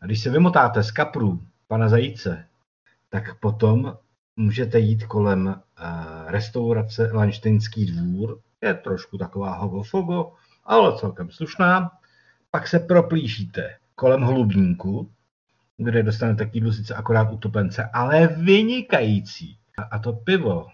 A 0.00 0.06
když 0.06 0.22
se 0.22 0.30
vymotáte 0.30 0.82
z 0.82 0.90
kaprů 0.90 1.42
pana 1.68 1.88
Zajíce, 1.88 2.44
tak 3.08 3.40
potom 3.40 3.96
můžete 4.36 4.78
jít 4.78 5.04
kolem 5.04 5.46
uh, 5.46 5.54
restaurace 6.26 7.10
Lanštejnský 7.12 7.86
dvůr. 7.86 8.40
Je 8.62 8.74
trošku 8.74 9.18
taková 9.18 9.54
hogofogo, 9.54 10.32
ale 10.64 10.98
celkem 10.98 11.30
slušná. 11.30 11.90
Pak 12.50 12.68
se 12.68 12.78
proplížíte 12.78 13.76
kolem 13.94 14.22
Hlubníku, 14.22 15.10
kde 15.78 16.02
dostanete 16.02 16.46
k 16.46 16.54
jídlu 16.54 16.72
sice 16.72 16.94
akorát 16.94 17.32
utopence, 17.32 17.90
ale 17.92 18.26
vynikající. 18.26 19.58
A 19.90 19.98
to 19.98 20.12
pivo, 20.12 20.66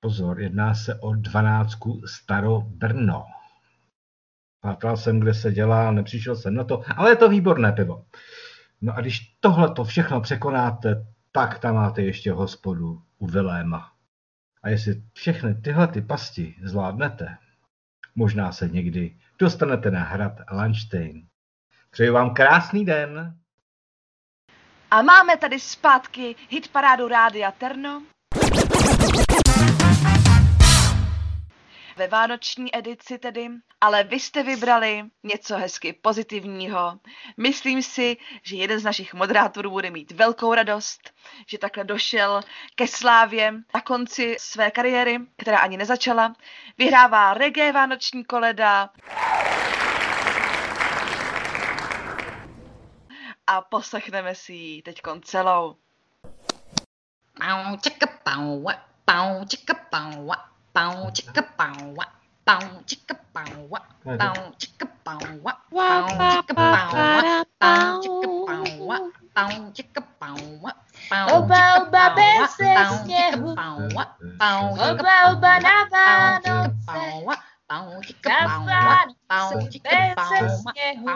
pozor, 0.00 0.40
jedná 0.40 0.74
se 0.74 0.94
o 0.94 1.14
dvanáctku 1.14 2.02
Staro 2.06 2.60
Brno. 2.60 3.24
Pátral 4.60 4.96
jsem, 4.96 5.20
kde 5.20 5.34
se 5.34 5.52
dělá, 5.52 5.90
nepřišel 5.90 6.36
jsem 6.36 6.54
na 6.54 6.64
to, 6.64 6.82
ale 6.96 7.10
je 7.10 7.16
to 7.16 7.28
výborné 7.28 7.72
pivo. 7.72 8.04
No 8.80 8.96
a 8.96 9.00
když 9.00 9.36
tohle 9.40 9.74
to 9.74 9.84
všechno 9.84 10.20
překonáte, 10.20 11.06
tak 11.32 11.58
tam 11.58 11.74
máte 11.74 12.02
ještě 12.02 12.32
hospodu 12.32 13.02
u 13.18 13.26
Viléma. 13.26 13.92
A 14.62 14.68
jestli 14.68 15.02
všechny 15.12 15.54
tyhle 15.54 15.88
ty 15.88 16.02
pasti 16.02 16.54
zvládnete, 16.64 17.36
možná 18.14 18.52
se 18.52 18.68
někdy 18.68 19.16
dostanete 19.38 19.90
na 19.90 20.02
hrad 20.02 20.32
Lanštejn. 20.50 21.26
Přeji 21.90 22.10
vám 22.10 22.34
krásný 22.34 22.84
den. 22.84 23.34
A 24.90 25.02
máme 25.02 25.36
tady 25.36 25.60
zpátky 25.60 26.36
hitparádu 26.50 27.08
Rádia 27.08 27.52
Terno. 27.52 28.02
Ve 31.96 32.08
vánoční 32.08 32.76
edici 32.76 33.18
tedy, 33.18 33.48
ale 33.80 34.04
vy 34.04 34.20
jste 34.20 34.42
vybrali 34.42 35.04
něco 35.24 35.56
hezky 35.56 35.92
pozitivního. 35.92 36.98
Myslím 37.36 37.82
si, 37.82 38.16
že 38.42 38.56
jeden 38.56 38.78
z 38.80 38.84
našich 38.84 39.14
moderátorů 39.14 39.70
bude 39.70 39.90
mít 39.90 40.12
velkou 40.12 40.54
radost, 40.54 41.10
že 41.46 41.58
takhle 41.58 41.84
došel 41.84 42.40
ke 42.74 42.86
slávě 42.86 43.52
na 43.74 43.80
konci 43.80 44.36
své 44.38 44.70
kariéry, 44.70 45.18
která 45.36 45.58
ani 45.58 45.76
nezačala. 45.76 46.34
Vyhrává 46.78 47.34
reggae 47.34 47.72
vánoční 47.72 48.24
koleda. 48.24 48.90
a 53.48 53.60
poslechneme 53.60 54.34
si 54.34 54.52
ji 54.52 54.82
teď 54.82 55.00
celou. 55.22 55.76
Oba, 71.32 71.82
oba, 71.82 72.10
bez 72.10 72.56
sněhu. 73.02 73.54
Oba, 74.92 75.32
oba, 75.32 75.58
na 75.58 75.84
Vánoce. 75.90 76.70
Na 80.00 80.06
bez 80.40 80.62
sněhu. 80.62 81.08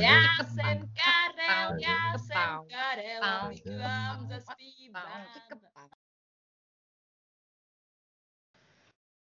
Já 0.00 0.24
jsem 0.44 0.78
Karel, 0.78 1.78
já 1.80 2.18
jsem 2.18 2.56
bow, 2.56 2.66
Karel, 2.68 3.20
bow, 3.20 3.44
abych 3.44 3.62
chicka, 3.62 3.88
vám 3.88 4.18
bow, 4.18 4.28
zaspíval. 4.28 5.02
bow, 5.02 5.26
chicka, 5.32 5.54
bow. 5.54 5.88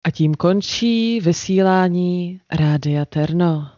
A 0.06 0.10
tím 0.10 0.34
končí 0.34 1.20
vysílání 1.20 2.40
Rádia 2.52 3.04
Terno. 3.04 3.70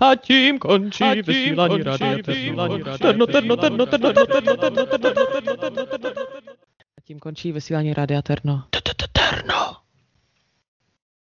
A 0.00 0.14
tím 0.14 0.58
končí 0.58 1.04
vysílání 1.22 1.82
Rádia 1.82 2.16
Terno. 2.24 2.98
Terno, 2.98 3.26
terno, 3.26 3.56
terno, 3.56 3.86
terno, 3.86 4.12
terno, 4.12 4.32
terno, 4.32 4.56
terno, 4.56 4.86
terno, 4.86 5.14
terno, 5.14 5.70
terno, 5.70 5.98
terno. 5.98 6.52
A 6.98 7.00
tím 7.04 7.18
končí 7.18 7.52
vysílání 7.52 7.94
Rádia 7.94 8.22
Terno. 8.22 8.64
Terno. 9.12 9.83